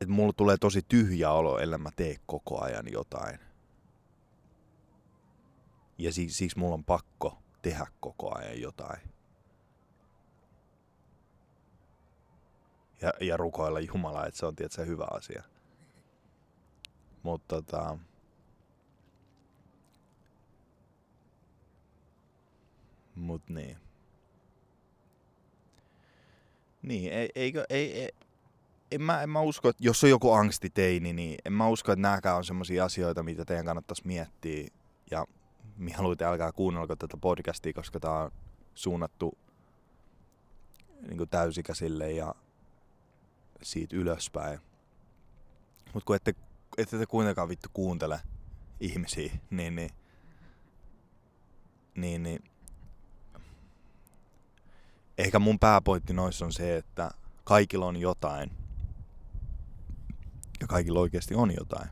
[0.00, 3.38] Et mulla tulee tosi tyhjä olo, ellei mä tee koko ajan jotain.
[5.98, 9.00] Ja siksi, siksi mulla on pakko tehdä koko ajan jotain.
[13.02, 15.42] Ja, ja rukoilla Jumalaa, että se on tietysti hyvä asia.
[17.22, 17.98] Mutta tota,
[23.20, 23.76] Mut niin.
[26.82, 28.10] Niin, ei, eikö, ei, ei,
[28.92, 32.02] en mä, en mä usko, että jos on joku angstiteini, niin en mä usko, että
[32.02, 34.68] nääkään on semmoisia asioita, mitä teidän kannattaisi miettiä.
[35.10, 35.26] Ja
[35.76, 38.30] mieluiten älkää kuunnelko tätä podcastia, koska tää on
[38.74, 39.38] suunnattu
[41.08, 42.34] niin täysikäisille ja
[43.62, 44.60] siitä ylöspäin.
[45.94, 46.34] Mutta kun ette,
[46.78, 48.20] ette te kuitenkaan vittu kuuntele
[48.80, 49.90] ihmisiä, niin, niin,
[51.94, 52.49] niin, niin
[55.20, 57.10] ehkä mun pääpointti noissa on se, että
[57.44, 58.50] kaikilla on jotain.
[60.60, 61.88] Ja kaikilla oikeasti on jotain.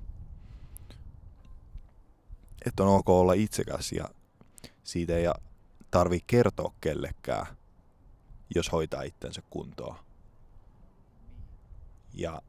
[2.67, 4.09] Että on ok olla itsekäs ja
[4.85, 5.25] siitä ei
[5.91, 7.47] tarvi kertoa kellekään,
[8.55, 9.97] jos hoitaa itsensä kuntoon.
[12.15, 12.43] Ja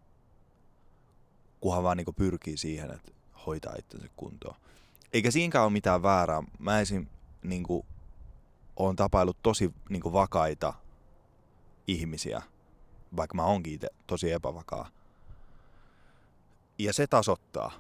[1.62, 3.12] kunhan vaan niin pyrkii siihen, että
[3.46, 4.56] hoitaa itsensä kuntoon.
[5.14, 6.44] Eikä siinäkään ole mitään väärää.
[6.60, 7.08] Mä esim.
[7.44, 7.86] Niin kuin,
[8.80, 10.74] olen tapailut tosi niin kuin, vakaita
[11.88, 12.42] ihmisiä,
[13.16, 14.90] vaikka mä onkin itse tosi epävakaa.
[16.80, 17.72] Ja se tasoittaa.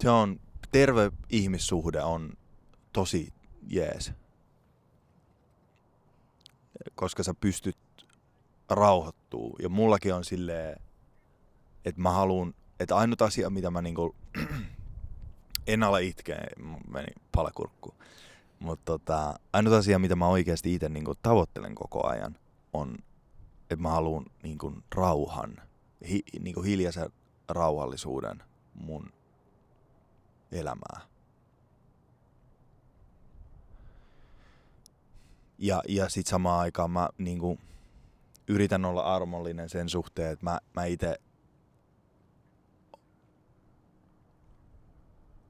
[0.00, 0.40] Se on,
[0.72, 2.32] terve ihmissuhde on
[2.92, 3.32] tosi
[3.68, 4.12] jees.
[6.94, 7.76] Koska sä pystyt
[8.70, 9.56] rauhoittuu.
[9.62, 10.80] Ja mullakin on silleen,
[11.84, 14.16] että mä haluan, että ainut asia, mitä mä niinku,
[15.66, 16.46] en ala itkeä,
[16.88, 17.94] meni palakurkku.
[18.60, 22.36] Mutta tota, ainut asia, mitä mä oikeasti itse niinku tavoittelen koko ajan,
[22.72, 22.96] on,
[23.62, 25.56] että mä haluan niinku rauhan,
[26.08, 27.10] hi, niinku hiljaisen
[27.48, 28.42] rauhallisuuden
[28.74, 29.12] mun
[30.52, 31.00] elämää.
[35.58, 37.58] Ja, ja sitten samaan aikaan mä niinku,
[38.48, 41.20] yritän olla armollinen sen suhteen, että mä, mä itse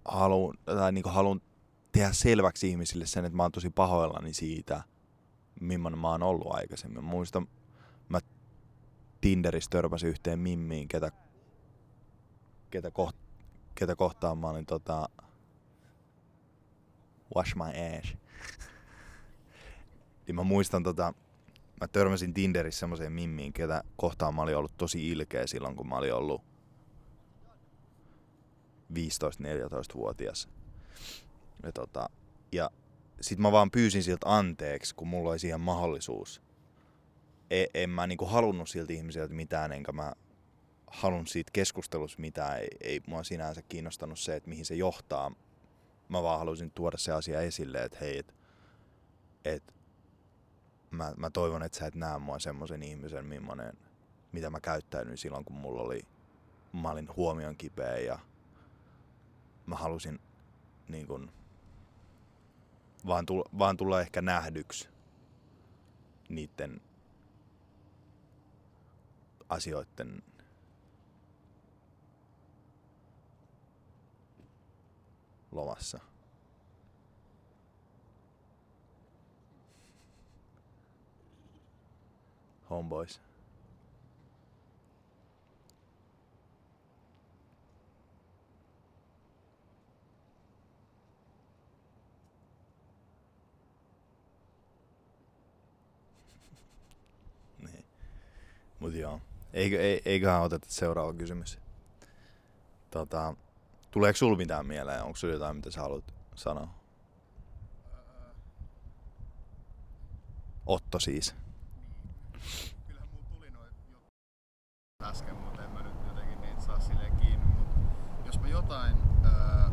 [0.05, 1.05] haluan, tai niin
[1.97, 4.83] tehdä selväksi ihmisille sen, että mä oon tosi pahoillani siitä,
[5.61, 7.05] millainen mä oon ollut aikaisemmin.
[7.05, 7.49] Muistan,
[8.09, 8.21] mä
[9.21, 11.13] Tinderissä törmäsin yhteen mimmiin, ketä,
[12.71, 13.17] ketä, koht,
[13.75, 15.09] ketä kohtaan mä olin tota,
[17.37, 18.17] wash my ass.
[20.27, 21.15] niin mä muistan tota,
[21.81, 25.97] mä törmäsin Tinderissä semmoiseen mimmiin, ketä kohtaan mä olin ollut tosi ilkeä silloin, kun mä
[25.97, 26.43] olin ollut
[28.93, 30.56] 15-14-vuotias.
[31.63, 32.11] Ja, tota,
[32.53, 32.71] ja
[33.21, 36.43] sit mä vaan pyysin siltä anteeksi, kun mulla oli siihen mahdollisuus.
[37.51, 40.13] E, en mä niinku halunnut siltä ihmiseltä mitään, enkä mä
[40.87, 42.59] halunnut siitä keskustelussa mitään.
[42.59, 45.33] Ei, ei mua sinänsä kiinnostanut se, että mihin se johtaa.
[46.09, 48.33] Mä vaan halusin tuoda se asia esille, että hei, että
[49.45, 49.75] et,
[50.91, 53.73] mä, mä toivon, että sä et näe mua semmoisen ihmisen, millainen,
[54.33, 56.03] mitä mä käyttäydyin silloin, kun mulla oli,
[56.73, 58.19] mä olin huomion kipeä ja
[59.67, 60.21] mä halusin
[60.89, 61.33] niin kun,
[63.07, 64.89] vaan, tulla, vaan tulla ehkä nähdyksi
[66.29, 66.81] niiden
[69.49, 70.23] asioiden
[75.53, 76.01] lomassa.
[82.71, 83.21] Homeboys.
[97.73, 97.85] niin.
[98.87, 99.21] Mut joo.
[99.53, 101.59] Eikö, ei, eiköhän oteta seuraava kysymys.
[102.91, 103.35] Tota,
[103.91, 105.03] tuleeko sul mitään mieleen?
[105.03, 106.69] Onko sulla jotain, mitä sä haluat sanoa?
[110.67, 111.35] Otto siis.
[112.87, 113.73] Kyllähän mulla tuli noin
[115.03, 117.47] äsken, mutta en mä nyt jotenkin niitä saa silleen kiinni.
[117.47, 119.71] Mut jos mä jotain öö,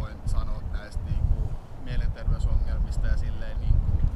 [0.00, 1.50] voin sanoa näistä niinku,
[1.84, 4.06] mielenterveysongelmista ja silleen niinku,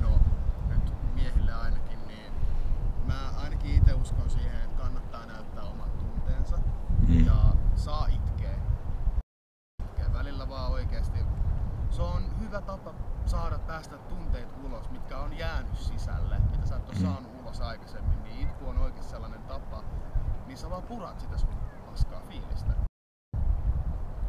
[0.00, 0.20] no
[0.68, 1.87] nyt miehille ainakin,
[3.08, 6.56] mä ainakin itse uskon siihen, että kannattaa näyttää omat tunteensa
[7.08, 7.26] Mm.
[7.26, 7.34] ja
[7.76, 8.58] saa itkeä.
[9.84, 10.12] itkeä.
[10.12, 11.18] Välillä vaan oikeasti.
[11.90, 12.94] Se on hyvä tapa
[13.26, 17.02] saada päästä tunteet ulos, mitkä on jäänyt sisälle, mitä sä et ole Mm.
[17.02, 18.22] saanut ulos aikaisemmin.
[18.22, 19.82] Niin itku on oikeasti sellainen tapa,
[20.46, 21.54] niin sä vaan purat sitä sun
[21.86, 22.72] paskaa fiilistä.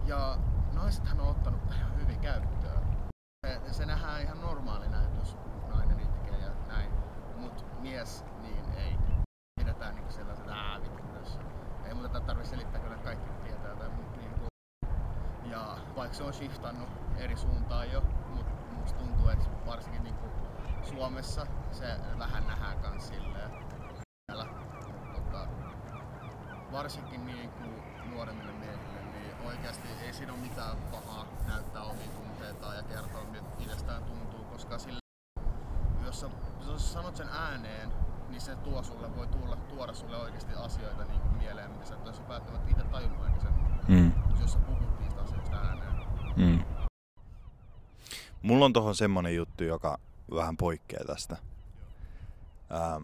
[0.05, 0.37] Ja
[0.73, 2.83] naisethan on ottanut ihan hyvin käyttöön.
[3.47, 5.37] Se, se nähdään ihan normaalina, että jos
[5.75, 6.91] nainen itkee ja näin.
[7.37, 8.25] Mut mies.
[9.79, 11.39] Pidetään niinku sellaiset ää vittu tässä.
[11.85, 14.47] Ei muuta tätä tarvitse selittää, kyllä kaikki tietää tai mut niinku.
[15.45, 18.01] Ja vaikka se on shiftannut eri suuntaan jo,
[18.35, 20.25] mutta musta tuntuu, että varsinkin niinku
[20.83, 21.85] Suomessa se
[22.17, 23.51] vähän nähdään kans silleen.
[24.31, 24.45] Siellä,
[25.13, 25.47] tota,
[26.71, 32.75] varsinkin niin kuin nuoremmille miehille, niin oikeasti ei siinä ole mitään pahaa näyttää omia tunteitaan
[32.75, 34.99] ja kertoa, miltä itsestään tuntuu, koska sille,
[36.05, 36.29] jos sä,
[36.67, 41.03] jos sä sanot sen ääneen, niin se tuo sulle, voi tulla, tuoda sulle oikeasti asioita
[41.03, 44.11] niin kuin mieleen, mitä sä et olisi välttämättä itse tajunnut aikaisemmin, Mm.
[44.41, 45.93] jos sä puhut niistä asioista ääneen.
[46.35, 46.63] Mm.
[48.41, 49.99] Mulla on tohon semmonen juttu, joka
[50.35, 51.37] vähän poikkeaa tästä.
[52.71, 53.03] Ähm,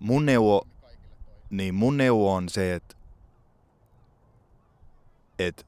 [0.00, 0.66] mun neuvo,
[1.50, 2.96] niin mun neuvo on se, että
[5.38, 5.66] et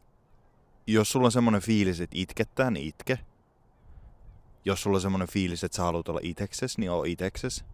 [0.86, 3.18] jos sulla on semmonen fiilis, että itkettää, niin itke.
[4.68, 7.64] Jos sulla on semmonen fiilis, että sä haluat olla itekses, niin oo itekses.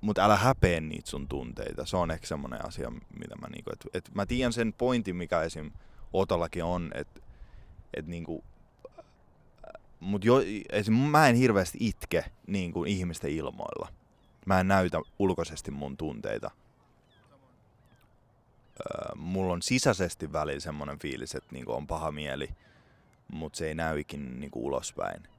[0.00, 1.86] Mutta älä häpeä niitä sun tunteita.
[1.86, 5.42] Se on ehkä semmonen asia, mitä mä niinku, et, et mä tiedän sen pointin, mikä
[5.42, 5.70] esim.
[6.12, 7.20] Otollakin on, että
[7.94, 8.44] et niinku,
[10.00, 10.42] mut jo,
[10.72, 10.94] esim.
[10.94, 13.88] mä en hirveästi itke niin kuin ihmisten ilmoilla.
[14.46, 16.50] Mä en näytä ulkoisesti mun tunteita.
[18.80, 22.48] Öö, mulla on sisäisesti välillä semmonen fiilis, että niinku on paha mieli,
[23.32, 25.33] mutta se ei näy ikinä niinku ulospäin.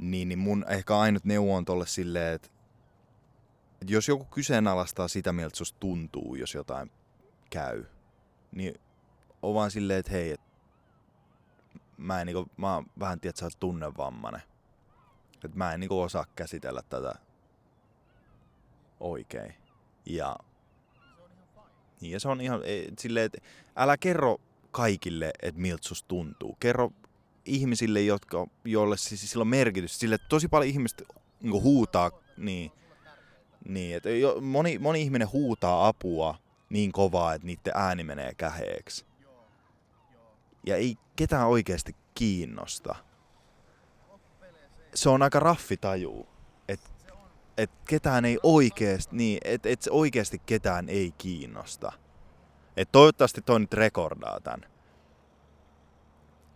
[0.00, 2.48] Niin, niin mun ehkä ainut neuvo on tolle silleen, että
[3.82, 6.90] et jos joku kyseenalaistaa sitä, miltä susta tuntuu, jos jotain
[7.50, 7.84] käy,
[8.52, 8.80] niin
[9.42, 10.40] on vaan silleen, että hei, et
[11.96, 14.42] mä en niinku, mä oon vähän tiedät, sä oot tunnevammanen.
[15.44, 17.14] Et mä en niinku osaa käsitellä tätä
[19.00, 19.54] oikein.
[20.06, 20.36] Ja,
[22.00, 22.60] niin, ja se on ihan
[22.98, 23.38] silleen, että
[23.76, 24.38] älä kerro
[24.70, 26.56] kaikille, että miltä susta tuntuu.
[26.60, 26.92] Kerro
[27.50, 29.98] ihmisille, jotka, joille siis sillä on merkitys.
[29.98, 31.02] Sille, että tosi paljon ihmiset
[31.40, 32.72] niin huutaa, niin,
[33.68, 39.04] niin että jo, moni, moni ihminen huutaa apua niin kovaa, että niiden ääni menee käheeksi.
[40.66, 42.94] Ja ei ketään oikeasti kiinnosta.
[44.94, 46.28] Se on aika raffi tajuu,
[46.68, 46.90] että
[47.56, 51.92] et ketään ei oikeasti, niin, et se oikeasti ketään ei kiinnosta.
[52.76, 54.66] Et toivottavasti toi nyt rekordaa tän.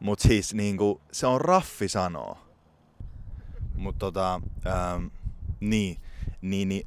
[0.01, 2.39] Mut siis niinku, se on raffi sanoo.
[3.77, 5.07] Mut tota, ähm,
[5.61, 5.97] niin,
[6.41, 6.87] niin, niin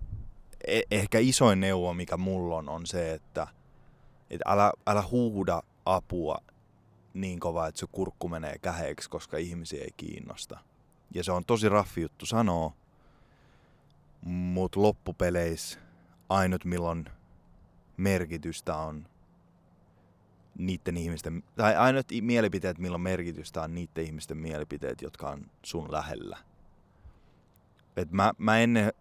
[0.67, 3.47] e- ehkä isoin neuvo, mikä mulla on, on se, että
[4.29, 6.37] et älä, älä huuda apua
[7.13, 10.59] niin kovaa, että se kurkku menee käheeksi, koska ihmisiä ei kiinnosta.
[11.13, 12.73] Ja se on tosi raffi juttu sanoa,
[14.25, 15.79] mutta loppupeleissä
[16.29, 17.05] ainut milloin
[17.97, 19.07] merkitystä on
[20.57, 25.91] niiden ihmisten, tai ainut i- mielipiteet milloin merkitystä on niiden ihmisten mielipiteet, jotka on sun
[25.91, 26.37] lähellä.
[27.97, 28.93] Et mä, mä ennen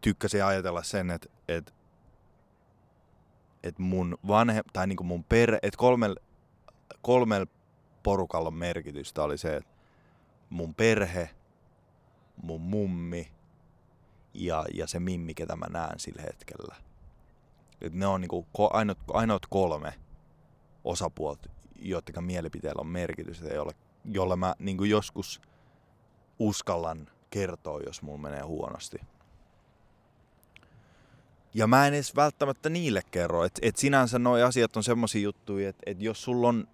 [0.00, 1.74] tykkäsin ajatella sen, että et,
[3.62, 6.16] et mun vanhe, tai niinku mun perhe, että kolmel,
[7.02, 7.46] kolmel
[8.02, 9.70] porukalla on merkitystä oli se, että
[10.50, 11.30] mun perhe,
[12.42, 13.32] mun mummi
[14.34, 16.76] ja, ja se mimmi, ketä mä näen sillä hetkellä.
[17.82, 18.70] Et ne on niinku ko-
[19.12, 19.94] ainoat, kolme
[20.84, 23.72] osapuolta, joiden mielipiteellä on merkitystä, jolle,
[24.04, 25.40] jolle mä niinku joskus
[26.38, 28.98] uskallan kertoa, jos mulla menee huonosti.
[31.54, 35.68] Ja mä en edes välttämättä niille kerro, että et sinänsä noi asiat on semmosia juttuja,
[35.68, 36.26] että et jos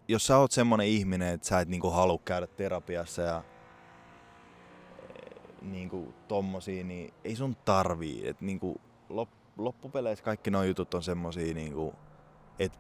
[0.08, 3.42] jos sä oot semmonen ihminen, että sä et niinku halua käydä terapiassa ja
[5.62, 8.28] niinku tommosia, niin ei sun tarvii.
[8.28, 9.28] Et niinku lop,
[9.58, 11.94] loppupeleissä kaikki nuo jutut on semmosia niinku,
[12.58, 12.72] et,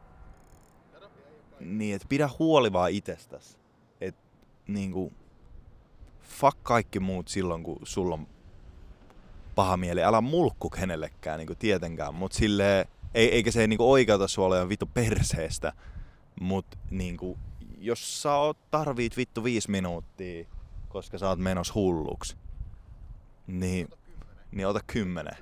[1.60, 3.58] niin, et pidä huoli vaan itsestäs.
[4.00, 4.16] Et
[4.68, 5.12] niinku,
[6.22, 8.26] fuck kaikki muut silloin, kun sulla on
[9.54, 10.04] paha mieli.
[10.04, 14.86] Älä mulkku kenellekään niinku tietenkään, mut silleen, ei, eikä se niinku oikeuta sua olemaan vittu
[14.86, 15.72] perseestä.
[16.40, 17.38] Mut niinku,
[17.78, 20.44] jos sä oot, tarvit vittu viisi minuuttia,
[20.88, 22.36] koska sä oot menossa hulluksi,
[23.46, 23.88] niin,
[24.52, 25.36] niin ota kymmenen.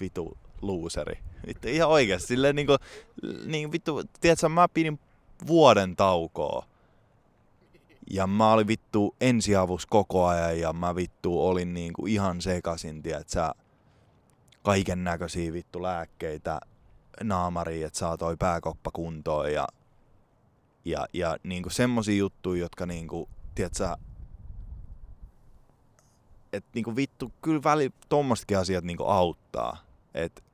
[0.00, 1.18] Vitu looseri.
[1.46, 2.28] Vittu ihan oikeesti.
[2.28, 2.76] Silleen niinku,
[3.46, 5.00] niin vittu, tiedätkö, mä pidin
[5.46, 6.66] vuoden taukoa.
[8.10, 13.50] Ja mä olin vittu ensiavus koko ajan ja mä vittu olin niinku ihan sekasin, tiedätkö,
[14.62, 16.60] kaiken näköisiä vittu lääkkeitä
[17.22, 19.66] naamariin, että saa toi pääkoppa kuntoon ja,
[20.84, 23.96] ja, ja niinku semmosia juttuja, jotka niinku, tiedätkö,
[26.52, 29.76] että niinku vittu, kyllä väli tommosetkin asiat niinku auttaa.
[30.14, 30.44] Et,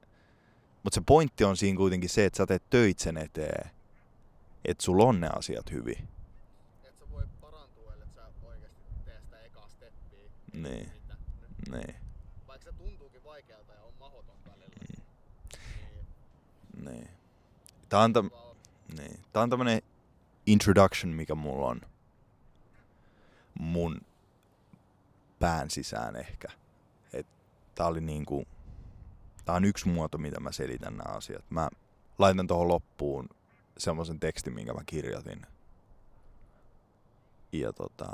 [0.84, 3.70] mutta se pointti on siinä kuitenkin se, että sä teet töit sen eteen,
[4.64, 6.08] että sulla on ne asiat hyvin.
[6.84, 10.18] Et sä voi parantua, ellei sä oikeesti tee sitä ekaa steppiä.
[10.52, 10.92] Niin.
[10.92, 11.16] Mitä?
[11.70, 11.94] Niin,
[12.46, 14.66] Vaikka se tuntuukin vaikealta ja on mahoton välillä.
[14.88, 15.04] Niin
[16.84, 17.08] niin.
[17.88, 18.56] Tää on, vaan
[18.98, 19.20] niin.
[19.32, 19.82] Tää on tämmönen
[20.46, 21.80] introduction, mikä mulla on
[23.58, 24.00] mun
[25.38, 26.48] pään sisään ehkä.
[27.12, 27.26] Et
[27.74, 28.46] tää oli niinku,
[29.44, 31.44] tää on yksi muoto, mitä mä selitän nämä asiat.
[31.50, 31.68] Mä
[32.18, 33.28] laitan tuohon loppuun
[33.78, 35.46] semmoisen tekstin, minkä mä kirjoitin.
[37.52, 38.06] Ja tota,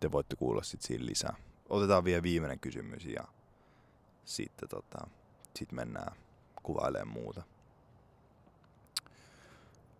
[0.00, 1.36] te voitte kuulla sit siinä lisää.
[1.68, 3.24] Otetaan vielä viimeinen kysymys ja
[4.24, 5.06] sitten tota,
[5.56, 6.16] sit mennään
[6.62, 7.42] kuvailemaan muuta.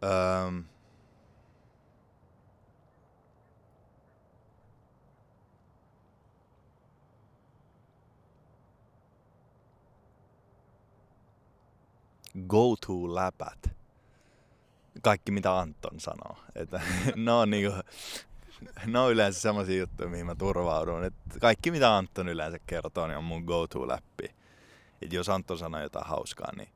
[0.03, 0.63] Öö,
[12.49, 13.71] go to läpät.
[15.03, 16.37] Kaikki mitä Anton sanoo.
[16.55, 16.81] Että,
[17.17, 17.77] ne, on niinku,
[18.87, 21.05] ne on yleensä semmoisia juttuja, mihin mä turvaudun.
[21.05, 24.35] Et kaikki mitä Anton yleensä kertoo, niin on mun go to läppi.
[25.03, 26.69] Et jos Anton sanoo jotain hauskaa, niin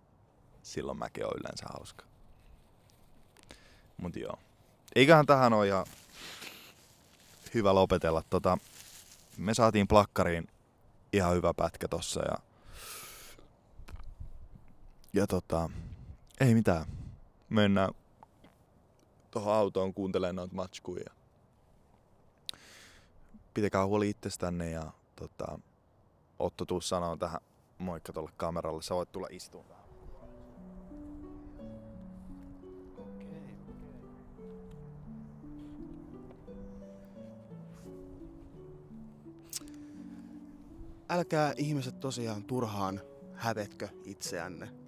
[0.62, 2.04] silloin mäkin on yleensä hauska.
[3.96, 4.38] Mut joo.
[4.94, 5.86] Eiköhän tähän ole ihan
[7.54, 8.22] hyvä lopetella.
[8.30, 8.58] Tota,
[9.36, 10.48] me saatiin plakkariin
[11.12, 12.47] ihan hyvä pätkä tossa ja
[15.12, 15.70] ja tota,
[16.40, 16.86] ei mitään.
[17.48, 17.94] Mennään
[19.30, 21.10] tuohon autoon kuuntelemaan noita matskuja.
[23.54, 25.58] Pitäkää huoli itsestänne ja tota,
[26.38, 27.40] Otto tuu sanoo tähän
[27.78, 28.82] moikka tuolle kameralle.
[28.82, 29.78] Sä voit tulla istumaan.
[41.10, 43.00] Älkää ihmiset tosiaan turhaan
[43.34, 44.87] hävetkö itseänne.